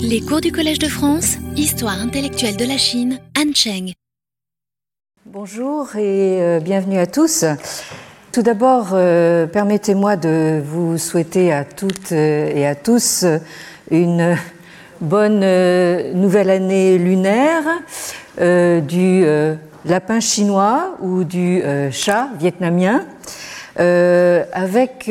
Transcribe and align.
Les 0.00 0.20
cours 0.20 0.40
du 0.40 0.50
Collège 0.52 0.78
de 0.78 0.88
France, 0.88 1.36
Histoire 1.56 2.00
intellectuelle 2.00 2.56
de 2.56 2.64
la 2.64 2.76
Chine, 2.76 3.20
Han 3.38 3.52
Cheng. 3.54 3.92
Bonjour 5.26 5.94
et 5.96 6.42
euh, 6.42 6.60
bienvenue 6.60 6.98
à 6.98 7.06
tous. 7.06 7.44
Tout 8.32 8.42
d'abord, 8.42 8.88
euh, 8.92 9.46
permettez-moi 9.46 10.16
de 10.16 10.60
vous 10.64 10.98
souhaiter 10.98 11.52
à 11.52 11.64
toutes 11.64 12.12
euh, 12.12 12.50
et 12.54 12.66
à 12.66 12.74
tous 12.74 13.24
une 13.90 14.36
bonne 15.00 15.40
nouvelle 16.14 16.50
année 16.50 16.98
lunaire 16.98 17.62
du 18.38 19.24
lapin 19.84 20.20
chinois 20.20 20.96
ou 21.00 21.22
du 21.22 21.62
chat 21.92 22.30
vietnamien, 22.38 23.04
avec 23.76 25.08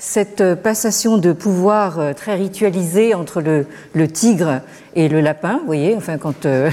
cette 0.00 0.54
passation 0.54 1.18
de 1.18 1.32
pouvoir 1.32 2.00
euh, 2.00 2.12
très 2.14 2.34
ritualisée 2.34 3.14
entre 3.14 3.42
le, 3.42 4.08
tigre 4.08 4.62
et 4.96 5.08
le 5.08 5.20
lapin, 5.20 5.58
vous 5.60 5.66
voyez, 5.66 5.94
enfin 5.94 6.16
quand 6.16 6.46
euh, 6.46 6.70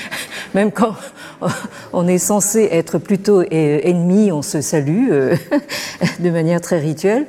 même 0.54 0.70
quand 0.70 0.94
on 1.92 2.06
est 2.06 2.18
censé 2.18 2.68
être 2.70 2.98
plutôt 2.98 3.42
ennemi, 3.42 4.30
on 4.30 4.42
se 4.42 4.60
salue 4.60 5.08
euh, 5.10 5.34
de 6.20 6.30
manière 6.30 6.60
très 6.60 6.78
rituelle. 6.78 7.26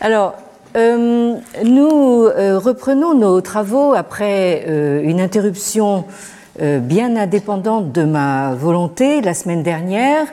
Alors, 0.00 0.34
nous 0.76 2.24
reprenons 2.24 3.14
nos 3.14 3.40
travaux 3.40 3.94
après 3.94 4.64
une 5.04 5.20
interruption 5.20 6.04
bien 6.58 7.14
indépendante 7.14 7.92
de 7.92 8.02
ma 8.02 8.54
volonté 8.54 9.20
la 9.20 9.34
semaine 9.34 9.62
dernière 9.62 10.26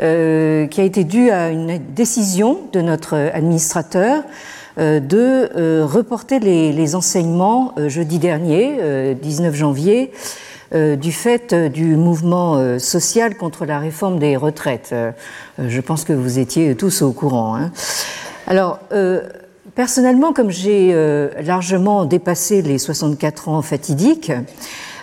euh, 0.00 0.66
qui 0.66 0.80
a 0.80 0.84
été 0.84 1.04
dû 1.04 1.30
à 1.30 1.50
une 1.50 1.78
décision 1.78 2.62
de 2.72 2.80
notre 2.80 3.14
administrateur 3.32 4.24
euh, 4.76 4.98
de 4.98 5.50
euh, 5.56 5.86
reporter 5.86 6.40
les, 6.40 6.72
les 6.72 6.96
enseignements 6.96 7.74
jeudi 7.86 8.18
dernier, 8.18 9.14
19 9.14 9.54
janvier, 9.54 10.10
du 10.72 11.12
fait 11.12 11.54
du 11.54 11.94
mouvement 11.94 12.80
social 12.80 13.36
contre 13.36 13.64
la 13.64 13.78
réforme 13.78 14.18
des 14.18 14.36
retraites. 14.36 14.92
Je 15.58 15.80
pense 15.80 16.02
que 16.02 16.12
vous 16.12 16.40
étiez 16.40 16.74
tous 16.74 17.02
au 17.02 17.12
courant. 17.12 17.54
Hein. 17.54 17.70
Alors, 18.48 18.80
personnellement, 19.76 20.32
comme 20.32 20.50
j'ai 20.50 20.92
largement 21.40 22.06
dépassé 22.06 22.60
les 22.60 22.78
64 22.78 23.50
ans 23.50 23.62
fatidiques, 23.62 24.32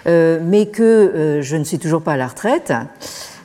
mais 0.06 0.66
que 0.66 1.40
je 1.42 1.56
ne 1.56 1.64
suis 1.64 1.80
toujours 1.80 2.02
pas 2.02 2.14
à 2.14 2.18
la 2.18 2.28
retraite, 2.28 2.74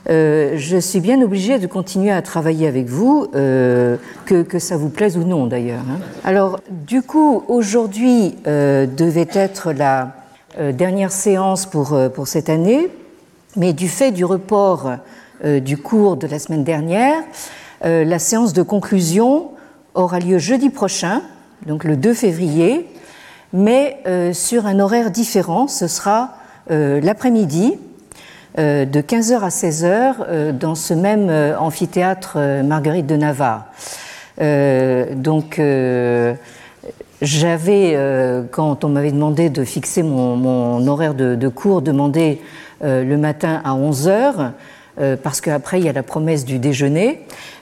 euh, 0.09 0.53
je 0.55 0.77
suis 0.77 1.01
bien 1.01 1.21
obligée 1.21 1.59
de 1.59 1.67
continuer 1.67 2.11
à 2.11 2.21
travailler 2.21 2.67
avec 2.67 2.87
vous, 2.87 3.27
euh, 3.35 3.97
que, 4.25 4.59
ça 4.59 4.77
vous 4.77 4.89
plaise 4.89 5.17
ou 5.17 5.23
non 5.23 5.47
d'ailleurs. 5.47 5.83
Hein. 5.89 5.99
Alors, 6.23 6.59
du 6.69 7.01
coup, 7.01 7.43
aujourd'hui 7.49 8.35
euh, 8.47 8.85
devait 8.85 9.27
être 9.33 9.71
la 9.73 10.13
dernière 10.73 11.11
séance 11.11 11.67
pour, 11.67 11.95
pour 12.15 12.27
cette 12.27 12.49
année, 12.49 12.89
mais 13.55 13.73
du 13.73 13.87
fait 13.87 14.11
du 14.11 14.25
report 14.25 14.93
du 15.43 15.77
cours 15.77 16.17
de 16.17 16.25
la 16.25 16.39
semaine 16.39 16.63
dernière, 16.63 17.21
la 17.83 18.17
séance 18.17 18.53
de 18.53 18.63
conclusion 18.63 19.51
aura 19.93 20.17
lieu 20.17 20.39
jeudi 20.39 20.71
prochain, 20.71 21.21
donc 21.67 21.83
le 21.83 21.95
2 21.95 22.15
février, 22.15 22.87
mais 23.53 24.01
sur 24.33 24.65
un 24.65 24.79
horaire 24.79 25.11
différent. 25.11 25.67
Ce 25.67 25.87
sera 25.87 26.37
l'après-midi 26.69 27.77
de 28.57 29.01
15h 29.01 29.39
à 29.41 29.49
16h 29.49 30.15
euh, 30.27 30.51
dans 30.51 30.73
ce 30.73 30.95
même 30.95 31.29
euh, 31.29 31.57
amphithéâtre 31.59 32.37
Marguerite 32.63 33.05
de 33.05 33.15
Navarre. 33.15 33.65
donc, 35.15 35.61
j'avais, 37.21 37.97
quand 38.51 38.83
on 38.83 38.89
m'avait 38.89 39.11
demandé 39.11 39.49
de 39.49 39.63
fixer 39.63 40.03
mon, 40.03 40.87
horaire 40.87 41.13
de, 41.13 41.47
cours, 41.47 41.81
demandé 41.81 42.41
le 42.81 43.15
matin 43.15 43.61
à 43.63 43.73
11h, 43.73 44.51
parce 45.23 45.41
qu'après, 45.41 45.79
il 45.79 45.85
y 45.85 45.89
a 45.89 45.93
la 45.93 46.03
promesse 46.03 46.45
du 46.45 46.59
déjeuner. 46.59 47.21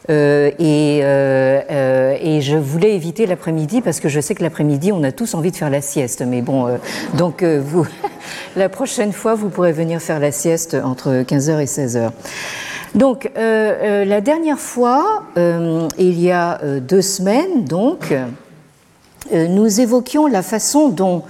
Euh, 0.10 0.52
et, 0.60 1.00
euh, 1.02 1.62
euh, 1.72 2.18
et, 2.22 2.42
je 2.42 2.58
voulais 2.58 2.94
éviter 2.94 3.26
l'après-midi 3.26 3.82
parce 3.82 4.00
que 4.00 4.08
je 4.08 4.20
sais 4.20 4.36
que 4.36 4.44
l'après-midi, 4.44 4.92
on 4.92 5.04
a 5.04 5.12
tous 5.12 5.34
envie 5.34 5.52
de 5.52 5.56
faire 5.56 5.72
la 5.72 5.82
sieste. 5.82 6.24
Mais 6.28 6.42
bon, 6.42 6.68
donc 7.16 7.44
vous, 7.44 7.88
la 8.56 8.70
prochaine 8.70 9.14
fois, 9.14 9.34
vous 9.34 9.50
pourrez 9.50 9.72
venir 9.72 10.00
faire 10.02 10.20
la 10.20 10.32
sieste 10.32 10.76
entre 10.76 11.24
15h 11.24 11.60
et 11.60 11.66
16h. 11.66 12.12
Donc, 12.94 13.30
la 13.36 14.22
dernière 14.22 14.60
fois, 14.60 15.24
il 15.36 16.22
y 16.22 16.32
a 16.32 16.60
deux 16.80 17.02
semaines, 17.02 17.66
donc, 17.66 18.14
nous 19.34 19.82
évoquions 19.82 20.28
la 20.28 20.42
façon 20.42 20.90
dont 20.90 21.24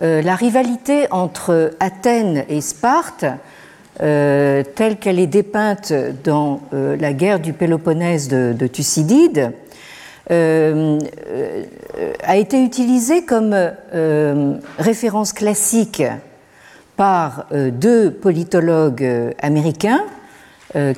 la 0.00 0.34
rivalité 0.34 1.06
entre 1.10 1.70
Athènes 1.80 2.44
et 2.50 2.60
Sparte 2.60 3.24
euh, 4.02 4.62
telle 4.74 4.98
qu'elle 4.98 5.18
est 5.18 5.26
dépeinte 5.26 5.90
dans 6.22 6.60
euh, 6.74 6.98
la 7.00 7.14
guerre 7.14 7.40
du 7.40 7.54
Péloponnèse 7.54 8.28
de, 8.28 8.66
Thucydide, 8.66 9.52
euh, 10.30 10.98
a 12.22 12.36
été 12.36 12.62
utilisée 12.62 13.24
comme 13.24 13.56
référence 14.78 15.32
classique 15.32 16.02
par 16.96 17.46
deux 17.52 18.10
politologues 18.10 19.34
américains 19.40 20.02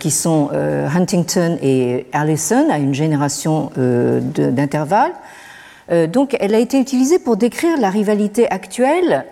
qui 0.01 0.11
sont 0.11 0.51
Huntington 0.53 1.59
et 1.63 2.07
Allison 2.13 2.69
à 2.71 2.79
une 2.79 2.95
génération 2.95 3.71
d'intervalle. 3.77 5.13
donc 6.11 6.37
elle 6.41 6.55
a 6.55 6.59
été 6.59 6.81
utilisée 6.81 7.19
pour 7.19 7.37
décrire 7.37 7.79
la 7.79 7.91
rivalité 7.91 8.51
actuelle 8.51 9.27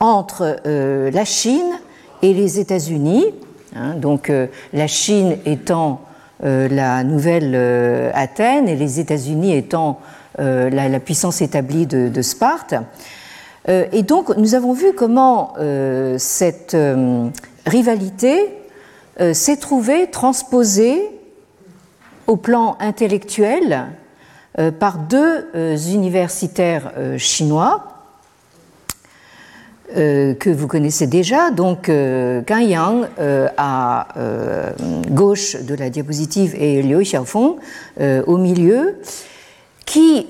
entre 0.00 0.56
la 0.64 1.24
Chine 1.24 1.78
et 2.22 2.32
les 2.32 2.58
États-Unis, 2.58 3.26
hein, 3.74 3.94
donc 3.94 4.30
euh, 4.30 4.46
la 4.72 4.86
Chine 4.86 5.38
étant 5.44 6.02
euh, 6.44 6.68
la 6.68 7.04
nouvelle 7.04 7.52
euh, 7.54 8.10
Athènes 8.14 8.68
et 8.68 8.76
les 8.76 9.00
États-Unis 9.00 9.54
étant 9.54 10.00
la, 10.38 11.00
puissance 11.00 11.40
établie 11.40 11.86
de, 11.86 12.20
Sparte. 12.20 12.74
et 13.66 14.02
donc 14.02 14.36
nous 14.36 14.54
avons 14.54 14.74
vu 14.74 14.92
comment 14.92 15.54
cette 16.18 16.76
rivalité 17.64 18.54
s'est 19.32 19.56
trouvée 19.56 20.10
transposée 20.10 21.00
au 22.26 22.36
plan 22.36 22.76
intellectuel 22.80 23.86
par 24.78 24.98
deux 24.98 25.46
universitaires 25.88 26.92
chinois, 27.16 27.95
euh, 29.94 30.34
que 30.34 30.50
vous 30.50 30.66
connaissez 30.66 31.06
déjà, 31.06 31.52
donc 31.52 31.88
euh, 31.88 32.42
Yang 32.48 33.06
euh, 33.20 33.48
à 33.56 34.08
gauche 35.10 35.56
de 35.62 35.76
la 35.76 35.90
diapositive 35.90 36.56
et 36.58 36.82
Liu 36.82 37.02
Xiaofeng 37.02 37.56
au 38.26 38.36
milieu, 38.36 38.96
qui, 39.84 40.26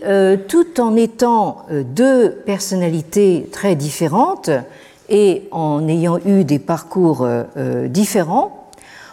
tout 0.48 0.80
en 0.80 0.94
étant 0.96 1.64
deux 1.70 2.30
personnalités 2.44 3.48
très 3.50 3.74
différentes 3.74 4.50
et 5.08 5.48
en 5.50 5.88
ayant 5.88 6.18
eu 6.26 6.44
des 6.44 6.58
parcours 6.58 7.26
différents, 7.88 8.70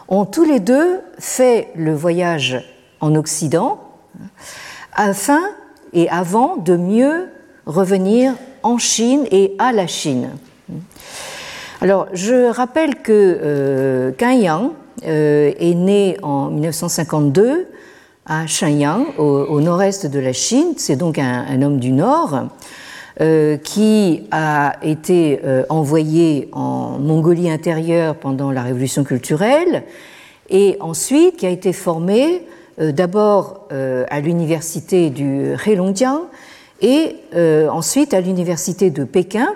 ont 0.10 0.26
tous 0.26 0.44
les 0.44 0.60
deux 0.60 1.00
fait 1.18 1.70
le 1.76 1.94
voyage 1.94 2.62
en 3.00 3.16
Occident 3.16 3.80
afin 4.94 5.42
et 5.94 6.10
avant 6.10 6.58
de 6.58 6.76
mieux 6.76 7.30
revenir 7.66 8.34
en 8.64 8.78
Chine 8.78 9.26
et 9.32 9.54
à 9.60 9.72
la 9.72 9.88
Chine. 9.88 10.32
Alors, 11.82 12.08
je 12.14 12.50
rappelle 12.50 12.96
que 12.96 13.12
euh, 13.12 14.12
Yang 14.20 14.72
euh, 15.06 15.52
est 15.60 15.74
né 15.74 16.18
en 16.22 16.50
1952 16.50 17.68
à 18.26 18.48
Shenyang, 18.48 19.06
au, 19.18 19.60
nord-est 19.60 20.06
de 20.06 20.20
la 20.20 20.32
Chine. 20.32 20.76
C'est 20.78 20.96
donc 20.96 21.20
un, 21.20 21.62
homme 21.62 21.80
du 21.80 21.92
Nord 21.92 22.44
euh, 23.20 23.58
qui 23.58 24.24
a 24.32 24.78
été 24.82 25.42
euh, 25.44 25.66
envoyé 25.68 26.48
en 26.54 27.00
Mongolie 27.00 27.50
intérieure 27.50 28.16
pendant 28.16 28.52
la 28.52 28.64
Révolution 28.64 29.04
culturelle 29.04 29.84
et 30.50 30.78
ensuite 30.80 31.36
qui 31.36 31.46
a 31.46 31.50
été 31.50 31.74
formé 31.74 32.46
d'abord 32.78 33.68
à 33.70 34.20
l'université 34.20 35.10
du 35.12 35.54
Heilongjiang 35.66 36.22
et 36.84 37.16
euh, 37.34 37.70
ensuite 37.70 38.14
à 38.14 38.22
l'université 38.22 38.92
de 38.92 39.06
Pékin. 39.06 39.48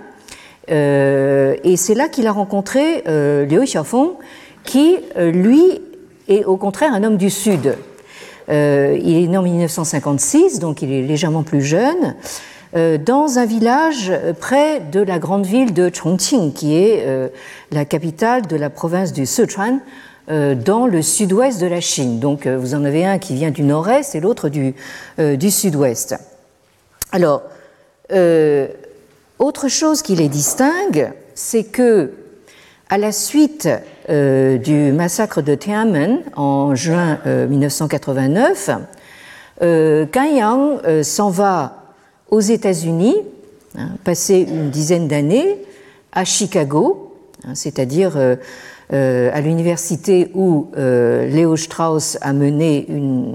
Euh, 0.72 1.56
et 1.64 1.78
c'est 1.78 1.94
là 1.94 2.08
qu'il 2.08 2.26
a 2.26 2.32
rencontré 2.32 3.04
euh, 3.08 3.46
Liu 3.46 3.64
Xiaofeng, 3.64 4.14
qui, 4.64 4.98
lui, 5.18 5.82
est 6.28 6.44
au 6.44 6.58
contraire 6.58 6.94
un 6.94 7.04
homme 7.04 7.16
du 7.16 7.30
Sud. 7.30 7.76
il 8.50 8.54
est 8.54 9.28
né 9.28 9.38
en 9.38 9.44
1956, 9.44 10.60
donc 10.60 10.82
il 10.82 10.92
est 10.92 11.04
légèrement 11.04 11.44
plus 11.44 11.62
jeune, 11.62 12.16
dans 12.74 13.40
un 13.40 13.46
village 13.46 14.12
près 14.42 14.82
de 14.82 15.00
la 15.00 15.20
grande 15.20 15.46
ville 15.46 15.74
de 15.74 15.90
Chongqing, 15.90 16.52
qui 16.52 16.76
est 16.76 17.32
la 17.72 17.86
capitale 17.86 18.46
de 18.46 18.58
la 18.58 18.70
province 18.70 19.14
du 19.14 19.26
Sichuan, 19.26 19.80
dans 20.28 20.86
le 20.86 21.02
sud-ouest 21.02 21.62
de 21.62 21.68
la 21.68 21.80
Chine. 21.80 22.20
Donc 22.20 22.46
vous 22.46 22.76
en 22.76 22.84
avez 22.84 23.06
un 23.06 23.20
qui 23.20 23.36
vient 23.36 23.52
du 23.52 23.62
nord-est 23.62 24.16
et 24.16 24.20
l'autre 24.20 24.50
du, 24.50 24.76
du 25.18 25.50
sud-ouest. 25.50 26.18
Alors, 27.12 27.44
euh, 28.12 28.68
Autre 29.40 29.68
chose 29.68 30.02
qui 30.02 30.16
les 30.16 30.30
distingue, 30.30 31.12
c'est 31.36 31.64
que 31.64 32.12
à 32.90 32.98
la 32.98 33.12
suite 33.12 33.70
euh, 34.10 34.58
du 34.58 34.92
massacre 34.92 35.44
de 35.44 35.54
Tiananmen 35.54 36.22
en 36.36 36.74
juin 36.74 37.20
1989, 37.26 38.72
euh, 39.62 40.06
Yang 40.16 40.80
euh, 40.86 41.04
s'en 41.04 41.30
va 41.30 41.94
aux 42.32 42.40
États-Unis, 42.40 43.16
hein, 43.78 43.90
passer 44.04 44.48
une 44.50 44.72
dizaine 44.72 45.08
d'années 45.08 45.58
à 46.14 46.26
Chicago, 46.26 47.14
hein, 47.46 47.54
c'est-à-dire 47.54 48.18
à 48.90 49.42
l'université 49.42 50.32
où 50.34 50.72
Léo 50.76 51.58
Strauss 51.58 52.18
a 52.22 52.34
mené 52.34 52.88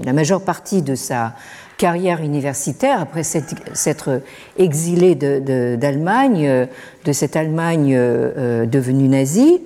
la 0.03 0.11
majeure 0.11 0.41
partie 0.41 0.81
de 0.81 0.95
sa 0.95 1.35
carrière 1.83 2.21
universitaire 2.21 3.01
après 3.01 3.23
s'être 3.23 4.21
exilé 4.57 5.15
d'Allemagne, 5.15 6.47
de, 6.47 6.67
de, 7.03 7.11
cette 7.11 7.35
Allemagne 7.35 7.93
euh, 7.93 8.65
devenue 8.65 9.09
nazie, 9.09 9.59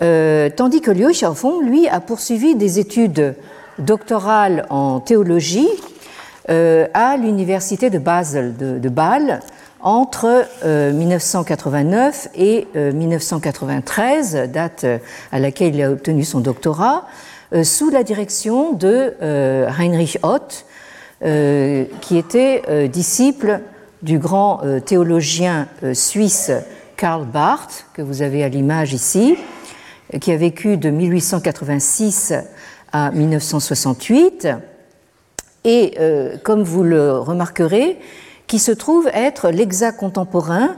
euh, 0.00 0.48
tandis 0.48 0.80
que 0.80 0.90
Liu 0.90 1.10
Xiaofeng, 1.12 1.60
lui, 1.60 1.86
a 1.86 2.00
poursuivi 2.00 2.54
des 2.54 2.78
études 2.78 3.34
doctorales 3.78 4.64
en 4.70 5.00
théologie 5.00 5.68
euh, 6.48 6.86
à 6.94 7.18
l'université 7.18 7.90
de 7.90 7.98
Basel, 7.98 8.56
de, 8.56 8.88
Bâle, 8.88 9.40
entre 9.82 10.46
1989 10.64 12.28
et 12.36 12.66
1993, 12.74 14.48
date 14.50 14.86
à 15.30 15.38
laquelle 15.38 15.74
il 15.74 15.82
a 15.82 15.90
obtenu 15.90 16.24
son 16.24 16.40
doctorat, 16.40 17.04
sous 17.62 17.90
la 17.90 18.02
direction 18.02 18.72
de 18.72 19.12
Heinrich 19.20 20.18
Ott, 20.22 20.64
euh, 20.64 20.73
qui 21.20 22.18
était 22.18 22.62
euh, 22.68 22.86
disciple 22.86 23.60
du 24.02 24.18
grand 24.18 24.60
euh, 24.62 24.80
théologien 24.80 25.68
suisse 25.92 26.50
Karl 26.96 27.24
Barth, 27.24 27.86
que 27.94 28.02
vous 28.02 28.22
avez 28.22 28.44
à 28.44 28.48
l'image 28.48 28.92
ici, 28.92 29.36
qui 30.20 30.32
a 30.32 30.36
vécu 30.36 30.76
de 30.76 30.90
1886 30.90 32.34
à 32.92 33.10
1968, 33.10 34.48
et 35.64 35.96
comme 36.44 36.62
vous 36.62 36.84
le 36.84 37.18
remarquerez, 37.18 37.98
qui 38.46 38.60
se 38.60 38.70
trouve 38.70 39.08
être 39.12 39.50
l'exact 39.50 39.98
contemporain 39.98 40.76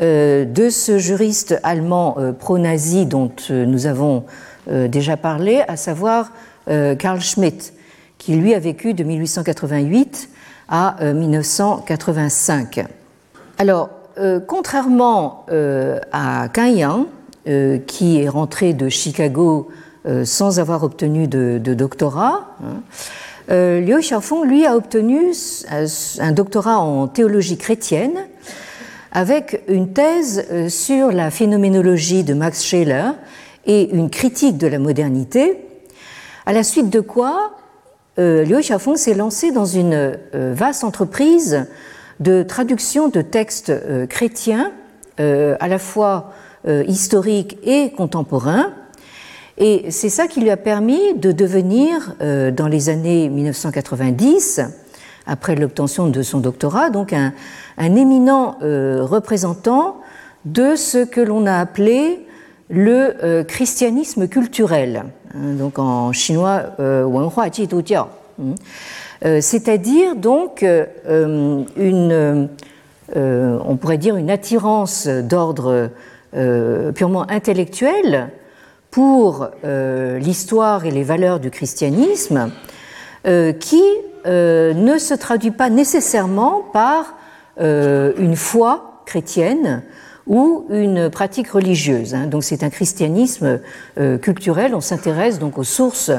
de 0.00 0.68
ce 0.70 0.98
juriste 0.98 1.58
allemand 1.62 2.16
pro-nazi 2.38 3.04
dont 3.04 3.32
nous 3.50 3.86
avons 3.86 4.24
déjà 4.70 5.18
parlé, 5.18 5.62
à 5.68 5.76
savoir 5.76 6.32
Karl 6.66 7.20
Schmitt, 7.20 7.74
qui 8.20 8.34
lui 8.34 8.54
a 8.54 8.58
vécu 8.58 8.92
de 8.92 9.02
1888 9.02 10.28
à 10.68 10.96
1985. 11.02 12.78
Euh, 12.78 12.82
Alors, 13.58 13.88
euh, 14.18 14.38
contrairement 14.46 15.46
euh, 15.50 15.98
à 16.12 16.46
Yang, 16.56 17.06
qui 17.86 18.20
est 18.20 18.28
rentré 18.28 18.74
de 18.74 18.88
Chicago 18.88 19.70
sans 20.24 20.60
avoir 20.60 20.84
obtenu 20.84 21.26
de, 21.26 21.58
doctorat, 21.74 22.54
hein, 22.62 22.82
Liu 23.48 23.98
Xiaofeng, 23.98 24.44
lui, 24.44 24.66
a 24.66 24.76
obtenu 24.76 25.32
un 26.20 26.32
doctorat 26.32 26.78
en 26.78 27.08
théologie 27.08 27.56
chrétienne 27.56 28.26
avec 29.10 29.62
une 29.66 29.92
thèse 29.92 30.68
sur 30.68 31.10
la 31.10 31.30
phénoménologie 31.30 32.22
de 32.22 32.34
Max 32.34 32.62
Scheler 32.62 33.10
et 33.66 33.90
une 33.90 34.10
critique 34.10 34.58
de 34.58 34.68
la 34.68 34.78
modernité, 34.78 35.58
à 36.46 36.52
la 36.52 36.62
suite 36.62 36.90
de 36.90 37.00
quoi 37.00 37.50
euh, 37.50 37.59
Liu 38.20 38.60
Xiaofeng 38.60 38.96
s'est 38.96 39.14
lancé 39.14 39.50
dans 39.50 39.64
une 39.64 39.94
euh, 39.94 40.52
vaste 40.54 40.84
entreprise 40.84 41.66
de 42.20 42.42
traduction 42.42 43.08
de 43.08 43.22
textes 43.22 43.70
euh, 43.70 44.06
chrétiens, 44.06 44.72
à 45.18 45.68
la 45.68 45.78
fois 45.78 46.32
historiques 46.86 47.58
et 47.62 47.90
contemporains. 47.90 48.72
Et 49.58 49.90
c'est 49.90 50.08
ça 50.08 50.28
qui 50.28 50.40
lui 50.40 50.48
a 50.48 50.56
permis 50.56 51.12
de 51.12 51.30
devenir, 51.30 52.14
dans 52.20 52.68
les 52.68 52.88
années 52.88 53.28
1990, 53.28 54.62
après 55.26 55.56
l'obtention 55.56 56.08
de 56.08 56.22
son 56.22 56.38
doctorat, 56.38 56.88
donc 56.88 57.12
un 57.12 57.34
éminent 57.96 58.56
représentant 58.62 60.00
de 60.46 60.74
ce 60.74 61.04
que 61.04 61.20
l'on 61.20 61.44
a 61.44 61.58
appelé 61.58 62.26
le 62.70 63.42
christianisme 63.42 64.26
culturel. 64.26 65.04
Hein, 65.34 65.54
donc 65.54 65.78
en 65.78 66.12
chinois 66.12 66.62
euh, 66.80 67.04
Wenhua 67.04 67.46
hein. 67.46 68.08
euh, 69.24 69.40
c'est-à-dire 69.40 70.16
donc 70.16 70.64
euh, 70.64 71.64
une, 71.76 72.48
on 73.14 73.76
pourrait 73.76 73.98
dire 73.98 74.16
une 74.16 74.30
attirance 74.30 75.06
d'ordre 75.06 75.90
purement 76.94 77.28
intellectuel 77.28 78.30
pour 78.90 79.48
l'histoire 79.64 80.84
et 80.84 80.92
les 80.92 81.02
valeurs 81.02 81.40
du 81.40 81.50
christianisme, 81.50 82.52
qui 83.24 83.82
ne 84.24 84.98
se 84.98 85.14
traduit 85.14 85.50
pas 85.50 85.70
nécessairement 85.70 86.62
par 86.72 87.16
une 87.58 88.36
foi 88.36 89.02
chrétienne 89.06 89.82
ou 90.30 90.64
une 90.70 91.10
pratique 91.10 91.48
religieuse. 91.48 92.14
Hein. 92.14 92.28
Donc 92.28 92.44
c'est 92.44 92.62
un 92.62 92.70
christianisme 92.70 93.58
euh, 93.98 94.16
culturel. 94.16 94.76
On 94.76 94.80
s'intéresse 94.80 95.40
donc 95.40 95.58
aux 95.58 95.64
sources 95.64 96.12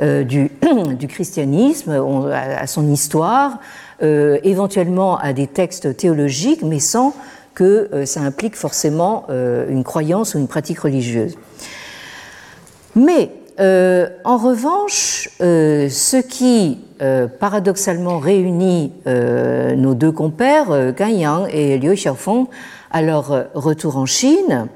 euh, 0.00 0.24
du, 0.24 0.50
christianisme, 1.08 2.02
à, 2.32 2.66
son 2.66 2.90
histoire, 2.90 3.58
euh, 4.02 4.38
éventuellement 4.44 5.18
à 5.18 5.34
des 5.34 5.46
textes 5.46 5.94
théologiques, 5.94 6.62
mais 6.62 6.80
sans 6.80 7.14
que 7.54 8.06
ça 8.06 8.20
implique 8.20 8.56
forcément 8.56 9.26
une 9.28 9.84
croyance 9.84 10.34
ou 10.34 10.38
une 10.38 10.48
pratique 10.48 10.78
religieuse. 10.78 11.36
Mais 12.94 13.32
en 13.58 14.36
revanche, 14.38 15.28
ce 15.40 16.16
qui 16.22 16.78
paradoxalement 17.38 18.18
réunit 18.18 18.92
nos 19.04 19.94
deux 19.94 20.12
compères, 20.12 20.94
Gan 20.96 21.08
Yang 21.08 21.48
et 21.52 21.76
Liu 21.76 21.94
Xiaofeng, 21.96 22.46
à 22.90 23.02
leur 23.02 23.32
euh, 23.32 23.44
retour 23.54 23.96
en 23.96 24.06
Chine. 24.06 24.68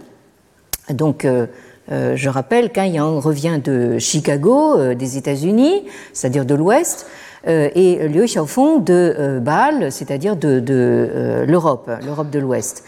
Donc, 0.90 1.25
euh, 1.25 1.46
euh, 1.90 2.16
je 2.16 2.28
rappelle 2.28 2.70
qu'Yang 2.70 3.19
revient 3.19 3.61
de 3.62 3.99
Chicago, 3.99 4.94
des 4.94 5.19
États-Unis, 5.19 5.84
c'est-à-dire 6.12 6.46
de 6.46 6.55
l'Ouest, 6.55 7.06
et 7.46 8.08
Liu 8.08 8.25
Xiaofeng 8.25 8.82
de 8.82 9.38
Bâle, 9.43 9.93
c'est-à-dire 9.93 10.34
de, 10.34 11.44
l'Europe, 11.46 11.90
l'Europe 12.02 12.31
de 12.31 12.38
l'Ouest. 12.38 12.84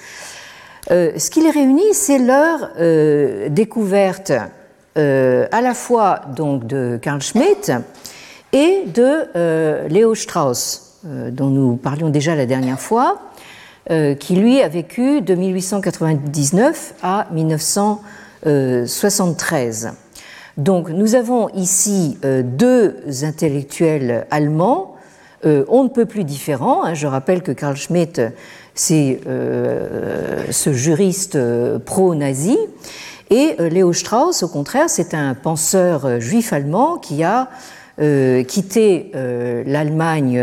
ce 0.88 1.30
qui 1.30 1.42
les 1.42 1.50
réunit, 1.50 1.92
c'est 1.92 2.18
leur 2.18 2.70
découverte 3.50 4.32
à 4.94 5.60
la 5.60 5.74
fois 5.74 6.22
donc 6.34 6.66
de 6.66 6.98
Carl 7.02 7.20
Schmitt 7.20 7.70
et 8.54 8.84
de 8.86 9.88
Léo 9.88 10.14
Strauss, 10.14 11.02
dont 11.04 11.50
nous 11.50 11.76
parlions 11.76 12.08
déjà 12.08 12.34
la 12.34 12.46
dernière 12.46 12.80
fois, 12.80 13.18
euh, 13.18 13.35
qui 13.88 14.34
lui 14.34 14.62
a 14.62 14.68
vécu 14.68 15.20
de 15.20 15.34
1899 15.34 16.94
à 17.02 17.26
1973. 17.32 19.90
Donc 20.56 20.88
nous 20.88 21.14
avons 21.14 21.50
ici 21.50 22.16
euh, 22.24 22.42
deux 22.42 23.24
intellectuels 23.24 24.26
allemands, 24.30 24.94
euh, 25.44 25.64
on 25.68 25.84
ne 25.84 25.88
peut 25.88 26.06
plus 26.06 26.24
différents. 26.24 26.84
Hein. 26.84 26.94
Je 26.94 27.06
rappelle 27.06 27.42
que 27.42 27.52
Karl 27.52 27.76
Schmitt, 27.76 28.22
c'est 28.74 29.20
ce 29.24 30.72
juriste 30.74 31.38
pro-nazi, 31.86 32.58
et 33.30 33.56
Léo 33.58 33.94
Strauss, 33.94 34.42
au 34.42 34.48
contraire, 34.48 34.84
c'est 34.88 35.14
un 35.14 35.32
penseur 35.32 36.20
juif 36.20 36.52
allemand 36.52 36.98
qui 36.98 37.24
a 37.24 37.48
quitté 37.96 39.12
l'Allemagne 39.64 40.38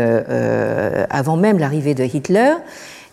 avant 1.10 1.36
même 1.36 1.60
l'arrivée 1.60 1.94
de 1.94 2.02
Hitler 2.02 2.54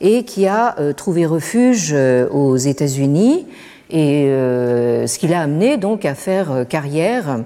et 0.02 0.24
qui 0.24 0.48
a 0.48 0.76
euh, 0.80 0.94
trouvé 0.94 1.26
refuge 1.26 1.92
euh, 1.94 2.28
aux 2.30 2.58
États-Unis 2.58 3.46
et 3.92 4.26
euh, 4.26 5.06
ce 5.08 5.20
qui 5.20 5.28
l'a 5.28 5.42
amené 5.42 5.78
donc 5.78 6.06
à 6.06 6.16
faire 6.16 6.66
carrière 6.68 7.40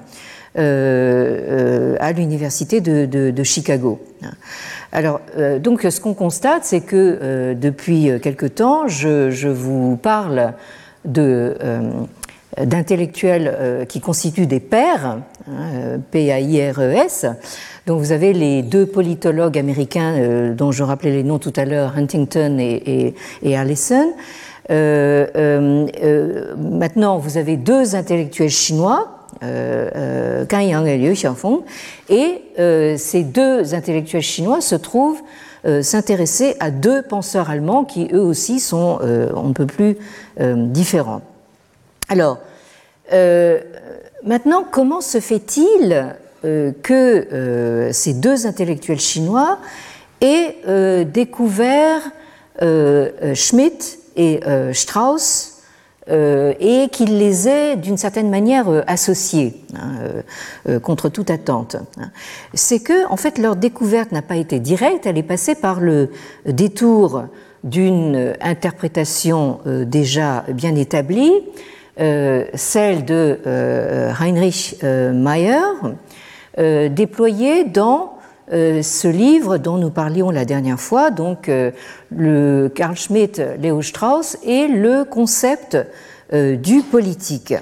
à 0.57 2.11
l'université 2.13 2.79
de, 2.79 3.43
Chicago. 3.43 3.99
Alors, 4.93 5.19
donc, 5.59 5.81
ce 5.81 5.99
qu'on 5.99 6.13
constate, 6.13 6.63
c'est 6.63 6.79
que 6.79 7.53
depuis 7.59 8.09
quelque 8.21 8.45
temps, 8.45 8.87
je, 8.87 9.49
vous 9.49 9.97
parle 9.97 10.53
de 11.03 11.57
d'intellectuels 12.63 13.85
qui 13.89 13.99
constituent 13.99 14.47
des 14.47 14.59
pairs, 14.59 15.17
hein, 15.47 15.99
P-A-I-R-E-S, 16.11 17.25
donc 17.85 17.99
vous 17.99 18.11
avez 18.11 18.33
les 18.33 18.63
deux 18.63 18.87
politologues 18.87 19.59
américains 19.59 20.15
euh, 20.17 20.53
dont 20.55 20.71
je 20.71 20.83
rappelais 20.83 21.11
les 21.11 21.23
noms 21.23 21.37
tout 21.37 21.53
à 21.55 21.65
l'heure, 21.65 21.93
Huntington 21.97 22.57
et, 22.59 23.13
Allison. 23.55 24.13
Euh, 24.71 25.27
euh, 25.37 26.55
maintenant, 26.57 27.19
vous 27.19 27.37
avez 27.37 27.57
deux 27.57 27.95
intellectuels 27.95 28.49
chinois, 28.49 29.11
Gan 29.41 30.59
Yang 30.59 30.87
et 30.87 30.97
Liu 30.97 31.13
Xiaofeng, 31.13 31.59
et 32.09 32.41
ces 32.97 33.23
deux 33.23 33.75
intellectuels 33.75 34.23
chinois 34.23 34.61
se 34.61 34.75
trouvent 34.75 35.21
s'intéresser 35.81 36.55
à 36.59 36.71
deux 36.71 37.03
penseurs 37.03 37.49
allemands 37.49 37.83
qui 37.83 38.07
eux 38.13 38.21
aussi 38.21 38.59
sont 38.59 38.97
on 39.35 39.49
ne 39.49 39.53
peut 39.53 39.67
plus 39.67 39.97
différents. 40.39 41.21
Alors, 42.09 42.39
maintenant, 44.23 44.65
comment 44.69 45.01
se 45.01 45.19
fait-il 45.19 46.15
que 46.43 47.89
ces 47.91 48.13
deux 48.13 48.45
intellectuels 48.45 48.99
chinois 48.99 49.59
aient 50.21 51.05
découvert 51.05 52.01
Schmitt 53.33 53.99
et 54.15 54.39
Strauss 54.73 55.55
euh, 56.07 56.53
et 56.59 56.89
qu'il 56.89 57.17
les 57.17 57.47
ait 57.47 57.77
d'une 57.77 57.97
certaine 57.97 58.29
manière 58.29 58.69
euh, 58.69 58.83
associés 58.85 59.55
hein, 59.75 59.93
euh, 60.69 60.79
contre 60.79 61.09
toute 61.09 61.31
attente. 61.31 61.77
Hein. 61.99 62.11
C'est 62.53 62.79
que, 62.79 63.07
en 63.09 63.17
fait, 63.17 63.39
leur 63.39 63.55
découverte 63.55 64.11
n'a 64.11 64.21
pas 64.21 64.35
été 64.35 64.59
directe, 64.59 65.07
elle 65.07 65.17
est 65.17 65.23
passée 65.23 65.55
par 65.55 65.79
le 65.79 66.11
détour 66.45 67.23
d'une 67.63 68.35
interprétation 68.39 69.61
déjà 69.65 70.45
bien 70.49 70.75
établie, 70.75 71.31
celle 71.97 73.05
de 73.05 73.39
Heinrich 74.19 74.75
Mayer, 74.83 75.61
déployée 76.57 77.63
dans 77.63 78.15
euh, 78.53 78.83
ce 78.83 79.07
livre 79.07 79.57
dont 79.57 79.77
nous 79.77 79.89
parlions 79.89 80.29
la 80.29 80.45
dernière 80.45 80.79
fois, 80.79 81.09
donc 81.09 81.49
euh, 81.49 81.71
le 82.15 82.69
Carl 82.73 82.95
Schmitt, 82.95 83.41
Léo 83.59 83.81
Strauss, 83.81 84.37
et 84.43 84.67
le 84.67 85.03
concept 85.03 85.77
euh, 86.31 86.55
du 86.55 86.81
politique. 86.81 87.55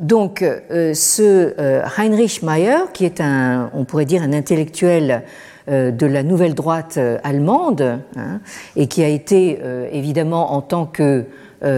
donc, 0.00 0.44
ce 0.70 1.54
Heinrich 1.98 2.42
Mayer, 2.42 2.86
qui 2.92 3.04
est 3.04 3.20
un, 3.20 3.70
on 3.74 3.84
pourrait 3.84 4.04
dire, 4.04 4.22
un 4.22 4.32
intellectuel 4.32 5.22
de 5.66 6.06
la 6.06 6.22
nouvelle 6.22 6.54
droite 6.54 7.00
allemande, 7.24 7.98
hein, 8.16 8.40
et 8.76 8.86
qui 8.86 9.02
a 9.02 9.08
été 9.08 9.58
évidemment 9.90 10.52
en 10.52 10.62
tant 10.62 10.86
que 10.86 11.24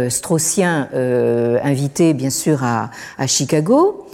straussien 0.08 0.88
invité 1.62 2.14
bien 2.14 2.30
sûr 2.30 2.62
à, 2.62 2.90
Chicago, 3.26 4.06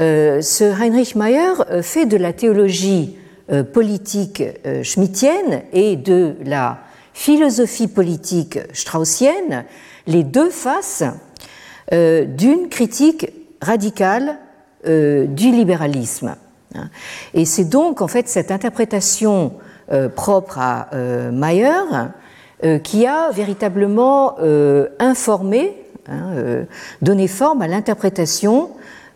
euh, 0.00 0.40
ce 0.40 0.64
Heinrich 0.64 1.14
Mayer 1.14 1.52
euh, 1.70 1.82
fait 1.82 2.06
de 2.06 2.16
la 2.16 2.32
théologie 2.32 3.18
euh, 3.50 3.64
politique 3.64 4.42
schmittienne 4.82 5.62
et 5.72 5.96
de 5.96 6.36
la 6.44 6.78
philosophie 7.12 7.88
politique 7.88 8.58
straussienne 8.72 9.64
les 10.06 10.22
deux 10.24 10.50
faces 10.50 11.04
d'une 11.92 12.68
critique 12.70 13.32
radicale 13.60 14.38
du 14.84 15.50
libéralisme. 15.50 16.36
Et 17.34 17.44
c'est 17.44 17.64
donc 17.64 18.00
en 18.00 18.06
fait 18.06 18.28
cette 18.28 18.52
interprétation 18.52 19.54
propre 20.14 20.58
à 20.58 20.88
Mayer 21.32 21.82
qui 22.82 23.06
a 23.06 23.30
véritablement 23.30 24.36
informé, 24.98 25.74
hein, 26.08 26.64
donné 27.00 27.28
forme 27.28 27.62
à 27.62 27.68
l'interprétation 27.68 28.70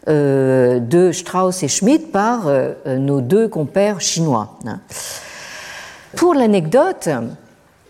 euh, 0.06 0.80
de 0.80 1.12
Strauss 1.12 1.62
et 1.62 1.68
Schmidt 1.68 2.08
par 2.12 2.46
euh, 2.46 2.74
nos 2.98 3.22
deux 3.22 3.48
compères 3.48 4.02
chinois. 4.02 4.58
Pour 6.14 6.34
l'anecdote, 6.34 7.08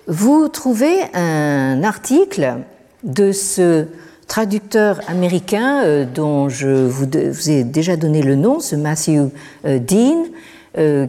vous 0.06 0.46
trouvez 0.46 0.94
un 1.12 1.82
article 1.82 2.58
de 3.02 3.32
ce 3.32 3.86
traducteur 4.28 5.00
américain 5.08 5.82
euh, 5.82 6.04
dont 6.04 6.48
je 6.48 6.68
vous, 6.68 7.04
ai 7.50 7.64
déjà 7.64 7.96
donné 7.96 8.22
le 8.22 8.36
nom, 8.36 8.60
ce 8.60 8.76
Matthew 8.76 9.30
Dean, 9.64 10.26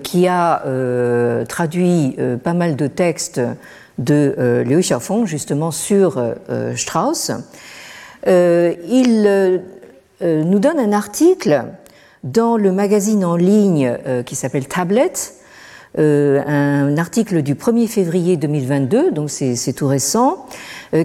qui 0.01 0.27
a 0.27 0.63
traduit 1.47 2.17
pas 2.43 2.53
mal 2.53 2.75
de 2.75 2.87
textes 2.87 3.41
de 3.97 4.63
Liu 4.65 4.81
Xiaofeng 4.81 5.25
justement 5.25 5.71
sur 5.71 6.21
Strauss. 6.75 7.31
il 8.25 9.61
euh, 10.21 10.43
nous 10.43 10.59
donne 10.59 10.79
un 10.79 10.93
article 10.93 11.65
dans 12.23 12.55
le 12.55 12.71
magazine 12.71 13.25
en 13.25 13.35
ligne 13.35 13.97
euh, 14.07 14.23
qui 14.23 14.35
s'appelle 14.35 14.65
Tablet, 14.65 15.11
euh, 15.99 16.41
un 16.47 16.97
article 16.97 17.41
du 17.41 17.55
1er 17.55 17.87
février 17.87 18.37
2022, 18.37 19.11
donc 19.11 19.29
c'est 19.29 19.73
tout 19.73 19.87
récent, 19.87 20.45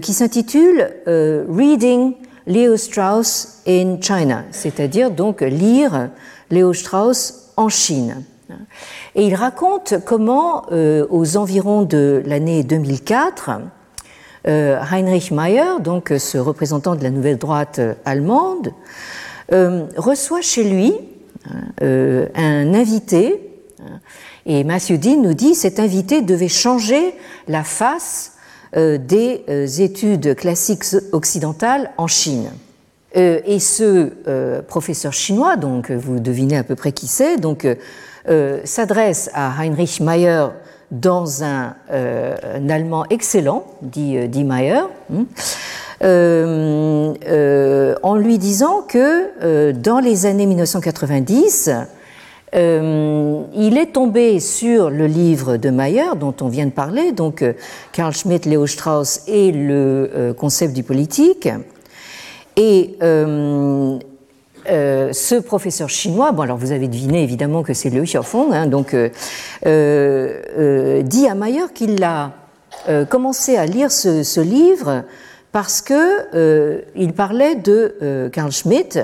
qui 0.01 0.13
s'intitule 0.13 0.89
Reading 1.05 2.13
Leo 2.47 2.77
Strauss 2.77 3.61
in 3.67 3.99
China, 4.01 4.43
c'est-à-dire 4.51 5.11
donc 5.11 5.41
lire 5.41 6.09
Leo 6.49 6.73
Strauss 6.73 7.51
en 7.57 7.67
Chine. 7.69 8.23
Et 9.15 9.25
il 9.25 9.35
raconte 9.35 9.95
comment, 10.05 10.65
aux 10.71 11.37
environs 11.37 11.83
de 11.83 12.21
l'année 12.25 12.63
2004, 12.63 13.61
euh, 14.47 14.79
Heinrich 14.91 15.29
Mayer, 15.29 15.79
donc 15.83 16.11
ce 16.17 16.39
représentant 16.39 16.95
de 16.95 17.03
la 17.03 17.11
nouvelle 17.11 17.37
droite 17.37 17.77
euh, 17.77 17.93
allemande, 18.05 18.73
euh, 19.51 19.85
reçoit 19.97 20.41
chez 20.41 20.63
lui 20.63 20.93
un 21.81 22.73
invité, 22.75 23.49
et 24.45 24.63
Matthew 24.63 24.99
Dean 24.99 25.21
nous 25.23 25.33
dit 25.33 25.55
cet 25.55 25.79
invité 25.79 26.21
devait 26.21 26.47
changer 26.47 27.15
la 27.47 27.63
face 27.63 28.33
des 28.75 29.81
études 29.81 30.35
classiques 30.35 30.83
occidentales 31.11 31.89
en 31.97 32.05
Chine. 32.05 32.51
Et 33.15 33.57
ce 33.59 34.61
professeur 34.61 35.13
chinois, 35.13 35.55
donc 35.57 35.89
vous 35.89 36.19
devinez 36.19 36.57
à 36.57 36.63
peu 36.63 36.75
près 36.75 36.91
qui 36.91 37.07
c'est, 37.07 37.37
donc 37.37 37.65
s'adresse 38.63 39.29
à 39.33 39.51
Heinrich 39.61 39.99
Mayer 39.99 40.47
dans 40.91 41.43
un, 41.43 41.75
euh, 41.91 42.35
allemand 42.69 43.05
excellent, 43.09 43.65
dit, 43.81 44.17
euh, 44.17 44.43
Mayer, 44.43 44.81
hein, 45.11 45.25
euh, 46.03 47.95
en 48.03 48.15
lui 48.15 48.37
disant 48.37 48.81
que 48.87 49.71
dans 49.71 49.99
les 49.99 50.25
années 50.25 50.45
1990, 50.45 51.71
il 52.53 53.77
est 53.77 53.93
tombé 53.93 54.39
sur 54.41 54.89
le 54.89 55.05
livre 55.05 55.57
de 55.57 55.69
Mayer 55.69 56.15
dont 56.19 56.33
on 56.41 56.49
vient 56.49 56.65
de 56.65 56.71
parler, 56.71 57.11
donc 57.13 57.45
Karl 57.93 58.13
Schmitt, 58.13 58.45
Leo 58.45 58.67
Strauss 58.67 59.21
et 59.27 59.51
le 59.51 60.33
concept 60.37 60.73
du 60.73 60.83
politique. 60.83 61.47
Et 62.57 62.97
euh, 63.01 63.97
ce 64.65 65.39
professeur 65.39 65.89
chinois, 65.89 66.31
bon 66.31 66.43
alors 66.43 66.57
vous 66.57 66.71
avez 66.71 66.87
deviné 66.87 67.23
évidemment 67.23 67.63
que 67.63 67.73
c'est 67.73 67.89
Liu 67.89 68.03
Xiaofeng, 68.03 68.53
hein, 68.53 68.67
donc 68.67 68.93
euh, 68.93 69.09
euh, 69.65 71.01
dit 71.01 71.27
à 71.27 71.35
Mayer 71.35 71.71
qu'il 71.73 72.03
a 72.03 72.31
commencé 73.09 73.57
à 73.57 73.65
lire 73.65 73.91
ce, 73.91 74.39
livre 74.41 75.03
parce 75.51 75.81
que 75.81 76.83
il 76.95 77.13
parlait 77.13 77.55
de 77.55 78.29
Carl 78.31 78.51
Schmitt, 78.51 78.99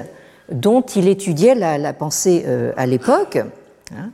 dont 0.51 0.81
il 0.81 1.07
étudiait 1.07 1.53
la, 1.53 1.93
pensée 1.93 2.45
à 2.75 2.85
l'époque. 2.85 3.37
Hein, 3.93 4.09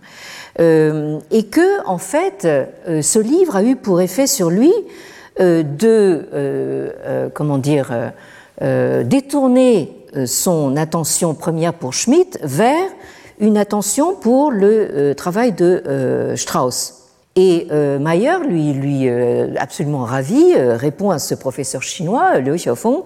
et 1.31 1.43
que, 1.43 1.87
en 1.87 1.97
fait, 1.97 2.47
ce 2.87 3.19
livre 3.19 3.55
a 3.55 3.63
eu 3.63 3.75
pour 3.75 4.01
effet 4.01 4.27
sur 4.27 4.49
lui 4.49 4.73
de, 5.39 7.29
comment 7.33 7.57
dire, 7.59 8.11
détourner 8.59 9.89
euh, 9.93 10.02
son 10.25 10.75
attention 10.75 11.33
première 11.33 11.73
pour 11.73 11.93
Schmitt 11.93 12.39
vers 12.43 12.89
une 13.39 13.57
attention 13.57 14.15
pour 14.15 14.51
le 14.51 14.87
euh, 14.91 15.13
travail 15.13 15.51
de 15.53 15.83
euh, 15.85 16.35
Strauss. 16.35 16.99
Et 17.35 17.67
Mayer, 17.99 18.37
lui, 18.47 18.73
lui 18.73 19.09
absolument 19.57 20.03
ravi, 20.03 20.53
répond 20.55 21.09
à 21.09 21.17
ce 21.17 21.33
professeur 21.33 21.81
chinois, 21.81 22.37
Liu 22.37 22.53
Xiaofeng, 22.53 23.01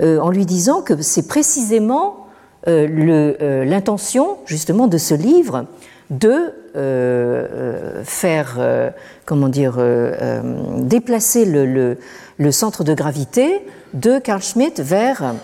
en 0.00 0.30
lui 0.30 0.46
disant 0.46 0.80
que 0.80 1.02
c'est 1.02 1.26
précisément 1.26 2.28
l'intention 2.68 4.36
justement 4.46 4.86
de 4.86 4.96
ce 4.96 5.14
livre 5.14 5.66
de 6.10 6.52
faire, 8.04 8.92
comment 9.26 9.48
dire, 9.48 9.76
déplacer 10.78 11.44
le, 11.44 11.96
le, 12.38 12.52
centre 12.52 12.84
de 12.84 12.94
gravité 12.94 13.66
de 13.92 14.20
Carl 14.20 14.40
Schmitt 14.40 14.78
vers 14.78 15.34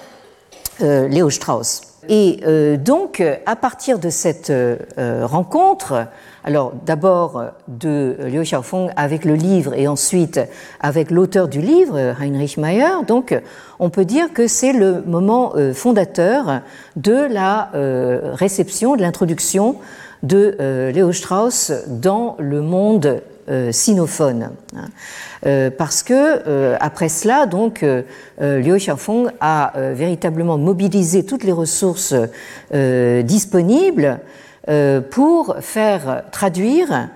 euh, 0.82 1.08
Léo 1.08 1.30
Strauss. 1.30 1.82
Et 2.08 2.40
euh, 2.46 2.76
donc, 2.76 3.22
à 3.44 3.56
partir 3.56 3.98
de 3.98 4.08
cette 4.08 4.50
euh, 4.50 4.76
rencontre, 5.22 6.06
alors 6.44 6.72
d'abord 6.86 7.44
de 7.68 8.16
Liu 8.24 8.42
Xiaofeng 8.42 8.90
avec 8.96 9.24
le 9.24 9.34
livre 9.34 9.74
et 9.74 9.86
ensuite 9.86 10.40
avec 10.80 11.10
l'auteur 11.10 11.48
du 11.48 11.60
livre, 11.60 11.98
Heinrich 11.98 12.56
Mayer, 12.56 13.04
donc 13.06 13.38
on 13.78 13.90
peut 13.90 14.06
dire 14.06 14.32
que 14.32 14.46
c'est 14.46 14.72
le 14.72 15.02
moment 15.02 15.52
fondateur 15.74 16.62
de 16.96 17.26
la 17.30 17.70
réception, 18.32 18.96
de 18.96 19.02
l'introduction 19.02 19.76
de 20.22 20.90
Léo 20.94 21.12
Strauss 21.12 21.72
dans 21.86 22.36
le 22.38 22.62
monde 22.62 23.20
sinophone. 23.72 24.50
Euh, 25.46 25.70
parce 25.70 26.02
que 26.02 26.12
euh, 26.14 26.76
après 26.80 27.08
cela, 27.08 27.46
donc, 27.46 27.82
euh, 27.82 28.02
Liu 28.38 28.76
Xiaofeng 28.76 29.30
a 29.40 29.72
véritablement 29.92 30.58
mobilisé 30.58 31.24
toutes 31.24 31.44
les 31.44 31.52
ressources 31.52 32.14
disponibles 32.72 34.20
pour 35.10 35.56
faire 35.60 36.24
traduire 36.30 37.08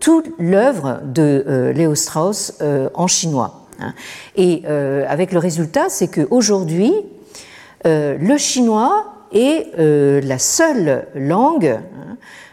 toute 0.00 0.26
l'œuvre 0.38 1.00
de 1.04 1.72
Léo 1.74 1.94
Strauss 1.94 2.58
en 2.94 3.06
chinois. 3.06 3.66
Hein. 3.80 3.94
Et 4.36 4.64
avec 5.08 5.32
le 5.32 5.38
résultat, 5.38 5.88
c'est 5.88 6.08
qu'aujourd'hui, 6.08 6.92
le 7.84 8.36
chinois 8.36 9.26
est 9.32 9.72
la 9.78 10.38
seule 10.38 11.06
langue 11.14 11.78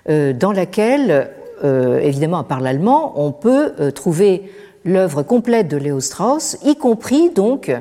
hein, 0.07 0.33
dans 0.33 0.51
laquelle, 0.51 1.31
évidemment 1.63 2.39
à 2.39 2.43
part 2.43 2.61
l'allemand, 2.61 3.13
on 3.15 3.31
peut 3.31 3.91
trouver 3.93 4.49
l'œuvre 4.85 5.23
complète 5.23 5.67
de 5.67 5.77
Léo 5.77 5.99
Strauss, 5.99 6.57
y 6.63 6.75
compris 6.75 7.29
donc 7.29 7.71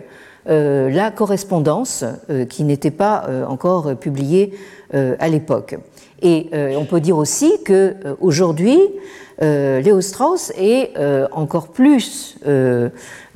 euh, 0.49 0.89
la 0.89 1.11
correspondance 1.11 2.05
euh, 2.31 2.47
qui 2.47 2.65
n'était 2.65 2.91
pas 2.91 3.27
euh, 3.29 3.45
encore 3.45 3.95
publiée 3.97 4.55
à 4.91 5.29
l'époque. 5.29 5.77
Et 6.23 6.49
on 6.79 6.87
peut 6.87 7.01
dire 7.01 7.19
aussi 7.19 7.53
que 7.63 7.95
aujourd'hui, 8.23 8.81
Léo 9.39 10.01
Strauss 10.01 10.51
est 10.57 10.95
encore 11.31 11.69
plus, 11.69 12.39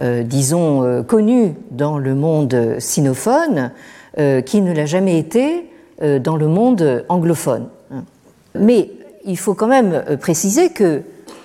disons, 0.00 1.04
connu 1.06 1.52
dans 1.70 1.98
le 1.98 2.14
monde 2.14 2.76
sinophone 2.78 3.70
qu'il 4.16 4.64
ne 4.64 4.72
l'a 4.72 4.86
jamais 4.86 5.18
été 5.18 5.68
dans 6.00 6.36
le 6.36 6.46
monde 6.46 7.04
anglophone. 7.10 7.68
Mais 8.58 8.88
il 9.24 9.38
faut 9.38 9.54
quand 9.54 9.68
même 9.68 10.04
préciser 10.20 10.70
que 10.70 11.02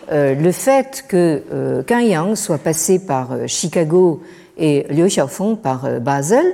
le 0.10 0.51
fait 0.51 1.03
que 1.07 1.84
Kang 1.86 2.03
Yang 2.03 2.36
soit 2.36 2.57
passé 2.57 3.00
par 3.00 3.29
Chicago 3.48 4.22
et 4.57 4.86
Liu 4.89 5.07
Xiaofeng 5.07 5.55
par 5.55 5.86
euh, 5.86 6.00
Basel, 6.00 6.46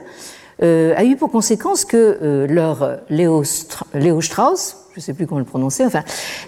euh, 0.62 0.94
a 0.96 1.04
eu 1.04 1.16
pour 1.16 1.32
conséquence 1.32 1.86
que 1.86 2.20
euh, 2.22 2.48
leur 2.48 3.00
Léo, 3.10 3.44
Strauss, 3.44 4.78
je 4.94 5.00
ne 5.00 5.02
sais 5.02 5.14
plus 5.14 5.26
comment 5.26 5.40
le 5.40 5.46
prononcer, 5.46 5.86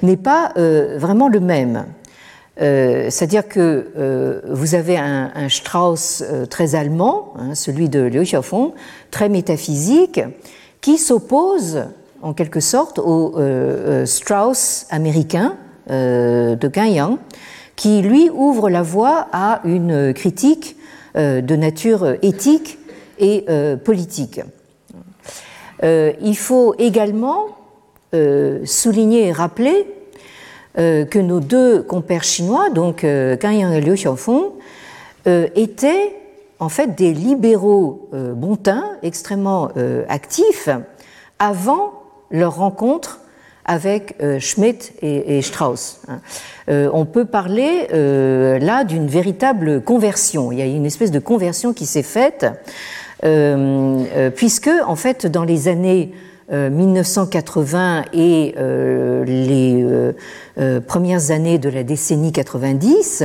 n'est 0.03 0.17
pas 0.17 0.53
vraiment 0.55 1.27
le 1.27 1.39
même. 1.39 1.85
C'est-à-dire 2.57 3.47
que 3.47 4.43
vous 4.47 4.75
avez 4.75 4.97
un, 4.97 5.49
Strauss 5.49 6.23
très 6.51 6.75
allemand, 6.75 7.33
hein, 7.39 7.55
celui 7.55 7.89
de 7.89 8.01
Liu 8.01 8.21
Xiaofeng, 8.21 8.71
très 9.09 9.29
métaphysique, 9.29 10.21
qui 10.79 10.99
s'oppose 10.99 11.85
en 12.25 12.33
quelque 12.33 12.59
sorte 12.59 12.97
au 12.99 13.35
Strauss 14.05 14.87
américain 14.89 15.55
de 15.87 16.69
Yang, 16.75 17.17
qui 17.75 18.01
lui 18.01 18.29
ouvre 18.29 18.69
la 18.69 18.81
voie 18.81 19.27
à 19.31 19.61
une 19.63 20.13
critique 20.13 20.75
euh, 21.15 21.41
de 21.41 21.55
nature 21.55 22.15
éthique 22.21 22.77
et 23.19 23.45
euh, 23.49 23.77
politique. 23.77 24.41
Euh, 25.83 26.11
il 26.21 26.35
faut 26.35 26.75
également 26.77 27.47
souligner 28.63 29.27
et 29.27 29.31
rappeler 29.33 29.87
que 30.75 31.19
nos 31.19 31.41
deux 31.41 31.83
compères 31.83 32.23
chinois, 32.23 32.69
donc 32.69 33.03
Yang 33.03 33.73
et 33.73 33.81
Liu 33.81 33.95
Xiaofeng, 33.95 34.51
étaient 35.25 36.15
en 36.59 36.69
fait 36.69 36.95
des 36.95 37.13
libéraux 37.13 38.09
bontins 38.13 38.85
extrêmement 39.03 39.69
actifs 40.07 40.69
avant 41.39 41.94
leur 42.31 42.55
rencontre 42.55 43.19
avec 43.65 44.15
euh, 44.21 44.39
Schmitt 44.39 44.93
et, 45.01 45.41
Strauss. 45.41 45.99
Hein. 46.07 46.19
Euh, 46.69 46.89
on 46.93 47.05
peut 47.05 47.25
parler 47.25 47.87
euh, 47.93 48.59
là 48.59 48.83
d'une 48.83 49.07
véritable 49.07 49.81
conversion. 49.81 50.51
Il 50.51 50.59
y 50.59 50.61
a 50.61 50.65
une 50.65 50.85
espèce 50.85 51.11
de 51.11 51.19
conversion 51.19 51.73
qui 51.73 51.85
s'est 51.85 52.03
faite, 52.03 52.45
puisque 54.35 54.69
en 54.85 54.95
fait 54.95 55.25
dans 55.25 55.43
les 55.43 55.67
années 55.67 56.11
1980 56.51 58.03
et 58.13 58.53
les 59.25 60.13
premières 60.85 61.31
années 61.31 61.57
de 61.57 61.69
la 61.69 61.81
décennie 61.81 62.31
90, 62.31 63.23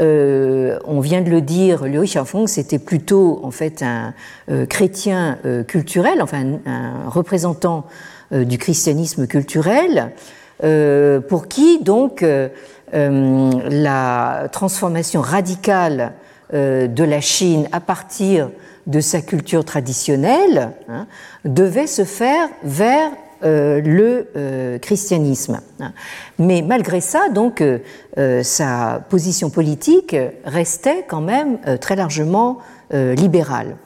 on 0.00 1.00
vient 1.00 1.22
de 1.22 1.30
le 1.30 1.40
dire, 1.40 1.84
Liu 1.84 2.02
Xiaofeng, 2.04 2.46
c'était 2.46 2.78
plutôt 2.78 3.40
en 3.42 3.50
fait 3.50 3.82
un 3.82 4.14
chrétien 4.66 5.38
culturel, 5.66 6.20
enfin 6.22 6.44
un 6.66 7.08
représentant 7.08 7.86
euh, 8.34 8.44
du 8.44 8.56
christianisme 8.58 9.26
culturel, 9.26 10.12
euh, 10.62 11.20
pour 11.20 11.46
qui 11.46 11.82
donc 11.82 12.22
euh, 12.22 12.48
la 12.92 14.48
transformation 14.50 15.20
radicale 15.20 16.12
de 16.52 17.04
la 17.04 17.20
Chine 17.20 17.68
à 17.72 17.80
partir 17.80 18.50
de 18.86 19.00
sa 19.00 19.20
culture 19.20 19.64
traditionnelle 19.64 20.70
hein, 20.88 21.06
devait 21.44 21.88
se 21.88 22.04
faire 22.04 22.48
vers 22.62 23.10
le 23.44 24.78
christianisme. 24.78 25.60
Mais 26.38 26.62
malgré 26.62 27.00
ça, 27.00 27.28
donc, 27.28 27.62
sa 28.42 29.04
position 29.08 29.50
politique 29.50 30.16
restait 30.44 31.04
quand 31.06 31.20
même 31.20 31.58
très 31.80 31.96
largement 31.96 32.58
libérale. 32.92 33.76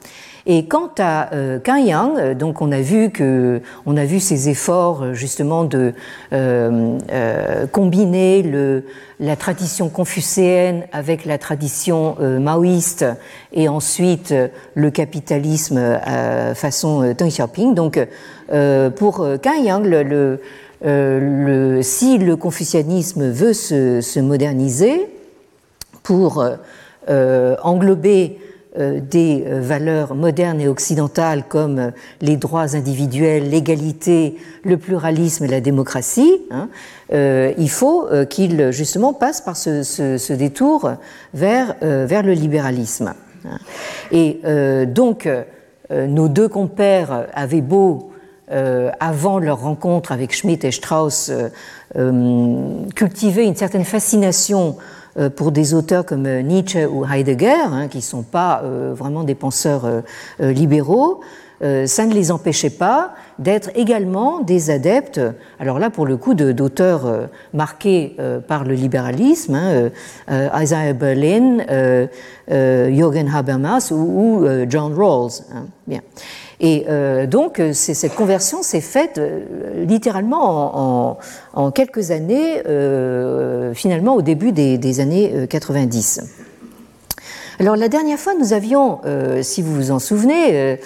Et 0.51 0.65
quant 0.65 0.89
à 0.97 1.31
euh, 1.35 1.59
Yang, 1.63 2.17
euh, 2.17 2.33
donc 2.33 2.63
on 2.63 2.71
a 2.71 2.81
vu 2.81 3.11
que 3.11 3.61
on 3.85 3.95
a 3.97 4.05
vu 4.05 4.19
ses 4.19 4.49
efforts 4.49 5.03
euh, 5.03 5.13
justement 5.13 5.63
de 5.63 5.93
euh, 6.33 7.67
combiner 7.71 8.41
le, 8.41 8.83
la 9.19 9.35
tradition 9.35 9.89
confucéenne 9.89 10.85
avec 10.91 11.25
la 11.25 11.37
tradition 11.37 12.15
maoïste 12.19 13.05
et 13.53 13.69
ensuite 13.69 14.33
le 14.73 14.89
capitalisme 14.89 15.99
façon 16.55 17.13
Deng 17.15 17.29
Xiaoping. 17.29 17.75
Donc 17.75 17.99
pour 18.95 19.27
Yang, 19.43 19.85
le, 20.81 21.81
si 21.83 22.17
le 22.17 22.35
confucianisme 22.37 23.29
veut 23.29 23.53
se, 23.53 23.99
se 24.01 24.19
moderniser 24.21 25.09
pour 26.01 26.43
englober 27.07 28.39
des 28.79 29.43
euh, 29.45 29.59
valeurs 29.61 30.15
modernes 30.15 30.61
et 30.61 30.67
occidentales 30.67 31.43
comme 31.47 31.79
euh, 31.79 31.91
les 32.21 32.37
droits 32.37 32.75
individuels, 32.75 33.49
l'égalité, 33.49 34.37
le 34.63 34.77
pluralisme 34.77 35.45
et 35.45 35.47
la 35.47 35.61
démocratie, 35.61 36.41
hein, 36.51 36.69
il 37.11 37.69
faut 37.69 38.07
qu'il 38.29 38.71
justement 38.71 39.13
passe 39.13 39.41
par 39.41 39.57
ce, 39.57 40.33
détour 40.33 40.91
vers, 41.33 41.75
vers 41.81 42.21
le 42.21 42.33
libéralisme. 42.33 43.13
Hein. 43.45 43.57
Et 44.11 44.41
donc, 44.85 45.27
nos 45.89 46.27
deux 46.27 46.47
compères 46.47 47.27
avaient 47.33 47.61
beau, 47.61 48.11
avant 48.99 49.39
leur 49.39 49.61
rencontre 49.61 50.11
avec 50.11 50.35
Schmitt 50.35 50.65
et 50.65 50.71
Strauss, 50.71 51.31
cultiver 52.95 53.45
une 53.45 53.55
certaine 53.55 53.85
fascination 53.85 54.77
euh, 54.77 54.83
pour 55.27 55.51
des 55.51 55.73
auteurs 55.73 56.05
comme 56.05 56.25
euh, 56.25 56.41
Nietzsche 56.41 56.85
ou 56.85 57.05
Heidegger, 57.05 57.65
hein, 57.71 57.87
qui 57.89 57.97
ne 57.97 58.03
sont 58.03 58.23
pas 58.23 58.61
euh, 58.63 58.93
vraiment 58.95 59.23
des 59.23 59.35
penseurs 59.35 59.85
libéraux, 60.39 61.21
ça 61.61 62.05
ne 62.05 62.13
les 62.13 62.31
empêchait 62.31 62.69
pas 62.69 63.13
d'être 63.37 63.69
également 63.75 64.39
des 64.39 64.69
adeptes, 64.69 65.19
alors 65.59 65.77
là 65.77 65.89
pour 65.89 66.05
le 66.05 66.15
coup 66.15 66.33
d'auteurs 66.33 67.27
marqués 67.53 68.15
par 68.47 68.63
le 68.63 68.75
libéralisme, 68.75 69.55
hein, 69.55 69.89
Isaiah 70.55 70.93
Berlin, 70.93 71.57
Jürgen 72.47 73.29
Habermas 73.33 73.91
ou, 73.91 74.45
John 74.69 74.93
Rawls. 74.93 75.43
Hein, 75.53 75.65
bien. 75.85 75.99
Et 76.61 76.85
euh, 76.89 77.25
donc, 77.25 77.61
cette 77.73 78.15
conversion 78.15 78.63
s'est 78.63 78.81
faite 78.81 79.17
euh, 79.17 79.85
littéralement 79.85 81.17
en, 81.53 81.71
quelques 81.71 82.11
années, 82.11 82.61
euh, 82.67 83.73
finalement 83.73 84.15
au 84.15 84.21
début 84.21 84.51
des, 84.51 84.99
années 84.99 85.47
90. 85.49 86.21
Alors 87.59 87.75
la 87.75 87.89
dernière 87.89 88.17
fois, 88.17 88.33
nous 88.39 88.53
avions, 88.53 89.01
si 89.41 89.61
vous 89.61 89.75
vous 89.75 89.91
en 89.91 89.99
souvenez, 89.99 90.79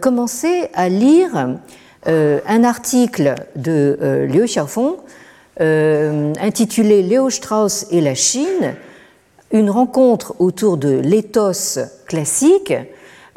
commencé 0.00 0.68
à 0.74 0.88
lire 0.88 1.56
un 2.06 2.64
article 2.64 3.36
de 3.54 4.26
Liu 4.28 4.46
Xiaofeng 4.46 4.96
intitulé 5.60 7.02
Léo 7.02 7.30
Strauss 7.30 7.86
et 7.92 8.00
la 8.00 8.16
Chine, 8.16 8.74
une 9.52 9.70
rencontre 9.70 10.34
autour 10.40 10.76
de 10.76 10.98
l'éthos 10.98 11.78
classique, 12.06 12.74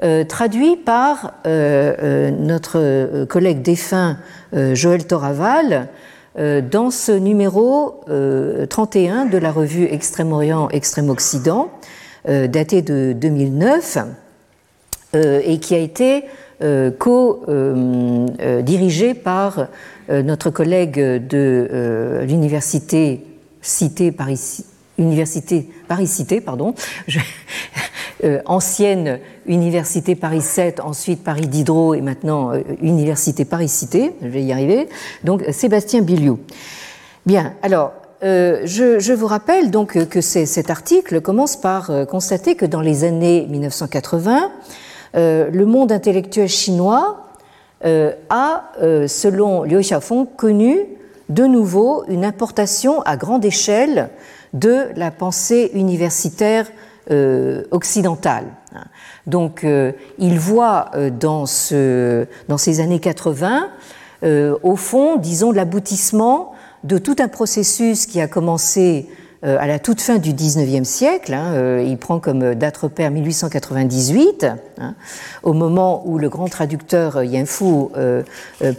euh, 0.03 0.23
traduit 0.23 0.77
par 0.77 1.33
euh, 1.45 1.93
euh, 2.01 2.31
notre 2.31 3.25
collègue 3.25 3.61
défunt 3.61 4.17
Joël 4.73 5.05
Toraval 5.05 5.89
dans 6.37 6.91
ce 6.91 7.11
numéro 7.11 8.03
31 8.69 9.25
de 9.25 9.37
la 9.37 9.51
revue 9.51 9.85
Extrême-Orient, 9.85 10.69
Extrême-Occident, 10.69 11.69
daté 12.25 12.81
de 12.81 13.13
2009, 13.13 13.97
et 15.13 15.59
qui 15.59 15.75
a 15.75 15.77
été 15.77 16.25
co-dirigé 16.99 17.53
par 19.13 19.67
notre 20.09 20.49
collègue 20.49 20.99
de 20.99 22.21
l'université 22.23 23.25
cité 23.61 24.11
Paris, 24.11 24.65
Université 24.97 25.69
Paris-Cité, 25.87 26.41
pardon, 26.41 26.73
euh, 28.23 28.39
ancienne 28.45 29.19
Université 29.45 30.15
Paris 30.15 30.41
7, 30.41 30.79
ensuite 30.79 31.23
Paris 31.23 31.47
Diderot 31.47 31.95
et 31.95 32.01
maintenant 32.01 32.53
euh, 32.53 32.61
Université 32.81 33.45
Paris-Cité, 33.45 34.13
je 34.21 34.27
vais 34.27 34.43
y 34.43 34.51
arriver, 34.51 34.87
donc 35.23 35.43
Sébastien 35.51 36.01
Biliou. 36.01 36.39
Bien, 37.25 37.53
alors, 37.61 37.93
je, 38.23 39.13
vous 39.13 39.25
rappelle 39.25 39.71
donc 39.71 40.07
que 40.07 40.21
cet 40.21 40.69
article 40.69 41.21
commence 41.21 41.55
par 41.55 41.91
constater 42.07 42.55
que 42.55 42.65
dans 42.65 42.81
les 42.81 43.03
années 43.03 43.47
1980, 43.49 44.51
le 45.15 45.63
monde 45.65 45.91
intellectuel 45.91 46.47
chinois 46.47 47.27
a, 47.83 48.63
selon 49.07 49.63
Liu 49.63 49.81
Xiaofeng, 49.81 50.27
connu 50.37 50.79
de 51.29 51.45
nouveau 51.45 52.03
une 52.07 52.25
importation 52.25 53.01
à 53.03 53.17
grande 53.17 53.45
échelle 53.45 54.09
de 54.53 54.87
la 54.95 55.11
pensée 55.11 55.71
universitaire 55.73 56.67
euh, 57.09 57.63
occidentale. 57.71 58.45
Donc 59.25 59.63
euh, 59.63 59.91
il 60.19 60.37
voit 60.37 60.91
euh, 60.95 61.09
dans, 61.09 61.45
ce, 61.45 62.27
dans, 62.47 62.57
ces 62.57 62.79
années 62.79 62.99
80, 62.99 63.69
au 64.61 64.75
fond, 64.75 65.15
disons, 65.15 65.51
l'aboutissement 65.51 66.53
de 66.83 66.99
tout 66.99 67.15
un 67.17 67.27
processus 67.27 68.05
qui 68.05 68.21
a 68.21 68.27
commencé 68.27 69.07
euh, 69.43 69.57
à 69.59 69.65
la 69.65 69.79
toute 69.79 70.01
fin 70.01 70.19
du 70.19 70.33
XIXe 70.33 70.87
siècle. 70.87 71.33
Hein, 71.33 71.53
euh, 71.55 71.83
il 71.87 71.97
prend 71.97 72.19
comme 72.19 72.53
date 72.53 72.77
repère 72.77 73.09
1898, 73.09 74.45
hein, 74.77 74.93
au 75.41 75.53
moment 75.53 76.03
où 76.05 76.19
le 76.19 76.29
grand 76.29 76.47
traducteur 76.47 77.17
euh, 77.17 77.25
Yan 77.25 77.47
Fu 77.47 77.87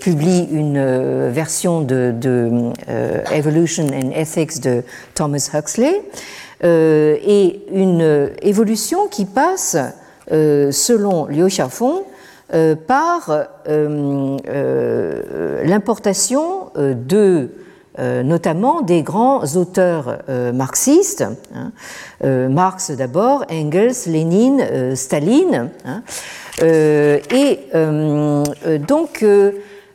publie 0.00 0.46
une 0.52 1.28
version 1.30 1.80
de, 1.80 2.14
Evolution 3.32 3.86
and 3.88 4.12
Ethics 4.14 4.60
de 4.60 4.84
Thomas 5.14 5.50
Huxley, 5.52 6.00
et 6.62 7.60
une 7.72 8.30
évolution 8.42 9.08
qui 9.08 9.24
passe, 9.24 9.76
selon 10.30 11.26
Liu 11.26 11.48
Xiaofeng, 11.48 12.04
par 12.86 13.46
l'importation 15.64 16.70
de 16.76 17.50
euh, 17.98 18.22
notamment 18.22 18.80
des 18.80 19.02
grands 19.02 19.44
auteurs 19.54 20.20
euh, 20.30 20.50
marxistes, 20.50 21.26
hein, 21.54 21.72
euh, 22.24 22.48
Marx 22.48 22.90
d'abord, 22.90 23.44
Engels, 23.50 24.06
Lénine, 24.06 24.96
Staline. 24.96 25.68
Hein, 25.84 26.02
et 26.62 27.58
donc, 28.78 29.24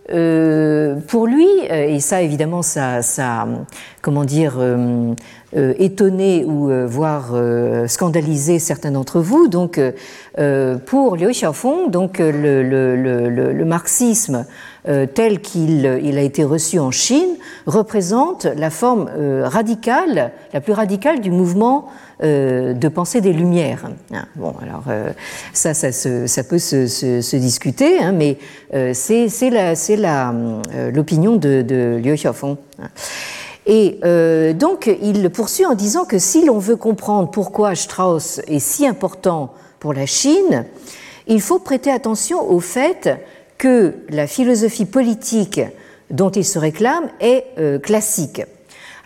pour 0.08 1.28
lui, 1.28 1.48
et 1.70 2.00
ça 2.00 2.22
évidemment, 2.22 2.62
ça, 2.62 3.48
comment 4.02 4.24
dire, 4.24 4.54
étonné 5.54 6.46
ou 6.46 6.70
voire 6.88 7.36
scandalisé 7.88 8.60
certains 8.60 8.92
d'entre 8.92 9.20
vous. 9.20 9.48
Donc, 9.48 9.80
pour 10.86 11.18
Liu 11.18 11.32
Xiaofeng, 11.32 11.90
donc 11.90 12.20
le, 12.20 13.64
marxisme 13.66 14.46
euh, 14.88 15.06
tel 15.06 15.42
qu'il 15.42 15.86
a 15.86 16.22
été 16.22 16.46
reçu 16.46 16.80
en 16.80 16.92
Chine 16.92 17.36
représente 17.66 18.46
la 18.46 18.70
forme 18.70 19.10
euh, 19.18 19.44
radicale, 19.46 20.32
la 20.54 20.62
plus 20.62 20.72
radicale 20.72 21.20
du 21.20 21.30
mouvement 21.30 21.88
euh, 22.24 22.74
de 22.74 22.88
pensée 22.88 23.22
des 23.22 23.34
Lumières. 23.34 23.90
Hein, 24.14 24.26
bon, 24.36 24.54
alors 24.62 24.84
ça, 25.54 25.74
ça, 25.74 26.44
peut 26.44 26.60
se, 26.60 27.36
discuter, 27.36 28.00
hein, 28.00 28.12
mais 28.12 28.38
c'est 28.94 29.28
l'opinion 30.94 31.36
de, 31.36 31.62
de 31.62 32.00
Liu 32.04 32.16
Xiaofeng. 32.16 32.58
Et 33.66 34.00
donc, 34.54 34.90
il 35.02 35.30
poursuit 35.30 35.66
en 35.66 35.76
disant 35.76 36.06
que 36.06 36.20
si 36.20 36.46
l'on 36.46 36.60
veut 36.60 36.78
comprendre 36.78 37.30
pourquoi 37.30 37.76
Strauss 37.76 38.42
est 38.48 38.60
si 38.60 38.88
important 38.88 39.54
pour 39.80 39.94
la 39.94 40.06
Chine, 40.06 40.66
il 41.28 41.42
faut 41.42 41.60
prêter 41.60 41.92
attention 41.92 42.50
au 42.50 42.60
fait 42.60 43.10
que 43.58 43.96
la 44.10 44.28
philosophie 44.28 44.86
politique 44.86 45.62
dont 46.10 46.30
il 46.30 46.46
se 46.46 46.60
réclame 46.60 47.10
est 47.20 47.46
euh, 47.58 47.80
classique. 47.80 48.42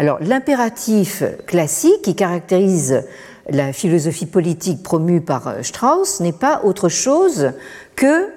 Alors 0.01 0.17
l'impératif 0.19 1.21
classique 1.45 2.01
qui 2.01 2.15
caractérise 2.15 3.03
la 3.47 3.71
philosophie 3.71 4.25
politique 4.25 4.81
promue 4.81 5.21
par 5.21 5.47
euh, 5.47 5.61
Strauss 5.61 6.21
n'est 6.21 6.31
pas 6.31 6.61
autre 6.63 6.89
chose 6.89 7.51
que 7.95 8.29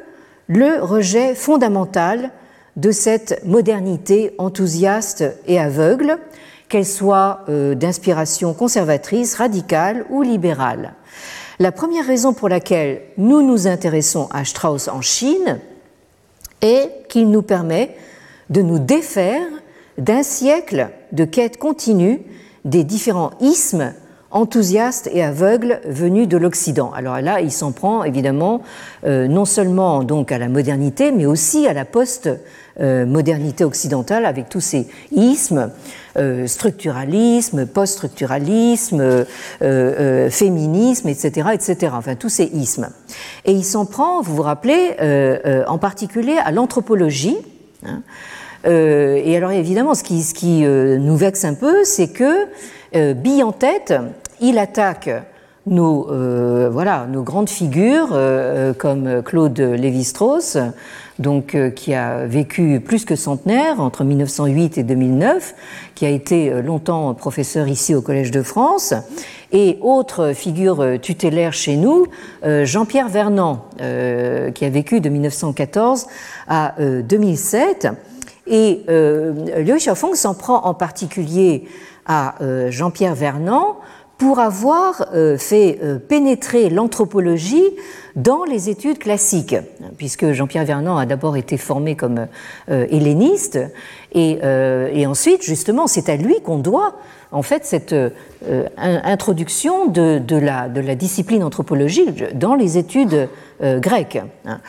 le 0.47 0.83
rejet 0.83 1.35
fondamental 1.35 2.33
de 2.77 2.91
cette 2.91 3.43
modernité 3.47 4.35
enthousiaste 4.37 5.25
et 5.47 5.59
aveugle, 5.59 6.19
qu'elle 6.69 6.85
soit 6.85 7.47
euh, 7.49 7.75
d'inspiration 7.75 8.53
conservatrice, 8.53 9.35
radicale 9.35 10.05
ou 10.11 10.21
libérale. 10.21 10.93
La 11.61 11.73
première 11.73 12.07
raison 12.07 12.35
pour 12.35 12.51
laquelle 12.51 13.01
nous 13.17 13.41
nous 13.41 13.67
intéressons 13.67 14.29
à 14.35 14.45
Strauss 14.45 14.89
en 14.89 15.01
Chine, 15.01 15.61
et 16.61 16.91
qu'il 17.09 17.31
nous 17.31 17.41
permet 17.41 17.97
de 18.51 18.61
nous 18.61 18.79
défaire 18.79 19.47
d'un 19.99 20.23
siècle 20.23 20.89
de 21.13 21.25
quête 21.25 21.59
continue 21.59 22.21
des 22.65 22.85
différents 22.85 23.31
ismes 23.41 23.93
enthousiastes 24.35 25.09
et 25.13 25.23
aveugles 25.23 25.81
venus 25.87 26.27
de 26.27 26.37
l'Occident. 26.37 26.91
Alors 26.93 27.21
là, 27.21 27.41
il 27.41 27.53
s'en 27.53 27.71
prend 27.71 28.03
évidemment 28.03 28.63
euh, 29.07 29.29
non 29.29 29.45
seulement 29.45 30.03
donc 30.03 30.33
à 30.33 30.39
la 30.39 30.49
modernité, 30.49 31.13
mais 31.13 31.25
aussi 31.25 31.69
à 31.69 31.73
la 31.73 31.85
post-modernité 31.85 33.65
occidentale 33.65 34.27
avec 34.27 34.49
tous 34.49 34.61
ces 34.61 34.89
ismes, 35.13 35.71
euh, 36.17 36.49
structuralisme, 36.49 37.65
post-structuralisme, 37.65 39.25
euh, 39.63 40.31
féminisme, 40.31 41.09
etc., 41.09 41.51
etc. 41.53 41.93
Enfin, 41.97 42.17
tous 42.17 42.29
ces 42.29 42.47
ismes. 42.47 42.89
Et 43.45 43.53
il 43.53 43.65
s'en 43.65 43.87
prend, 43.87 44.21
vous 44.21 44.35
vous 44.35 44.43
rappelez, 44.43 44.97
en 45.69 45.79
particulier 45.79 46.39
à 46.45 46.51
l'anthropologie. 46.51 47.37
Hein. 47.87 48.03
Et 48.65 49.37
alors 49.37 49.51
évidemment, 49.53 49.95
ce 49.95 50.03
qui, 50.03 50.23
ce 50.23 50.35
qui 50.35 50.63
nous 50.63 51.17
vexe 51.17 51.45
un 51.45 51.55
peu, 51.55 51.85
c'est 51.85 52.09
que 52.09 53.13
bille 53.15 53.43
en 53.43 53.53
tête, 53.53 53.95
il 54.41 54.59
attaque 54.59 55.11
nos, 55.67 56.11
euh, 56.11 56.69
voilà, 56.71 57.07
nos 57.11 57.23
grandes 57.23 57.49
figures 57.49 58.11
euh, 58.13 58.75
comme 58.75 59.23
Claude 59.23 59.59
Lévi-Strauss, 59.59 60.59
donc 61.19 61.55
euh, 61.55 61.71
qui 61.71 61.95
a 61.95 62.27
vécu 62.27 62.81
plus 62.81 63.05
que 63.05 63.17
centenaire 63.17 63.81
entre 63.81 64.05
1908 64.05 64.79
et 64.79 64.83
2009, 64.83 65.55
qui 65.95 66.05
a 66.05 66.11
été 66.11 66.51
longtemps 66.63 67.15
professeur 67.15 67.69
ici 67.69 67.95
au 67.95 68.03
Collège 68.03 68.31
de 68.31 68.43
France, 68.43 68.93
et 69.53 69.79
autre 69.81 70.33
figure 70.35 70.99
tutélaire 71.01 71.53
chez 71.53 71.77
nous, 71.77 72.07
Jean-Pierre 72.43 73.09
Vernant, 73.09 73.67
qui 73.79 74.65
a 74.65 74.69
vécu 74.69 75.01
de 75.01 75.09
1914 75.09 76.09
à 76.49 76.75
2007. 76.81 77.87
Et 78.47 78.83
Liu 78.89 79.77
Xiaofeng 79.77 80.15
s'en 80.15 80.35
prend 80.35 80.65
en 80.65 80.75
particulier 80.75 81.67
à 82.07 82.35
Jean-Pierre 82.69 83.15
Vernant 83.15 83.79
pour 84.19 84.39
avoir 84.39 85.07
euh, 85.13 85.37
fait 85.37 85.79
euh, 85.83 85.99
pénétrer 85.99 86.71
l'anthropologie 86.71 87.65
dans 88.17 88.45
les 88.45 88.71
études 88.71 88.99
classiques, 88.99 89.57
puisque 89.97 90.33
Jean-Pierre 90.33 90.65
Vernant 90.65 90.97
a 90.97 91.07
d'abord 91.07 91.37
été 91.37 91.57
formé 91.57 91.97
comme 91.97 92.27
euh, 92.71 92.87
helléniste, 92.91 93.59
et, 94.17 94.39
et, 94.93 95.07
ensuite, 95.07 95.43
justement, 95.43 95.89
c'est 95.89 96.09
à 96.09 96.15
lui 96.15 96.41
qu'on 96.41 96.59
doit 96.59 96.95
en 97.33 97.43
fait 97.43 97.65
cette 97.65 97.93
introduction 98.77 99.87
de, 99.89 100.23
la, 100.39 100.69
discipline 100.95 101.43
anthropologique 101.43 102.23
dans 102.39 102.55
les 102.55 102.79
études 102.79 103.29
grecques. 103.61 104.23
Hein. 104.47 104.61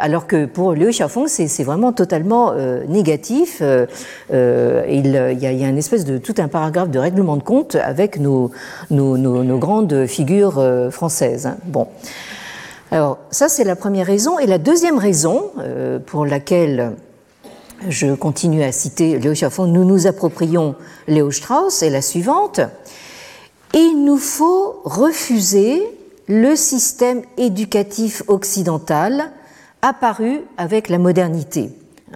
alors 0.00 0.26
que 0.26 0.46
pour 0.46 0.72
Liu 0.72 0.88
Xiaofeng, 0.88 1.26
c'est 1.26 1.64
vraiment 1.64 1.92
totalement 1.92 2.54
négatif. 2.88 3.60
il, 3.60 4.30
y 4.30 4.36
a, 4.36 5.52
il, 5.52 5.64
une 5.68 5.76
espèce 5.76 6.06
de 6.06 6.16
tout 6.16 6.34
un 6.38 6.48
paragraphe 6.48 6.88
de 6.88 6.98
règlement 6.98 7.36
de 7.36 7.42
compte 7.42 7.74
avec 7.74 8.18
nos, 8.18 8.50
nos, 8.90 9.58
grandes 9.58 10.06
figures 10.06 10.58
euh, 10.58 10.90
françaises. 10.90 11.46
Hein. 11.46 11.56
Bon. 11.64 11.86
Alors, 12.92 13.16
ça, 13.30 13.48
c'est 13.48 13.64
la 13.64 13.74
première 13.74 14.06
raison. 14.06 14.38
Et 14.38 14.44
la 14.44 14.58
deuxième 14.58 14.98
raison 14.98 15.50
euh, 15.58 15.98
pour 15.98 16.26
laquelle 16.26 16.92
je 17.88 18.14
continue 18.14 18.62
à 18.62 18.70
citer 18.70 19.18
Léo 19.18 19.34
Chaffon, 19.34 19.66
nous 19.66 19.86
nous 19.86 20.06
approprions 20.06 20.74
Léo 21.08 21.30
Strauss 21.30 21.82
est 21.82 21.88
la 21.88 22.02
suivante. 22.02 22.60
Il 23.72 24.04
nous 24.04 24.18
faut 24.18 24.82
refuser 24.84 25.82
le 26.28 26.54
système 26.54 27.22
éducatif 27.38 28.22
occidental 28.26 29.32
apparu 29.80 30.42
avec 30.58 30.90
la 30.90 30.98
modernité. 30.98 31.70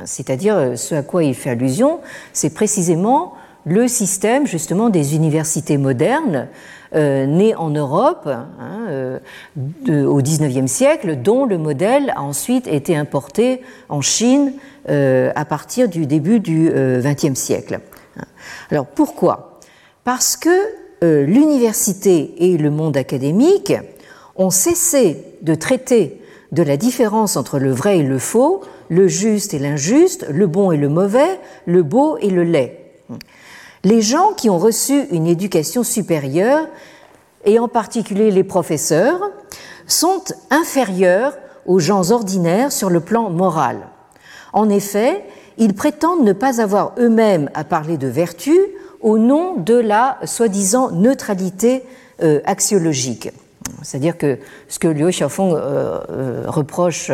C'est-à-dire, 0.04 0.56
euh, 0.56 0.76
ce 0.76 0.94
à 0.94 1.02
quoi 1.02 1.24
il 1.24 1.34
fait 1.34 1.48
allusion, 1.48 2.00
c'est 2.34 2.50
précisément 2.50 3.32
le 3.66 3.88
système 3.88 4.46
justement 4.46 4.88
des 4.88 5.16
universités 5.16 5.76
modernes 5.76 6.48
euh, 6.94 7.26
nées 7.26 7.54
en 7.56 7.68
Europe 7.70 8.28
hein, 8.28 8.86
euh, 8.88 9.18
au 10.06 10.22
XIXe 10.22 10.70
siècle, 10.70 11.16
dont 11.16 11.44
le 11.44 11.58
modèle 11.58 12.12
a 12.14 12.22
ensuite 12.22 12.68
été 12.68 12.96
importé 12.96 13.60
en 13.88 14.00
Chine 14.00 14.52
euh, 14.88 15.32
à 15.34 15.44
partir 15.44 15.88
du 15.88 16.06
début 16.06 16.38
du 16.38 16.70
XXe 16.72 17.34
siècle. 17.34 17.80
Alors 18.70 18.86
pourquoi? 18.86 19.60
Parce 20.04 20.36
que 20.36 20.50
l'université 21.02 22.34
et 22.38 22.56
le 22.56 22.70
monde 22.70 22.96
académique 22.96 23.74
ont 24.36 24.50
cessé 24.50 25.22
de 25.42 25.54
traiter 25.54 26.22
de 26.52 26.62
la 26.62 26.76
différence 26.76 27.36
entre 27.36 27.58
le 27.58 27.70
vrai 27.70 27.98
et 27.98 28.02
le 28.02 28.18
faux, 28.18 28.62
le 28.88 29.08
juste 29.08 29.52
et 29.54 29.58
l'injuste, 29.58 30.26
le 30.30 30.46
bon 30.46 30.70
et 30.70 30.76
le 30.76 30.88
mauvais, 30.88 31.40
le 31.66 31.82
beau 31.82 32.16
et 32.20 32.30
le 32.30 32.44
laid. 32.44 32.78
Les 33.86 34.02
gens 34.02 34.32
qui 34.32 34.50
ont 34.50 34.58
reçu 34.58 35.04
une 35.12 35.28
éducation 35.28 35.84
supérieure, 35.84 36.66
et 37.44 37.60
en 37.60 37.68
particulier 37.68 38.32
les 38.32 38.42
professeurs, 38.42 39.20
sont 39.86 40.24
inférieurs 40.50 41.34
aux 41.66 41.78
gens 41.78 42.10
ordinaires 42.10 42.72
sur 42.72 42.90
le 42.90 42.98
plan 42.98 43.30
moral. 43.30 43.86
En 44.52 44.68
effet, 44.68 45.24
ils 45.56 45.72
prétendent 45.72 46.24
ne 46.24 46.32
pas 46.32 46.60
avoir 46.60 46.94
eux-mêmes 46.98 47.48
à 47.54 47.62
parler 47.62 47.96
de 47.96 48.08
vertu 48.08 48.58
au 49.02 49.18
nom 49.18 49.54
de 49.54 49.74
la 49.74 50.18
soi-disant 50.24 50.90
neutralité 50.90 51.84
euh, 52.24 52.40
axiologique. 52.44 53.30
C'est-à-dire 53.82 54.18
que 54.18 54.40
ce 54.66 54.80
que 54.80 54.88
Liu 54.88 55.10
Xiaofeng 55.10 55.52
euh, 55.52 56.00
euh, 56.10 56.42
reproche 56.48 57.12